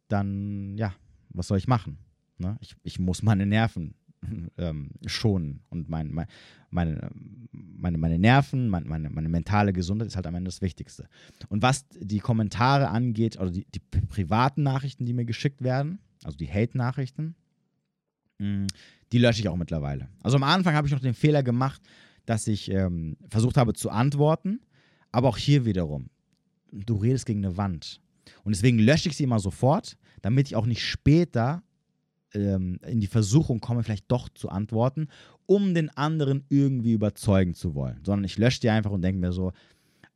dann, 0.09 0.76
ja, 0.76 0.95
was 1.28 1.47
soll 1.47 1.59
ich 1.59 1.68
machen? 1.68 1.99
Ne? 2.38 2.57
Ich, 2.61 2.74
ich 2.82 2.99
muss 2.99 3.22
meine 3.22 3.47
Nerven 3.47 3.95
ähm, 4.58 4.90
schonen. 5.06 5.60
Und 5.70 5.88
mein, 5.88 6.12
mein, 6.12 6.26
meine, 6.70 7.10
meine, 7.52 7.98
meine 7.98 8.18
Nerven, 8.18 8.68
mein, 8.68 8.84
meine, 8.86 9.10
meine 9.10 9.28
mentale 9.28 9.72
Gesundheit 9.72 10.08
ist 10.08 10.16
halt 10.16 10.26
am 10.26 10.34
Ende 10.34 10.48
das 10.48 10.62
Wichtigste. 10.62 11.08
Und 11.48 11.62
was 11.62 11.86
die 11.90 12.20
Kommentare 12.20 12.88
angeht, 12.88 13.38
oder 13.38 13.50
die, 13.50 13.66
die 13.66 13.80
privaten 13.80 14.62
Nachrichten, 14.62 15.04
die 15.04 15.12
mir 15.12 15.24
geschickt 15.24 15.62
werden, 15.62 15.98
also 16.24 16.36
die 16.36 16.48
Hate-Nachrichten, 16.50 17.34
mm, 18.38 18.66
die 19.12 19.18
lösche 19.18 19.40
ich 19.40 19.48
auch 19.48 19.56
mittlerweile. 19.56 20.08
Also 20.22 20.36
am 20.36 20.44
Anfang 20.44 20.74
habe 20.74 20.86
ich 20.86 20.92
noch 20.92 21.00
den 21.00 21.14
Fehler 21.14 21.42
gemacht, 21.42 21.82
dass 22.24 22.46
ich 22.46 22.70
ähm, 22.70 23.16
versucht 23.28 23.56
habe 23.56 23.72
zu 23.74 23.90
antworten, 23.90 24.60
aber 25.10 25.28
auch 25.28 25.36
hier 25.36 25.64
wiederum, 25.64 26.08
du 26.70 26.96
redest 26.96 27.26
gegen 27.26 27.44
eine 27.44 27.56
Wand. 27.56 28.00
Und 28.44 28.54
deswegen 28.54 28.78
lösche 28.78 29.08
ich 29.08 29.16
sie 29.16 29.24
immer 29.24 29.40
sofort, 29.40 29.96
damit 30.22 30.46
ich 30.46 30.56
auch 30.56 30.66
nicht 30.66 30.86
später 30.86 31.62
ähm, 32.34 32.78
in 32.86 33.00
die 33.00 33.06
Versuchung 33.06 33.60
komme, 33.60 33.82
vielleicht 33.82 34.10
doch 34.10 34.28
zu 34.28 34.48
antworten, 34.48 35.08
um 35.46 35.74
den 35.74 35.90
anderen 35.90 36.44
irgendwie 36.48 36.92
überzeugen 36.92 37.54
zu 37.54 37.74
wollen. 37.74 38.00
Sondern 38.04 38.24
ich 38.24 38.38
lösche 38.38 38.60
die 38.60 38.70
einfach 38.70 38.90
und 38.90 39.02
denke 39.02 39.20
mir 39.20 39.32
so, 39.32 39.52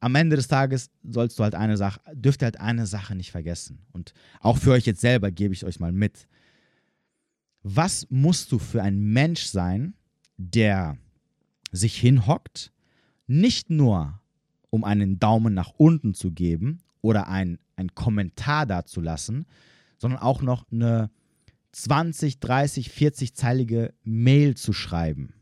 am 0.00 0.14
Ende 0.14 0.36
des 0.36 0.48
Tages 0.48 0.90
sollst 1.02 1.38
du 1.38 1.42
halt 1.42 1.54
eine 1.54 1.76
Sache, 1.76 2.00
dürft 2.12 2.42
ihr 2.42 2.46
halt 2.46 2.60
eine 2.60 2.86
Sache 2.86 3.14
nicht 3.14 3.30
vergessen. 3.30 3.80
Und 3.92 4.12
auch 4.40 4.58
für 4.58 4.72
euch 4.72 4.86
jetzt 4.86 5.00
selber 5.00 5.30
gebe 5.30 5.54
ich 5.54 5.64
euch 5.64 5.80
mal 5.80 5.92
mit. 5.92 6.28
Was 7.62 8.06
musst 8.10 8.52
du 8.52 8.58
für 8.58 8.82
ein 8.82 8.98
Mensch 8.98 9.44
sein, 9.44 9.94
der 10.36 10.98
sich 11.72 11.98
hinhockt, 11.98 12.72
nicht 13.26 13.70
nur 13.70 14.20
um 14.70 14.84
einen 14.84 15.18
Daumen 15.18 15.54
nach 15.54 15.72
unten 15.76 16.14
zu 16.14 16.30
geben 16.30 16.78
oder 17.00 17.28
ein, 17.28 17.58
ein 17.76 17.94
Kommentar 17.94 18.66
dazulassen, 18.66 19.46
sondern 19.98 20.20
auch 20.20 20.42
noch 20.42 20.70
eine 20.70 21.10
20, 21.76 22.40
30, 22.40 22.88
40-zeilige 22.88 23.92
Mail 24.02 24.56
zu 24.56 24.72
schreiben. 24.72 25.34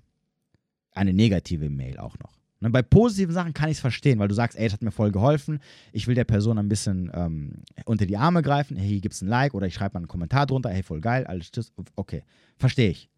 Eine 0.90 1.12
negative 1.12 1.70
Mail 1.70 1.98
auch 1.98 2.18
noch. 2.18 2.32
Ne, 2.60 2.70
bei 2.70 2.82
positiven 2.82 3.32
Sachen 3.32 3.54
kann 3.54 3.68
ich 3.68 3.76
es 3.76 3.80
verstehen, 3.80 4.18
weil 4.18 4.26
du 4.26 4.34
sagst, 4.34 4.58
ey, 4.58 4.64
das 4.64 4.72
hat 4.72 4.82
mir 4.82 4.90
voll 4.90 5.12
geholfen. 5.12 5.60
Ich 5.92 6.08
will 6.08 6.16
der 6.16 6.24
Person 6.24 6.58
ein 6.58 6.68
bisschen 6.68 7.08
ähm, 7.14 7.62
unter 7.84 8.04
die 8.04 8.16
Arme 8.16 8.42
greifen. 8.42 8.76
Hey, 8.76 8.88
hier 8.88 9.00
gibt 9.00 9.14
es 9.14 9.22
ein 9.22 9.28
Like 9.28 9.54
oder 9.54 9.68
ich 9.68 9.74
schreibe 9.74 9.94
mal 9.94 10.00
einen 10.00 10.08
Kommentar 10.08 10.46
drunter. 10.46 10.70
Hey, 10.70 10.82
voll 10.82 11.00
geil, 11.00 11.24
alles 11.24 11.52
tschüss. 11.52 11.72
Okay, 11.94 12.24
verstehe 12.56 12.90
ich. 12.90 13.10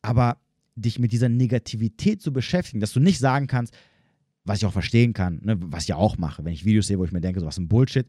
Aber 0.00 0.38
dich 0.74 0.98
mit 0.98 1.12
dieser 1.12 1.28
Negativität 1.28 2.22
zu 2.22 2.32
beschäftigen, 2.32 2.80
dass 2.80 2.94
du 2.94 3.00
nicht 3.00 3.18
sagen 3.18 3.46
kannst, 3.46 3.76
was 4.44 4.58
ich 4.58 4.64
auch 4.64 4.72
verstehen 4.72 5.12
kann, 5.12 5.40
ne, 5.42 5.58
was 5.60 5.84
ich 5.84 5.92
auch 5.92 6.16
mache, 6.16 6.46
wenn 6.46 6.54
ich 6.54 6.64
Videos 6.64 6.86
sehe, 6.86 6.98
wo 6.98 7.04
ich 7.04 7.12
mir 7.12 7.20
denke, 7.20 7.40
so 7.40 7.46
was 7.46 7.58
ein 7.58 7.68
Bullshit, 7.68 8.06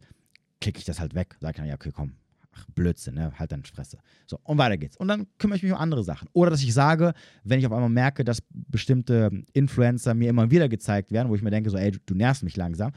klicke 0.62 0.80
ich 0.80 0.86
das 0.86 1.02
halt 1.02 1.14
weg. 1.14 1.36
Sag 1.42 1.58
dann, 1.58 1.66
ja, 1.66 1.74
okay, 1.74 1.92
komm, 1.94 2.14
ach, 2.52 2.66
Blödsinn, 2.74 3.16
ne? 3.16 3.32
halt 3.38 3.52
deine 3.52 3.64
Fresse. 3.64 4.00
So, 4.28 4.40
und 4.44 4.58
weiter 4.58 4.78
geht's. 4.78 4.98
Und 4.98 5.08
dann 5.08 5.28
kümmere 5.38 5.58
ich 5.58 5.64
mich 5.64 5.72
um 5.72 5.78
andere 5.78 6.04
Sachen. 6.04 6.28
Oder 6.34 6.52
dass 6.52 6.64
ich 6.64 6.74
sage, 6.74 7.14
wenn 7.44 7.60
ich 7.60 7.66
auf 7.66 7.72
einmal 7.72 7.90
merke, 7.90 8.24
dass 8.24 8.40
bestimmte 8.52 9.30
Influencer 9.54 10.14
mir 10.14 10.30
immer 10.30 10.52
wieder 10.52 10.70
gezeigt 10.70 11.12
werden, 11.12 11.30
wo 11.30 11.36
ich 11.36 11.42
mir 11.42 11.52
denke, 11.52 11.70
so, 11.70 11.78
ey, 11.78 11.92
du, 11.92 12.00
du 12.06 12.16
nervst 12.16 12.44
mich 12.44 12.58
langsam, 12.58 12.92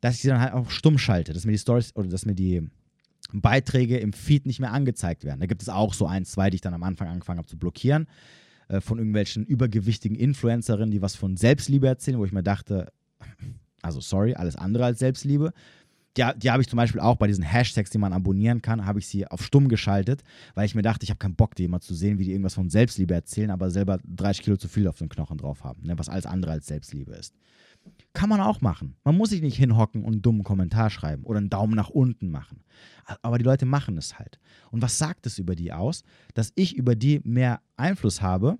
dass 0.00 0.16
ich 0.16 0.22
sie 0.22 0.28
dann 0.28 0.40
halt 0.40 0.52
auch 0.52 0.70
stumm 0.70 0.98
schalte, 0.98 1.32
dass 1.32 1.44
mir 1.44 1.52
die 1.52 1.58
Stories 1.58 1.94
oder 1.96 2.08
dass 2.08 2.26
mir 2.26 2.34
die 2.34 2.68
Beiträge 3.32 3.98
im 3.98 4.12
Feed 4.12 4.46
nicht 4.46 4.60
mehr 4.60 4.72
angezeigt 4.72 5.24
werden. 5.24 5.40
Da 5.40 5.46
gibt 5.46 5.62
es 5.62 5.68
auch 5.68 5.92
so 5.92 6.06
ein, 6.06 6.24
zwei, 6.24 6.50
die 6.50 6.56
ich 6.56 6.60
dann 6.60 6.74
am 6.74 6.82
Anfang 6.82 7.08
angefangen 7.08 7.38
habe 7.38 7.48
zu 7.48 7.58
blockieren, 7.58 8.06
äh, 8.68 8.80
von 8.80 8.98
irgendwelchen 8.98 9.44
übergewichtigen 9.44 10.16
Influencerinnen, 10.16 10.90
die 10.90 11.02
was 11.02 11.14
von 11.14 11.36
Selbstliebe 11.36 11.86
erzählen, 11.86 12.18
wo 12.18 12.24
ich 12.24 12.32
mir 12.32 12.42
dachte, 12.42 12.92
also 13.82 14.00
sorry, 14.00 14.34
alles 14.34 14.56
andere 14.56 14.84
als 14.84 14.98
Selbstliebe 14.98 15.52
die, 16.18 16.38
die 16.38 16.50
habe 16.50 16.62
ich 16.62 16.68
zum 16.68 16.76
Beispiel 16.76 17.00
auch 17.00 17.16
bei 17.16 17.26
diesen 17.26 17.44
Hashtags, 17.44 17.90
die 17.90 17.98
man 17.98 18.12
abonnieren 18.12 18.60
kann, 18.60 18.84
habe 18.84 18.98
ich 18.98 19.06
sie 19.06 19.26
auf 19.26 19.42
stumm 19.42 19.68
geschaltet, 19.68 20.22
weil 20.54 20.66
ich 20.66 20.74
mir 20.74 20.82
dachte, 20.82 21.04
ich 21.04 21.10
habe 21.10 21.18
keinen 21.18 21.36
Bock, 21.36 21.54
die 21.54 21.64
immer 21.64 21.80
zu 21.80 21.94
sehen, 21.94 22.18
wie 22.18 22.24
die 22.24 22.32
irgendwas 22.32 22.54
von 22.54 22.70
Selbstliebe 22.70 23.14
erzählen, 23.14 23.50
aber 23.50 23.70
selber 23.70 23.98
30 24.04 24.44
Kilo 24.44 24.56
zu 24.56 24.68
viel 24.68 24.88
auf 24.88 24.98
den 24.98 25.08
Knochen 25.08 25.38
drauf 25.38 25.64
haben, 25.64 25.82
ne, 25.84 25.98
was 25.98 26.08
alles 26.08 26.26
andere 26.26 26.52
als 26.52 26.66
Selbstliebe 26.66 27.12
ist. 27.12 27.34
Kann 28.12 28.28
man 28.28 28.40
auch 28.40 28.60
machen. 28.60 28.96
Man 29.04 29.16
muss 29.16 29.30
sich 29.30 29.40
nicht 29.40 29.56
hinhocken 29.56 30.02
und 30.02 30.12
einen 30.12 30.22
dummen 30.22 30.42
Kommentar 30.42 30.90
schreiben 30.90 31.24
oder 31.24 31.38
einen 31.38 31.48
Daumen 31.48 31.74
nach 31.74 31.88
unten 31.88 32.30
machen. 32.30 32.64
Aber 33.22 33.38
die 33.38 33.44
Leute 33.44 33.64
machen 33.64 33.96
es 33.96 34.18
halt. 34.18 34.38
Und 34.70 34.82
was 34.82 34.98
sagt 34.98 35.26
es 35.26 35.38
über 35.38 35.54
die 35.54 35.72
aus? 35.72 36.02
Dass 36.34 36.52
ich 36.54 36.76
über 36.76 36.96
die 36.96 37.20
mehr 37.24 37.60
Einfluss 37.76 38.20
habe 38.20 38.58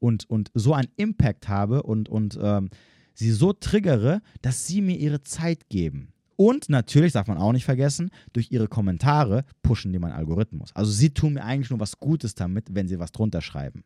und, 0.00 0.28
und 0.28 0.50
so 0.54 0.74
einen 0.74 0.88
Impact 0.96 1.48
habe 1.48 1.82
und, 1.82 2.08
und 2.08 2.38
ähm, 2.42 2.68
sie 3.14 3.30
so 3.30 3.52
triggere, 3.52 4.20
dass 4.42 4.66
sie 4.66 4.82
mir 4.82 4.96
ihre 4.96 5.22
Zeit 5.22 5.68
geben. 5.70 6.12
Und 6.40 6.68
natürlich, 6.68 7.14
darf 7.14 7.26
man 7.26 7.36
auch 7.36 7.50
nicht 7.50 7.64
vergessen, 7.64 8.10
durch 8.32 8.52
ihre 8.52 8.68
Kommentare 8.68 9.44
pushen 9.60 9.92
die 9.92 9.98
meinen 9.98 10.12
Algorithmus. 10.12 10.70
Also 10.72 10.92
sie 10.92 11.10
tun 11.10 11.32
mir 11.32 11.42
eigentlich 11.42 11.70
nur 11.70 11.80
was 11.80 11.98
Gutes 11.98 12.36
damit, 12.36 12.72
wenn 12.72 12.86
sie 12.86 13.00
was 13.00 13.10
drunter 13.10 13.40
schreiben. 13.40 13.82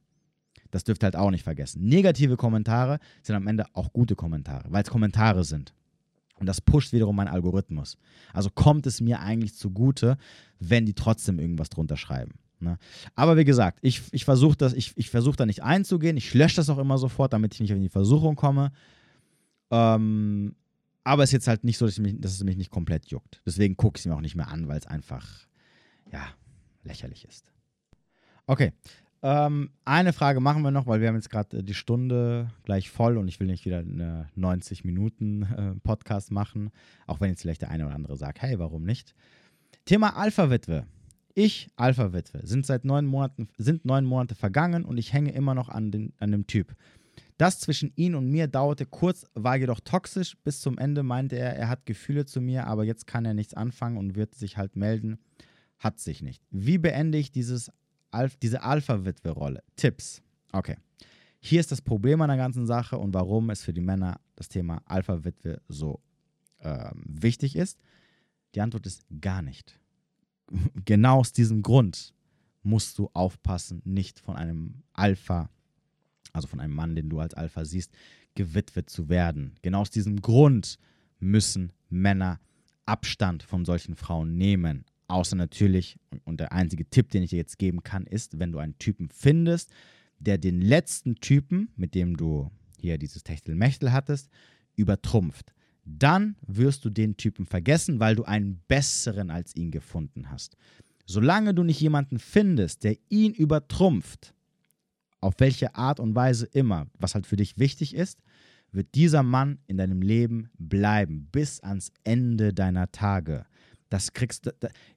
Das 0.70 0.84
dürft 0.84 1.02
ihr 1.02 1.06
halt 1.06 1.16
auch 1.16 1.30
nicht 1.30 1.44
vergessen. 1.44 1.82
Negative 1.82 2.36
Kommentare 2.36 2.98
sind 3.22 3.36
am 3.36 3.46
Ende 3.46 3.64
auch 3.72 3.94
gute 3.94 4.16
Kommentare, 4.16 4.64
weil 4.68 4.82
es 4.82 4.90
Kommentare 4.90 5.44
sind. 5.44 5.72
Und 6.40 6.44
das 6.44 6.60
pusht 6.60 6.92
wiederum 6.92 7.16
meinen 7.16 7.28
Algorithmus. 7.28 7.96
Also 8.34 8.50
kommt 8.50 8.86
es 8.86 9.00
mir 9.00 9.20
eigentlich 9.20 9.54
zugute, 9.54 10.18
wenn 10.58 10.84
die 10.84 10.94
trotzdem 10.94 11.38
irgendwas 11.38 11.70
drunter 11.70 11.96
schreiben. 11.96 12.32
Ne? 12.60 12.76
Aber 13.14 13.38
wie 13.38 13.46
gesagt, 13.46 13.78
ich, 13.80 14.02
ich 14.12 14.26
versuche 14.26 14.74
ich, 14.76 14.92
ich 14.94 15.08
versuch 15.08 15.36
da 15.36 15.46
nicht 15.46 15.62
einzugehen. 15.62 16.18
Ich 16.18 16.34
lösche 16.34 16.56
das 16.56 16.68
auch 16.68 16.78
immer 16.78 16.98
sofort, 16.98 17.32
damit 17.32 17.54
ich 17.54 17.60
nicht 17.60 17.70
in 17.70 17.80
die 17.80 17.88
Versuchung 17.88 18.36
komme. 18.36 18.72
Ähm, 19.70 20.54
aber 21.04 21.22
es 21.22 21.30
ist 21.30 21.32
jetzt 21.32 21.48
halt 21.48 21.64
nicht 21.64 21.78
so, 21.78 21.86
dass, 21.86 21.98
mich, 21.98 22.20
dass 22.20 22.32
es 22.32 22.44
mich 22.44 22.56
nicht 22.56 22.70
komplett 22.70 23.06
juckt. 23.10 23.40
Deswegen 23.46 23.76
gucke 23.76 23.98
ich 23.98 24.02
es 24.02 24.06
mir 24.06 24.14
auch 24.14 24.20
nicht 24.20 24.36
mehr 24.36 24.48
an, 24.48 24.68
weil 24.68 24.78
es 24.78 24.86
einfach, 24.86 25.46
ja, 26.12 26.26
lächerlich 26.84 27.26
ist. 27.26 27.52
Okay. 28.46 28.72
Ähm, 29.24 29.70
eine 29.84 30.12
Frage 30.12 30.40
machen 30.40 30.62
wir 30.62 30.72
noch, 30.72 30.88
weil 30.88 31.00
wir 31.00 31.06
haben 31.06 31.14
jetzt 31.14 31.30
gerade 31.30 31.58
äh, 31.58 31.62
die 31.62 31.74
Stunde 31.74 32.50
gleich 32.64 32.90
voll 32.90 33.16
und 33.16 33.28
ich 33.28 33.38
will 33.38 33.46
nicht 33.46 33.64
wieder 33.64 33.78
eine 33.78 34.28
90 34.34 34.84
Minuten 34.84 35.42
äh, 35.42 35.74
Podcast 35.80 36.32
machen, 36.32 36.70
auch 37.06 37.20
wenn 37.20 37.30
jetzt 37.30 37.42
vielleicht 37.42 37.62
der 37.62 37.70
eine 37.70 37.86
oder 37.86 37.94
andere 37.94 38.16
sagt, 38.16 38.42
hey, 38.42 38.58
warum 38.58 38.82
nicht? 38.82 39.14
Thema 39.84 40.16
Alpha-Witwe. 40.16 40.86
Ich, 41.34 41.70
Alpha-Witwe, 41.76 42.46
sind 42.46 42.66
seit 42.66 42.84
neun 42.84 43.06
Monaten, 43.06 43.48
sind 43.56 43.84
neun 43.84 44.04
Monate 44.04 44.34
vergangen 44.34 44.84
und 44.84 44.98
ich 44.98 45.12
hänge 45.12 45.32
immer 45.32 45.54
noch 45.54 45.68
an, 45.68 45.92
den, 45.92 46.12
an 46.18 46.32
dem 46.32 46.48
Typ. 46.48 46.74
Das 47.38 47.60
zwischen 47.60 47.92
ihm 47.96 48.14
und 48.14 48.30
mir 48.30 48.46
dauerte 48.46 48.86
kurz, 48.86 49.24
war 49.34 49.56
jedoch 49.56 49.80
toxisch. 49.80 50.36
Bis 50.44 50.60
zum 50.60 50.78
Ende 50.78 51.02
meinte 51.02 51.36
er, 51.36 51.56
er 51.56 51.68
hat 51.68 51.86
Gefühle 51.86 52.24
zu 52.24 52.40
mir, 52.40 52.66
aber 52.66 52.84
jetzt 52.84 53.06
kann 53.06 53.24
er 53.24 53.34
nichts 53.34 53.54
anfangen 53.54 53.96
und 53.96 54.14
wird 54.14 54.34
sich 54.34 54.56
halt 54.56 54.76
melden. 54.76 55.18
Hat 55.78 55.98
sich 55.98 56.22
nicht. 56.22 56.42
Wie 56.50 56.78
beende 56.78 57.18
ich 57.18 57.32
dieses, 57.32 57.70
diese 58.42 58.62
Alpha-Witwe-Rolle? 58.62 59.62
Tipps. 59.76 60.22
Okay. 60.52 60.76
Hier 61.40 61.58
ist 61.58 61.72
das 61.72 61.82
Problem 61.82 62.20
an 62.20 62.28
der 62.28 62.36
ganzen 62.36 62.66
Sache 62.66 62.98
und 62.98 63.14
warum 63.14 63.50
es 63.50 63.64
für 63.64 63.72
die 63.72 63.80
Männer 63.80 64.20
das 64.36 64.48
Thema 64.48 64.80
Alpha-Witwe 64.84 65.60
so 65.68 66.00
äh, 66.58 66.90
wichtig 66.94 67.56
ist. 67.56 67.80
Die 68.54 68.60
Antwort 68.60 68.86
ist 68.86 69.04
gar 69.20 69.42
nicht. 69.42 69.80
genau 70.84 71.18
aus 71.18 71.32
diesem 71.32 71.62
Grund 71.62 72.14
musst 72.62 72.98
du 72.98 73.10
aufpassen, 73.12 73.82
nicht 73.84 74.20
von 74.20 74.36
einem 74.36 74.82
Alpha 74.92 75.50
also 76.32 76.48
von 76.48 76.60
einem 76.60 76.74
Mann, 76.74 76.94
den 76.94 77.08
du 77.08 77.20
als 77.20 77.34
Alpha 77.34 77.64
siehst, 77.64 77.92
gewitwet 78.34 78.88
zu 78.88 79.08
werden. 79.08 79.54
Genau 79.62 79.80
aus 79.80 79.90
diesem 79.90 80.20
Grund 80.20 80.78
müssen 81.18 81.72
Männer 81.88 82.40
Abstand 82.86 83.42
von 83.42 83.64
solchen 83.64 83.94
Frauen 83.94 84.36
nehmen. 84.36 84.84
Außer 85.08 85.36
natürlich, 85.36 85.98
und 86.24 86.40
der 86.40 86.52
einzige 86.52 86.88
Tipp, 86.88 87.10
den 87.10 87.22
ich 87.22 87.30
dir 87.30 87.36
jetzt 87.36 87.58
geben 87.58 87.82
kann, 87.82 88.06
ist, 88.06 88.38
wenn 88.38 88.52
du 88.52 88.58
einen 88.58 88.78
Typen 88.78 89.08
findest, 89.08 89.70
der 90.18 90.38
den 90.38 90.60
letzten 90.60 91.16
Typen, 91.16 91.68
mit 91.76 91.94
dem 91.94 92.16
du 92.16 92.50
hier 92.80 92.98
dieses 92.98 93.22
Techtelmechtel 93.22 93.92
hattest, 93.92 94.30
übertrumpft. 94.76 95.52
Dann 95.84 96.36
wirst 96.46 96.84
du 96.84 96.90
den 96.90 97.16
Typen 97.16 97.44
vergessen, 97.44 98.00
weil 98.00 98.16
du 98.16 98.24
einen 98.24 98.62
besseren 98.68 99.30
als 99.30 99.54
ihn 99.54 99.70
gefunden 99.70 100.30
hast. 100.30 100.56
Solange 101.06 101.54
du 101.54 101.64
nicht 101.64 101.80
jemanden 101.80 102.18
findest, 102.18 102.84
der 102.84 102.96
ihn 103.08 103.34
übertrumpft, 103.34 104.34
auf 105.22 105.34
welche 105.38 105.74
Art 105.74 106.00
und 106.00 106.14
Weise 106.14 106.46
immer, 106.46 106.86
was 106.98 107.14
halt 107.14 107.26
für 107.26 107.36
dich 107.36 107.58
wichtig 107.58 107.94
ist, 107.94 108.18
wird 108.72 108.94
dieser 108.94 109.22
Mann 109.22 109.58
in 109.66 109.76
deinem 109.76 110.02
Leben 110.02 110.50
bleiben 110.58 111.28
bis 111.30 111.60
ans 111.60 111.92
Ende 112.04 112.52
deiner 112.52 112.90
Tage. 112.90 113.46
Das 113.88 114.12
kriegst 114.12 114.52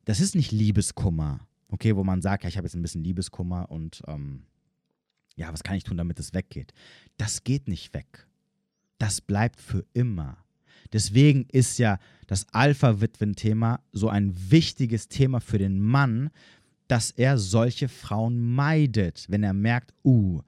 das 0.05 0.19
ist 0.19 0.35
nicht 0.35 0.51
Liebeskummer, 0.51 1.41
okay, 1.67 1.95
wo 1.95 2.03
man 2.03 2.21
sagt, 2.21 2.43
ja, 2.43 2.49
ich 2.49 2.57
habe 2.57 2.65
jetzt 2.65 2.75
ein 2.75 2.81
bisschen 2.81 3.03
Liebeskummer 3.03 3.69
und 3.69 4.01
ähm, 4.07 4.43
ja, 5.35 5.51
was 5.51 5.63
kann 5.63 5.75
ich 5.75 5.83
tun, 5.83 5.97
damit 5.97 6.19
es 6.19 6.33
weggeht? 6.33 6.73
Das 7.17 7.43
geht 7.43 7.67
nicht 7.67 7.93
weg. 7.93 8.27
Das 8.97 9.19
bleibt 9.19 9.59
für 9.59 9.85
immer. 9.93 10.37
Deswegen 10.93 11.45
ist 11.51 11.77
ja 11.77 11.99
das 12.27 12.47
Alpha-Witwen-Thema 12.53 13.81
so 13.91 14.07
ein 14.07 14.33
wichtiges 14.49 15.09
Thema 15.09 15.41
für 15.41 15.57
den 15.57 15.81
Mann, 15.81 16.29
dass 16.87 17.11
er 17.11 17.37
solche 17.37 17.87
Frauen 17.87 18.39
meidet, 18.39 19.25
wenn 19.29 19.43
er 19.43 19.53
merkt, 19.53 19.93
uh, 20.03 20.41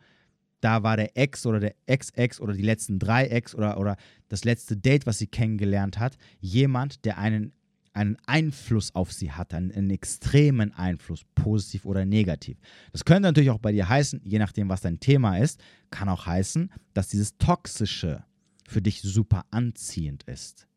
da 0.62 0.84
war 0.84 0.98
der 0.98 1.16
Ex 1.16 1.46
oder 1.46 1.60
der 1.60 1.76
Ex-Ex 1.86 2.40
oder 2.40 2.54
die 2.54 2.64
letzten 2.64 3.00
drei 3.00 3.28
Ex 3.28 3.54
oder, 3.54 3.80
oder 3.80 3.96
das 4.30 4.44
letzte 4.44 4.76
Date, 4.76 5.06
was 5.06 5.20
sie 5.20 5.28
kennengelernt 5.28 6.00
hat, 6.00 6.18
jemand, 6.40 7.06
der 7.06 7.18
einen, 7.18 7.54
einen 7.94 8.18
Einfluss 8.26 8.94
auf 8.96 9.14
sie 9.14 9.32
hat, 9.32 9.54
einen, 9.54 9.72
einen 9.72 9.92
extremen 9.92 10.74
Einfluss, 10.74 11.24
positiv 11.36 11.86
oder 11.86 12.06
negativ. 12.06 12.58
Das 12.92 13.06
könnte 13.06 13.24
natürlich 13.24 13.52
auch 13.52 13.60
bei 13.60 13.72
dir 13.72 13.88
heißen, 13.88 14.22
je 14.24 14.40
nachdem, 14.40 14.70
was 14.70 14.82
dein 14.82 15.00
Thema 15.00 15.38
ist, 15.38 15.60
kann 15.92 16.10
auch 16.10 16.26
heißen, 16.26 16.72
dass 16.94 17.08
dieses 17.08 17.38
Toxische 17.38 18.24
für 18.68 18.82
dich 18.82 19.02
super 19.02 19.46
anziehend 19.52 20.24
ist. 20.24 20.68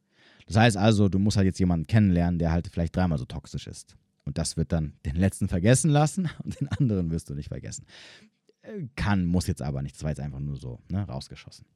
Das 0.46 0.56
heißt 0.56 0.76
also, 0.76 1.08
du 1.08 1.18
musst 1.18 1.36
halt 1.36 1.46
jetzt 1.46 1.58
jemanden 1.58 1.86
kennenlernen, 1.86 2.38
der 2.38 2.52
halt 2.52 2.68
vielleicht 2.68 2.94
dreimal 2.94 3.18
so 3.18 3.24
toxisch 3.24 3.66
ist. 3.66 3.96
Und 4.24 4.38
das 4.38 4.56
wird 4.56 4.72
dann 4.72 4.94
den 5.04 5.16
letzten 5.16 5.48
vergessen 5.48 5.90
lassen 5.90 6.28
und 6.44 6.60
den 6.60 6.68
anderen 6.68 7.10
wirst 7.10 7.30
du 7.30 7.34
nicht 7.34 7.48
vergessen. 7.48 7.86
Äh, 8.62 8.86
kann, 8.96 9.24
muss 9.24 9.46
jetzt 9.46 9.62
aber 9.62 9.82
nicht. 9.82 9.96
Das 9.96 10.02
war 10.02 10.10
jetzt 10.10 10.20
einfach 10.20 10.40
nur 10.40 10.56
so 10.56 10.80
ne, 10.88 11.06
rausgeschossen. 11.06 11.66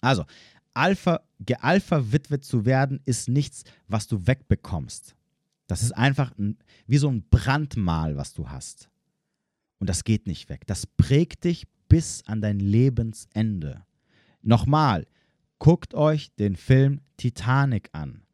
Also, 0.00 0.24
Alpha, 0.74 1.22
gealpha-witwe 1.40 2.40
zu 2.40 2.66
werden, 2.66 3.00
ist 3.06 3.28
nichts, 3.28 3.64
was 3.88 4.06
du 4.06 4.26
wegbekommst. 4.26 5.16
Das 5.66 5.82
ist 5.82 5.92
einfach 5.92 6.36
ein, 6.38 6.58
wie 6.86 6.98
so 6.98 7.08
ein 7.08 7.26
Brandmal, 7.28 8.16
was 8.16 8.34
du 8.34 8.50
hast. 8.50 8.90
Und 9.78 9.88
das 9.88 10.04
geht 10.04 10.26
nicht 10.26 10.48
weg. 10.48 10.66
Das 10.66 10.86
prägt 10.86 11.44
dich 11.44 11.66
bis 11.88 12.22
an 12.26 12.40
dein 12.40 12.60
Lebensende. 12.60 13.84
Nochmal, 14.42 15.06
guckt 15.58 15.94
euch 15.94 16.34
den 16.34 16.56
Film 16.56 17.00
Titanic 17.16 17.88
an 17.92 18.25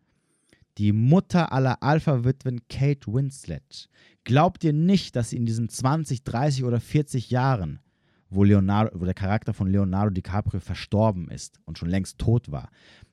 die 0.78 0.92
Mutter 0.92 1.52
aller 1.52 1.82
Alpha-Witwen 1.82 2.60
Kate 2.68 3.12
Winslet. 3.12 3.88
Glaubt 4.24 4.64
ihr 4.64 4.72
nicht, 4.72 5.16
dass 5.16 5.30
sie 5.30 5.36
in 5.36 5.46
diesen 5.46 5.68
20, 5.68 6.24
30 6.24 6.64
oder 6.64 6.80
40 6.80 7.30
Jahren, 7.30 7.80
wo, 8.30 8.44
Leonardo, 8.44 8.98
wo 8.98 9.04
der 9.04 9.14
Charakter 9.14 9.52
von 9.52 9.68
Leonardo 9.68 10.10
DiCaprio 10.10 10.60
verstorben 10.60 11.28
ist 11.28 11.60
und 11.64 11.78
schon 11.78 11.88
längst 11.88 12.18
tot 12.18 12.50
war, 12.50 12.70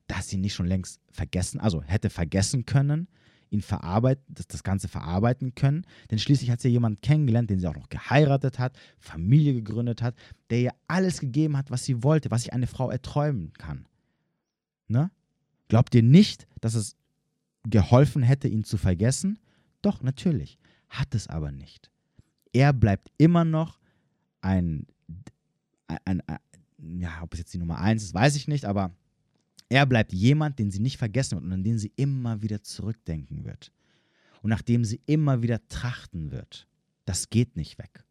dass 0.08 0.30
sie 0.30 0.38
nicht 0.38 0.54
schon 0.54 0.68
längst 0.68 1.02
vergessen, 1.12 1.60
also 1.60 1.84
hätte 1.84 2.10
vergessen 2.10 2.66
können, 2.66 3.08
ihn 3.50 3.62
verarbeiten, 3.62 4.24
das, 4.30 4.48
das 4.48 4.64
Ganze 4.64 4.88
verarbeiten 4.88 5.56
können. 5.56 5.86
Denn 6.12 6.20
schließlich 6.20 6.52
hat 6.52 6.62
sie 6.62 6.70
jemanden 6.70 7.02
kennengelernt, 7.02 7.50
den 7.50 7.60
sie 7.60 7.68
auch 7.68 7.76
noch 7.76 7.90
geheiratet 7.90 8.60
hat, 8.60 8.78
Familie 9.00 9.54
gegründet 9.54 10.02
hat, 10.02 10.16
der 10.50 10.60
ihr 10.60 10.74
alles 10.88 11.20
gegeben 11.20 11.58
hat, 11.58 11.72
was 11.72 11.84
sie 11.84 12.04
wollte, 12.04 12.32
was 12.32 12.44
sich 12.44 12.54
eine 12.54 12.68
Frau 12.68 12.90
erträumen 12.90 13.54
kann. 13.54 13.88
Ne? 14.88 15.12
Glaubt 15.68 15.94
ihr 15.96 16.04
nicht, 16.04 16.48
dass 16.62 16.76
es 16.76 16.96
geholfen 17.68 18.24
hätte, 18.24 18.48
ihn 18.48 18.64
zu 18.64 18.78
vergessen? 18.78 19.40
Doch, 19.82 20.02
natürlich. 20.02 20.58
Hat 20.90 21.14
es 21.14 21.28
aber 21.28 21.52
nicht. 21.52 21.92
Er 22.52 22.74
bleibt 22.74 23.12
immer 23.18 23.46
noch 23.46 23.80
ein, 24.42 24.88
ein, 25.88 26.22
ein, 26.22 26.40
ja, 27.00 27.22
ob 27.22 27.34
es 27.34 27.40
jetzt 27.40 27.54
die 27.54 27.60
Nummer 27.60 27.80
eins 27.80 28.04
ist, 28.04 28.14
weiß 28.14 28.36
ich 28.36 28.48
nicht, 28.48 28.66
aber 28.66 28.92
er 29.70 29.86
bleibt 29.86 30.14
jemand, 30.14 30.58
den 30.58 30.72
sie 30.72 30.80
nicht 30.80 30.98
vergessen 30.98 31.36
wird 31.36 31.46
und 31.46 31.54
an 31.54 31.64
den 31.64 31.78
sie 31.78 31.92
immer 31.96 32.42
wieder 32.42 32.64
zurückdenken 32.64 33.46
wird. 33.46 33.72
Und 34.42 34.50
nach 34.50 34.62
dem 34.62 34.84
sie 34.84 35.02
immer 35.06 35.42
wieder 35.44 35.68
trachten 35.68 36.32
wird. 36.32 36.68
Das 37.06 37.30
geht 37.30 37.56
nicht 37.56 37.78
weg. 37.78 38.04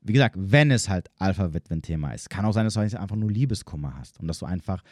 Wie 0.00 0.12
gesagt, 0.12 0.36
wenn 0.38 0.70
es 0.70 0.88
halt 0.88 1.10
Alpha-Witwen-Thema 1.18 2.12
ist, 2.12 2.30
kann 2.30 2.44
auch 2.44 2.52
sein, 2.52 2.64
dass 2.64 2.74
du 2.74 2.80
einfach 2.80 3.16
nur 3.16 3.30
Liebeskummer 3.30 3.96
hast 3.96 4.20
und 4.20 4.28
dass 4.28 4.38
du 4.38 4.46
einfach 4.46 4.82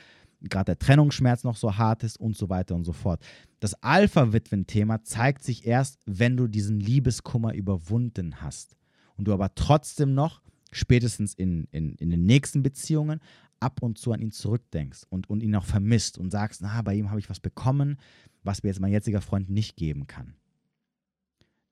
gerade 0.42 0.66
der 0.66 0.78
Trennungsschmerz 0.78 1.44
noch 1.44 1.56
so 1.56 1.76
hart 1.76 2.02
ist 2.04 2.18
und 2.18 2.36
so 2.36 2.48
weiter 2.48 2.74
und 2.74 2.84
so 2.84 2.92
fort. 2.92 3.24
Das 3.60 3.74
Alpha-Witwen-Thema 3.82 5.02
zeigt 5.04 5.42
sich 5.42 5.66
erst, 5.66 5.98
wenn 6.06 6.36
du 6.36 6.48
diesen 6.48 6.80
Liebeskummer 6.80 7.54
überwunden 7.54 8.40
hast 8.40 8.76
und 9.16 9.28
du 9.28 9.32
aber 9.32 9.54
trotzdem 9.54 10.14
noch 10.14 10.42
spätestens 10.72 11.34
in, 11.34 11.68
in, 11.70 11.94
in 11.96 12.10
den 12.10 12.24
nächsten 12.24 12.62
Beziehungen 12.62 13.20
ab 13.60 13.82
und 13.82 13.98
zu 13.98 14.12
an 14.12 14.20
ihn 14.20 14.32
zurückdenkst 14.32 15.04
und, 15.08 15.30
und 15.30 15.42
ihn 15.42 15.54
auch 15.54 15.64
vermisst 15.64 16.18
und 16.18 16.30
sagst, 16.30 16.62
na, 16.62 16.82
bei 16.82 16.94
ihm 16.94 17.10
habe 17.10 17.20
ich 17.20 17.30
was 17.30 17.40
bekommen, 17.40 17.98
was 18.42 18.62
mir 18.62 18.70
jetzt 18.70 18.80
mein 18.80 18.92
jetziger 18.92 19.20
Freund 19.20 19.48
nicht 19.48 19.76
geben 19.76 20.06
kann. 20.06 20.34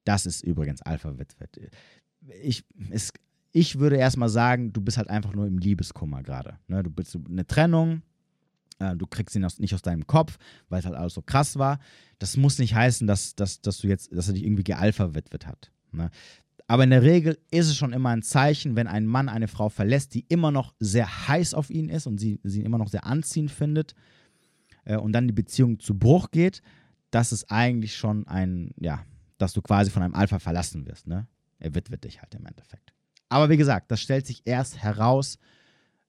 Das 0.05 0.27
ist 0.27 0.43
übrigens 0.43 0.83
Alpha-Witwe. 0.83 1.49
Ich, 2.43 2.65
ich 3.53 3.79
würde 3.79 3.97
erstmal 3.97 4.29
sagen, 4.29 4.73
du 4.73 4.81
bist 4.81 4.99
halt 4.99 5.11
einfach 5.11 5.35
nur 5.35 5.47
im 5.47 5.59
Liebeskummer 5.59 6.23
gerade. 6.23 6.59
Ne? 6.69 6.83
Du 6.83 6.91
bist 6.91 7.17
eine 7.29 7.47
Trennung, 7.47 8.03
äh, 8.81 8.97
du 8.97 9.07
kriegst 9.07 9.37
ihn 9.37 9.45
aus, 9.45 9.59
nicht 9.59 9.75
aus 9.75 9.83
deinem 9.83 10.07
Kopf, 10.07 10.39
weil 10.69 10.81
es 10.81 10.87
halt 10.87 10.97
alles 10.97 11.15
so 11.15 11.23
krass 11.23 11.59
war. 11.59 11.79
Das 12.19 12.37
muss 12.37 12.59
nicht 12.59 12.75
heißen, 12.75 13.07
dass, 13.07 13.35
dass, 13.35 13.61
dass 13.61 13.79
du 13.79 13.89
jetzt, 13.89 14.13
dass 14.13 14.29
er 14.29 14.35
dich 14.35 14.45
irgendwie 14.45 14.65
gealpha-witwet 14.65 15.47
hat. 15.47 15.71
Ne? 15.93 16.11
Aber 16.67 16.85
in 16.85 16.91
der 16.91 17.03
Regel 17.03 17.39
ist 17.51 17.67
es 17.67 17.77
schon 17.77 17.93
immer 17.93 18.11
ein 18.11 18.23
Zeichen, 18.23 18.77
wenn 18.77 18.87
ein 18.87 19.07
Mann 19.07 19.29
eine 19.29 19.49
Frau 19.49 19.69
verlässt, 19.69 20.15
die 20.15 20.25
immer 20.29 20.51
noch 20.51 20.75
sehr 20.79 21.29
heiß 21.29 21.55
auf 21.55 21.71
ihn 21.71 21.89
ist 21.89 22.07
und 22.07 22.19
sie, 22.19 22.41
sie 22.43 22.61
ihn 22.61 22.67
immer 22.67 22.79
noch 22.79 22.89
sehr 22.89 23.07
anziehend 23.07 23.51
findet 23.51 23.95
äh, 24.85 24.97
und 24.97 25.13
dann 25.13 25.27
die 25.27 25.35
Beziehung 25.35 25.81
zu 25.81 25.99
Bruch 25.99 26.31
geht, 26.31 26.63
dass 27.11 27.33
es 27.33 27.51
eigentlich 27.51 27.97
schon 27.97 28.27
ein, 28.29 28.73
ja, 28.79 29.05
dass 29.39 29.53
du 29.53 29.63
quasi 29.63 29.91
von 29.91 30.03
einem 30.03 30.15
Alpha 30.15 30.39
verlassen 30.39 30.87
wirst. 30.87 31.07
Ne? 31.07 31.27
Er 31.59 31.75
witwet 31.75 32.05
dich 32.05 32.23
halt 32.23 32.35
im 32.35 32.47
Endeffekt. 32.47 32.95
Aber 33.29 33.51
wie 33.51 33.57
gesagt, 33.57 33.91
das 33.91 34.01
stellt 34.01 34.27
sich 34.27 34.43
erst 34.45 34.79
heraus, 34.79 35.39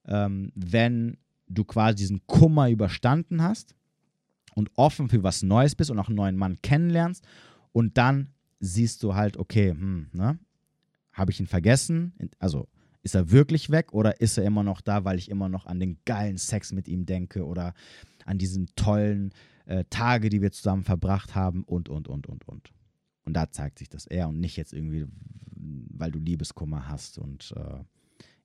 ähm, 0.06 0.52
wenn 0.56 1.18
du 1.54 1.64
quasi 1.64 1.96
diesen 1.96 2.26
Kummer 2.28 2.70
überstanden 2.70 3.42
hast 3.42 3.76
und 4.56 4.70
offen 4.76 5.10
für 5.10 5.24
was 5.24 5.44
Neues 5.44 5.76
bist 5.76 5.92
und 5.92 6.00
auch 6.00 6.08
einen 6.08 6.18
neuen 6.18 6.38
Mann 6.38 6.62
kennenlernst 6.62 7.26
und 7.72 7.98
dann 7.98 8.30
siehst 8.60 9.04
du 9.04 9.16
halt, 9.16 9.38
okay, 9.38 9.72
hm, 9.72 10.08
ne? 10.14 10.40
Habe 11.14 11.32
ich 11.32 11.40
ihn 11.42 11.48
vergessen? 11.48 12.14
Also 12.40 12.70
ist 13.04 13.16
er 13.16 13.32
wirklich 13.32 13.70
weg 13.70 13.94
oder 13.94 14.22
ist 14.22 14.38
er 14.38 14.46
immer 14.46 14.64
noch 14.64 14.80
da, 14.80 15.04
weil 15.04 15.18
ich 15.18 15.30
immer 15.30 15.50
noch 15.50 15.66
an 15.66 15.80
den 15.80 15.98
geilen 16.06 16.38
Sex 16.38 16.72
mit 16.72 16.88
ihm 16.88 17.06
denke 17.06 17.46
oder 17.46 17.74
an 18.26 18.38
diesen 18.38 18.68
tollen 18.76 19.34
äh, 19.66 19.84
Tage, 19.90 20.30
die 20.30 20.42
wir 20.42 20.52
zusammen 20.52 20.84
verbracht 20.84 21.36
haben 21.36 21.64
und, 21.64 21.90
und, 21.90 22.08
und, 22.08 22.28
und, 22.28 22.48
und. 22.48 22.72
Und 23.24 23.34
da 23.34 23.52
zeigt 23.52 23.80
sich 23.80 23.90
das 23.90 24.08
eher 24.08 24.30
und 24.30 24.40
nicht 24.40 24.58
jetzt 24.58 24.74
irgendwie, 24.74 25.06
weil 25.90 26.12
du 26.12 26.20
Liebeskummer 26.20 26.88
hast 26.88 27.18
und 27.18 27.54
äh, 27.58 27.84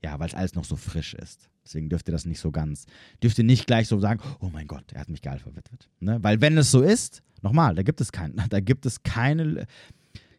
ja, 0.06 0.18
weil 0.18 0.28
es 0.28 0.34
alles 0.34 0.54
noch 0.54 0.64
so 0.64 0.76
frisch 0.76 1.14
ist. 1.14 1.50
Deswegen 1.64 1.88
dürft 1.88 2.08
ihr 2.08 2.12
das 2.12 2.26
nicht 2.26 2.40
so 2.40 2.52
ganz, 2.52 2.86
dürft 3.22 3.38
ihr 3.38 3.44
nicht 3.44 3.66
gleich 3.66 3.88
so 3.88 3.98
sagen, 3.98 4.20
oh 4.40 4.50
mein 4.50 4.66
Gott, 4.66 4.92
er 4.92 5.00
hat 5.00 5.08
mich 5.08 5.22
geil 5.22 5.38
verwitwet. 5.38 5.88
Ne? 6.00 6.18
Weil 6.22 6.40
wenn 6.40 6.56
es 6.56 6.70
so 6.70 6.80
ist, 6.80 7.22
nochmal, 7.42 7.74
da 7.74 7.82
gibt 7.82 8.00
es 8.00 8.12
kein, 8.12 8.36
da 8.48 8.60
gibt 8.60 8.86
es 8.86 9.02
keine, 9.02 9.66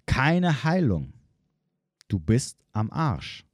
keine 0.06 0.64
Heilung 0.64 1.14
du 2.08 2.20
bist 2.20 2.58
am 2.74 2.92
Arsch. 2.92 3.46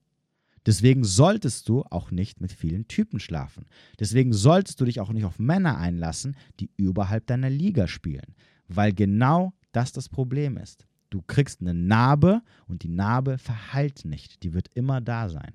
Deswegen 0.65 1.03
solltest 1.03 1.67
du 1.67 1.83
auch 1.83 2.11
nicht 2.11 2.39
mit 2.39 2.53
vielen 2.53 2.87
Typen 2.87 3.19
schlafen. 3.19 3.65
Deswegen 3.99 4.31
solltest 4.31 4.79
du 4.79 4.85
dich 4.85 5.01
auch 5.01 5.11
nicht 5.11 5.25
auf 5.25 5.37
Männer 5.37 5.77
einlassen, 5.77 6.37
die 6.59 6.69
überhalb 6.77 7.27
deiner 7.27 7.49
Liga 7.49 7.87
spielen. 7.87 8.35
Weil 8.69 8.93
genau 8.93 9.53
das 9.73 9.91
das 9.91 10.07
Problem 10.07 10.57
ist. 10.57 10.85
Du 11.09 11.21
kriegst 11.21 11.61
eine 11.61 11.73
Narbe 11.73 12.41
und 12.65 12.83
die 12.83 12.89
Narbe 12.89 13.37
verheilt 13.37 14.05
nicht. 14.05 14.41
Die 14.43 14.53
wird 14.53 14.69
immer 14.73 15.01
da 15.01 15.27
sein. 15.27 15.53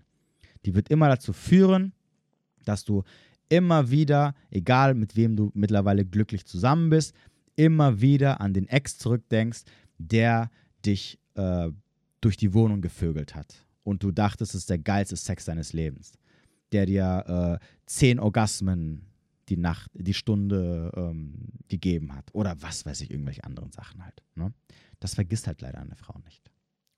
Die 0.64 0.74
wird 0.74 0.90
immer 0.90 1.08
dazu 1.08 1.32
führen, 1.32 1.92
dass 2.64 2.84
du 2.84 3.04
immer 3.48 3.90
wieder, 3.90 4.34
egal 4.50 4.94
mit 4.94 5.16
wem 5.16 5.36
du 5.36 5.50
mittlerweile 5.54 6.04
glücklich 6.04 6.46
zusammen 6.46 6.90
bist, 6.90 7.14
immer 7.56 8.00
wieder 8.00 8.40
an 8.40 8.52
den 8.52 8.68
Ex 8.68 8.98
zurückdenkst, 8.98 9.62
der 9.98 10.50
dich 10.84 11.18
äh, 11.34 11.70
durch 12.20 12.36
die 12.36 12.52
Wohnung 12.54 12.80
gevögelt 12.80 13.34
hat 13.34 13.66
und 13.84 14.02
du 14.02 14.10
dachtest, 14.12 14.54
es 14.54 14.62
ist 14.62 14.70
der 14.70 14.78
geilste 14.78 15.16
Sex 15.16 15.46
deines 15.46 15.72
Lebens, 15.72 16.12
der 16.72 16.86
dir 16.86 17.58
äh, 17.60 17.64
zehn 17.86 18.20
Orgasmen 18.20 19.06
die 19.48 19.56
Nacht, 19.56 19.90
die 19.94 20.14
Stunde 20.14 20.92
ähm, 20.94 21.34
gegeben 21.68 22.14
hat 22.14 22.28
oder 22.32 22.60
was 22.60 22.84
weiß 22.84 23.00
ich, 23.00 23.10
irgendwelche 23.10 23.44
anderen 23.44 23.72
Sachen 23.72 24.04
halt. 24.04 24.22
Ne? 24.34 24.52
Das 25.00 25.14
vergisst 25.14 25.46
halt 25.46 25.62
leider 25.62 25.80
eine 25.80 25.96
Frau 25.96 26.18
nicht. 26.24 26.50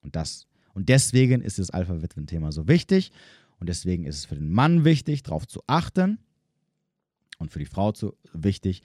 Und 0.03 0.17
das 0.17 0.47
und 0.73 0.89
deswegen 0.89 1.43
ist 1.43 1.59
das 1.59 1.71
Alpha-Witwen-Thema 1.71 2.53
so 2.53 2.69
wichtig 2.69 3.13
und 3.61 3.69
deswegen 3.69 4.05
ist 4.05 4.17
es 4.17 4.25
für 4.25 4.35
den 4.35 4.51
Mann 4.51 4.85
wichtig, 4.85 5.23
darauf 5.23 5.47
zu 5.47 5.63
achten 5.67 6.19
und 7.39 7.53
für 7.53 7.59
die 7.59 7.67
Frau 7.67 7.93
zu, 7.93 8.17
wichtig, 8.33 8.83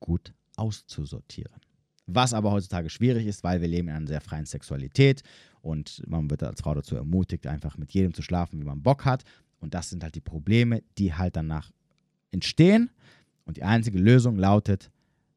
gut 0.00 0.34
auszusortieren. 0.56 1.60
Was 2.06 2.34
aber 2.34 2.50
heutzutage 2.52 2.90
schwierig 2.90 3.26
ist, 3.26 3.42
weil 3.42 3.60
wir 3.60 3.68
leben 3.68 3.88
in 3.88 3.94
einer 3.94 4.06
sehr 4.06 4.20
freien 4.20 4.46
Sexualität 4.46 5.22
und 5.60 6.02
man 6.06 6.30
wird 6.30 6.42
als 6.42 6.60
Frau 6.60 6.74
dazu 6.74 6.96
ermutigt, 6.96 7.46
einfach 7.46 7.78
mit 7.78 7.92
jedem 7.92 8.14
zu 8.14 8.22
schlafen, 8.22 8.60
wie 8.60 8.64
man 8.64 8.82
Bock 8.82 9.04
hat. 9.04 9.24
Und 9.58 9.74
das 9.74 9.90
sind 9.90 10.04
halt 10.04 10.14
die 10.14 10.20
Probleme, 10.20 10.82
die 10.98 11.14
halt 11.14 11.34
danach 11.34 11.72
entstehen. 12.30 12.90
Und 13.44 13.56
die 13.56 13.64
einzige 13.64 13.98
Lösung 13.98 14.36
lautet, 14.36 14.90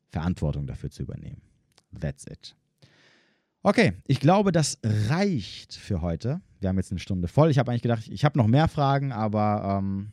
Verantwortung 0.09 0.67
dafür 0.67 0.91
zu 0.91 1.03
übernehmen. 1.03 1.41
That's 1.99 2.25
it. 2.27 2.55
Okay, 3.61 3.93
ich 4.07 4.19
glaube, 4.21 4.51
das 4.51 4.79
reicht 4.83 5.73
für 5.73 6.01
heute. 6.01 6.41
Wir 6.59 6.69
haben 6.69 6.77
jetzt 6.77 6.91
eine 6.91 6.99
Stunde 6.99 7.27
voll. 7.27 7.51
Ich 7.51 7.59
habe 7.59 7.71
eigentlich 7.71 7.81
gedacht, 7.81 8.07
ich 8.07 8.23
habe 8.23 8.37
noch 8.37 8.47
mehr 8.47 8.69
Fragen, 8.69 9.11
aber 9.11 9.79
ähm, 9.79 10.11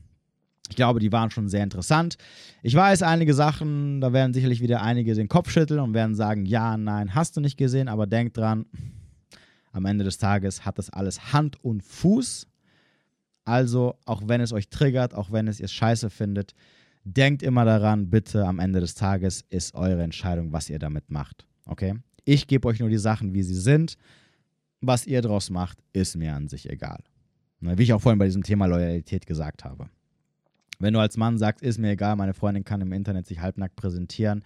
ich 0.68 0.74
glaube, 0.74 0.98
die 0.98 1.12
waren 1.12 1.30
schon 1.30 1.48
sehr 1.48 1.62
interessant. 1.62 2.16
Ich 2.62 2.74
weiß, 2.74 3.02
einige 3.02 3.34
Sachen, 3.34 4.00
da 4.00 4.12
werden 4.12 4.34
sicherlich 4.34 4.60
wieder 4.60 4.82
einige 4.82 5.14
den 5.14 5.28
Kopf 5.28 5.50
schütteln 5.50 5.78
und 5.78 5.94
werden 5.94 6.16
sagen, 6.16 6.44
ja, 6.44 6.76
nein, 6.76 7.14
hast 7.14 7.36
du 7.36 7.40
nicht 7.40 7.56
gesehen, 7.56 7.86
aber 7.88 8.06
denk 8.06 8.34
dran, 8.34 8.66
am 9.72 9.84
Ende 9.84 10.02
des 10.02 10.18
Tages 10.18 10.64
hat 10.64 10.78
das 10.78 10.90
alles 10.90 11.32
Hand 11.32 11.62
und 11.62 11.84
Fuß. 11.84 12.48
Also, 13.44 13.94
auch 14.06 14.22
wenn 14.26 14.40
es 14.40 14.52
euch 14.52 14.70
triggert, 14.70 15.14
auch 15.14 15.30
wenn 15.30 15.46
es 15.46 15.60
ihr 15.60 15.68
scheiße 15.68 16.10
findet, 16.10 16.52
denkt 17.04 17.44
immer 17.44 17.64
daran, 17.64 18.10
bitte, 18.10 18.44
am 18.44 18.58
Ende 18.58 18.80
des 18.80 18.96
Tages 18.96 19.44
ist 19.50 19.76
eure 19.76 20.02
Entscheidung, 20.02 20.52
was 20.52 20.68
ihr 20.68 20.80
damit 20.80 21.10
macht. 21.12 21.46
Okay? 21.64 21.94
Ich 22.28 22.48
gebe 22.48 22.66
euch 22.66 22.80
nur 22.80 22.90
die 22.90 22.98
Sachen, 22.98 23.32
wie 23.34 23.42
sie 23.44 23.54
sind. 23.54 23.96
Was 24.80 25.06
ihr 25.06 25.22
daraus 25.22 25.48
macht, 25.48 25.78
ist 25.92 26.16
mir 26.16 26.34
an 26.34 26.48
sich 26.48 26.68
egal. 26.68 27.02
Wie 27.60 27.82
ich 27.82 27.92
auch 27.92 28.02
vorhin 28.02 28.18
bei 28.18 28.26
diesem 28.26 28.42
Thema 28.42 28.66
Loyalität 28.66 29.26
gesagt 29.26 29.64
habe. 29.64 29.88
Wenn 30.78 30.92
du 30.92 31.00
als 31.00 31.16
Mann 31.16 31.38
sagst, 31.38 31.62
ist 31.62 31.78
mir 31.78 31.92
egal, 31.92 32.16
meine 32.16 32.34
Freundin 32.34 32.64
kann 32.64 32.80
im 32.80 32.92
Internet 32.92 33.26
sich 33.26 33.40
halbnackt 33.40 33.76
präsentieren, 33.76 34.42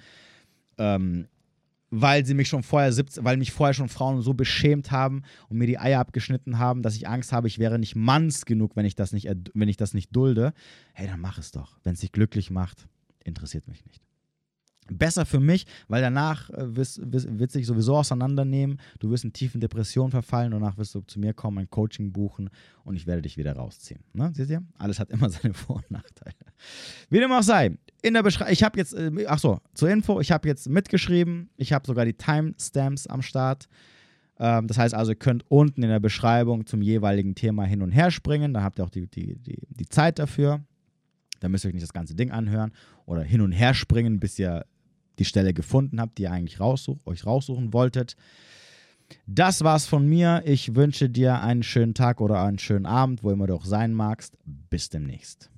ähm, 0.79 1.27
weil 1.91 2.25
sie 2.25 2.35
mich 2.35 2.49
schon 2.49 2.63
vorher, 2.63 2.95
weil 3.17 3.39
mich 3.39 3.51
vorher 3.51 3.75
schon 3.75 3.89
Frauen 3.89 4.21
so 4.21 4.35
beschämt 4.35 4.93
haben 4.93 5.23
und 5.49 5.57
mir 5.57 5.67
die 5.67 5.79
Eier 5.79 5.99
abgeschnitten 6.01 6.59
haben, 6.59 6.83
dass 6.83 6.95
ich 6.95 7.09
Angst 7.09 7.33
habe, 7.33 7.49
ich 7.49 7.59
wäre 7.59 7.79
nicht 7.79 7.97
manns 7.97 8.45
genug, 8.45 8.77
wenn 8.77 8.85
ich 8.85 8.95
das 8.95 9.13
nicht, 9.13 9.29
wenn 9.55 9.69
ich 9.69 9.79
das 9.79 9.95
nicht 9.95 10.15
dulde. 10.15 10.53
Hey, 10.93 11.09
dann 11.09 11.21
mach 11.21 11.39
es 11.39 11.51
doch. 11.51 11.81
Wenn 11.83 11.95
es 11.95 12.01
dich 12.01 12.13
glücklich 12.13 12.51
macht, 12.51 12.87
interessiert 13.25 13.67
mich 13.67 13.85
nicht 13.87 14.10
besser 14.99 15.27
für 15.27 15.41
mich, 15.41 15.67
weil 15.89 16.03
danach 16.03 16.51
äh, 16.51 16.75
wird 16.75 17.51
sich 17.51 17.67
sowieso 17.67 17.97
auseinandernehmen. 17.97 18.79
Du 18.99 19.11
wirst 19.11 19.25
in 19.25 19.33
tiefen 19.33 19.61
Depressionen 19.61 20.11
verfallen. 20.11 20.51
Danach 20.53 20.77
wirst 20.79 20.95
du 20.95 21.01
zu 21.03 21.19
mir 21.19 21.35
kommen, 21.35 21.59
ein 21.59 21.71
Coaching 21.71 22.13
buchen 22.13 22.51
und 22.85 22.97
ich 22.97 23.07
werde 23.07 23.23
dich 23.23 23.37
wieder 23.37 23.55
rausziehen. 23.55 24.01
Ne? 24.13 24.33
Seht 24.35 24.51
ihr? 24.51 24.63
Alles 24.79 24.99
hat 24.99 25.11
immer 25.11 25.31
seine 25.31 25.55
Vor- 25.55 25.77
und 25.77 25.91
Nachteile. 25.91 26.35
Wie 27.09 27.19
dem 27.19 27.33
auch 27.33 27.43
sei, 27.43 27.77
in 28.03 28.15
der 28.15 28.23
Beschreibung, 28.23 28.53
ich 28.53 28.63
habe 28.63 28.79
jetzt, 28.79 28.95
äh, 28.95 29.11
ach 29.27 29.39
so, 29.39 29.61
zur 29.75 29.91
Info, 29.91 30.21
ich 30.21 30.33
habe 30.33 30.49
jetzt 30.49 30.69
mitgeschrieben. 30.69 31.51
Ich 31.57 31.73
habe 31.73 31.87
sogar 31.87 32.05
die 32.05 32.15
Timestamps 32.15 33.07
am 33.07 33.23
Start. 33.23 33.69
Ähm, 34.39 34.67
das 34.67 34.79
heißt 34.79 34.95
also, 34.95 35.13
ihr 35.13 35.17
könnt 35.17 35.45
unten 35.49 35.83
in 35.83 35.91
der 35.91 36.01
Beschreibung 36.01 36.67
zum 36.67 36.83
jeweiligen 36.83 37.35
Thema 37.35 37.65
hin 37.65 37.83
und 37.83 37.93
her 37.93 38.11
springen. 38.11 38.55
Da 38.55 38.63
habt 38.63 38.79
ihr 38.79 38.85
auch 38.85 38.91
die, 38.91 39.07
die, 39.07 39.37
die, 39.37 39.59
die 39.69 39.87
Zeit 39.87 40.19
dafür. 40.19 40.65
Da 41.41 41.49
müsst 41.49 41.65
ihr 41.65 41.69
euch 41.69 41.75
nicht 41.75 41.85
das 41.85 41.93
ganze 41.93 42.15
Ding 42.15 42.31
anhören 42.31 42.73
oder 43.07 43.23
hin 43.23 43.41
und 43.41 43.53
her 43.53 43.75
springen, 43.75 44.21
bis 44.21 44.39
ihr 44.39 44.65
die 45.21 45.25
Stelle 45.25 45.55
gefunden 45.55 46.01
habt, 46.01 46.19
die 46.19 46.25
ihr 46.25 46.33
eigentlich 46.33 46.59
raussuch, 46.59 46.99
euch 47.07 47.25
raussuchen 47.25 47.73
wolltet. 47.73 48.17
Das 49.27 49.63
war's 49.63 49.87
von 49.87 50.07
mir. 50.07 50.43
Ich 50.47 50.75
wünsche 50.75 51.09
dir 51.09 51.41
einen 51.43 51.63
schönen 51.63 51.95
Tag 51.95 52.21
oder 52.21 52.43
einen 52.43 52.59
schönen 52.59 52.87
Abend, 52.87 53.23
wo 53.23 53.31
immer 53.31 53.47
du 53.47 53.55
auch 53.55 53.65
sein 53.65 53.93
magst. 53.93 54.39
Bis 54.45 54.89
demnächst. 54.89 55.51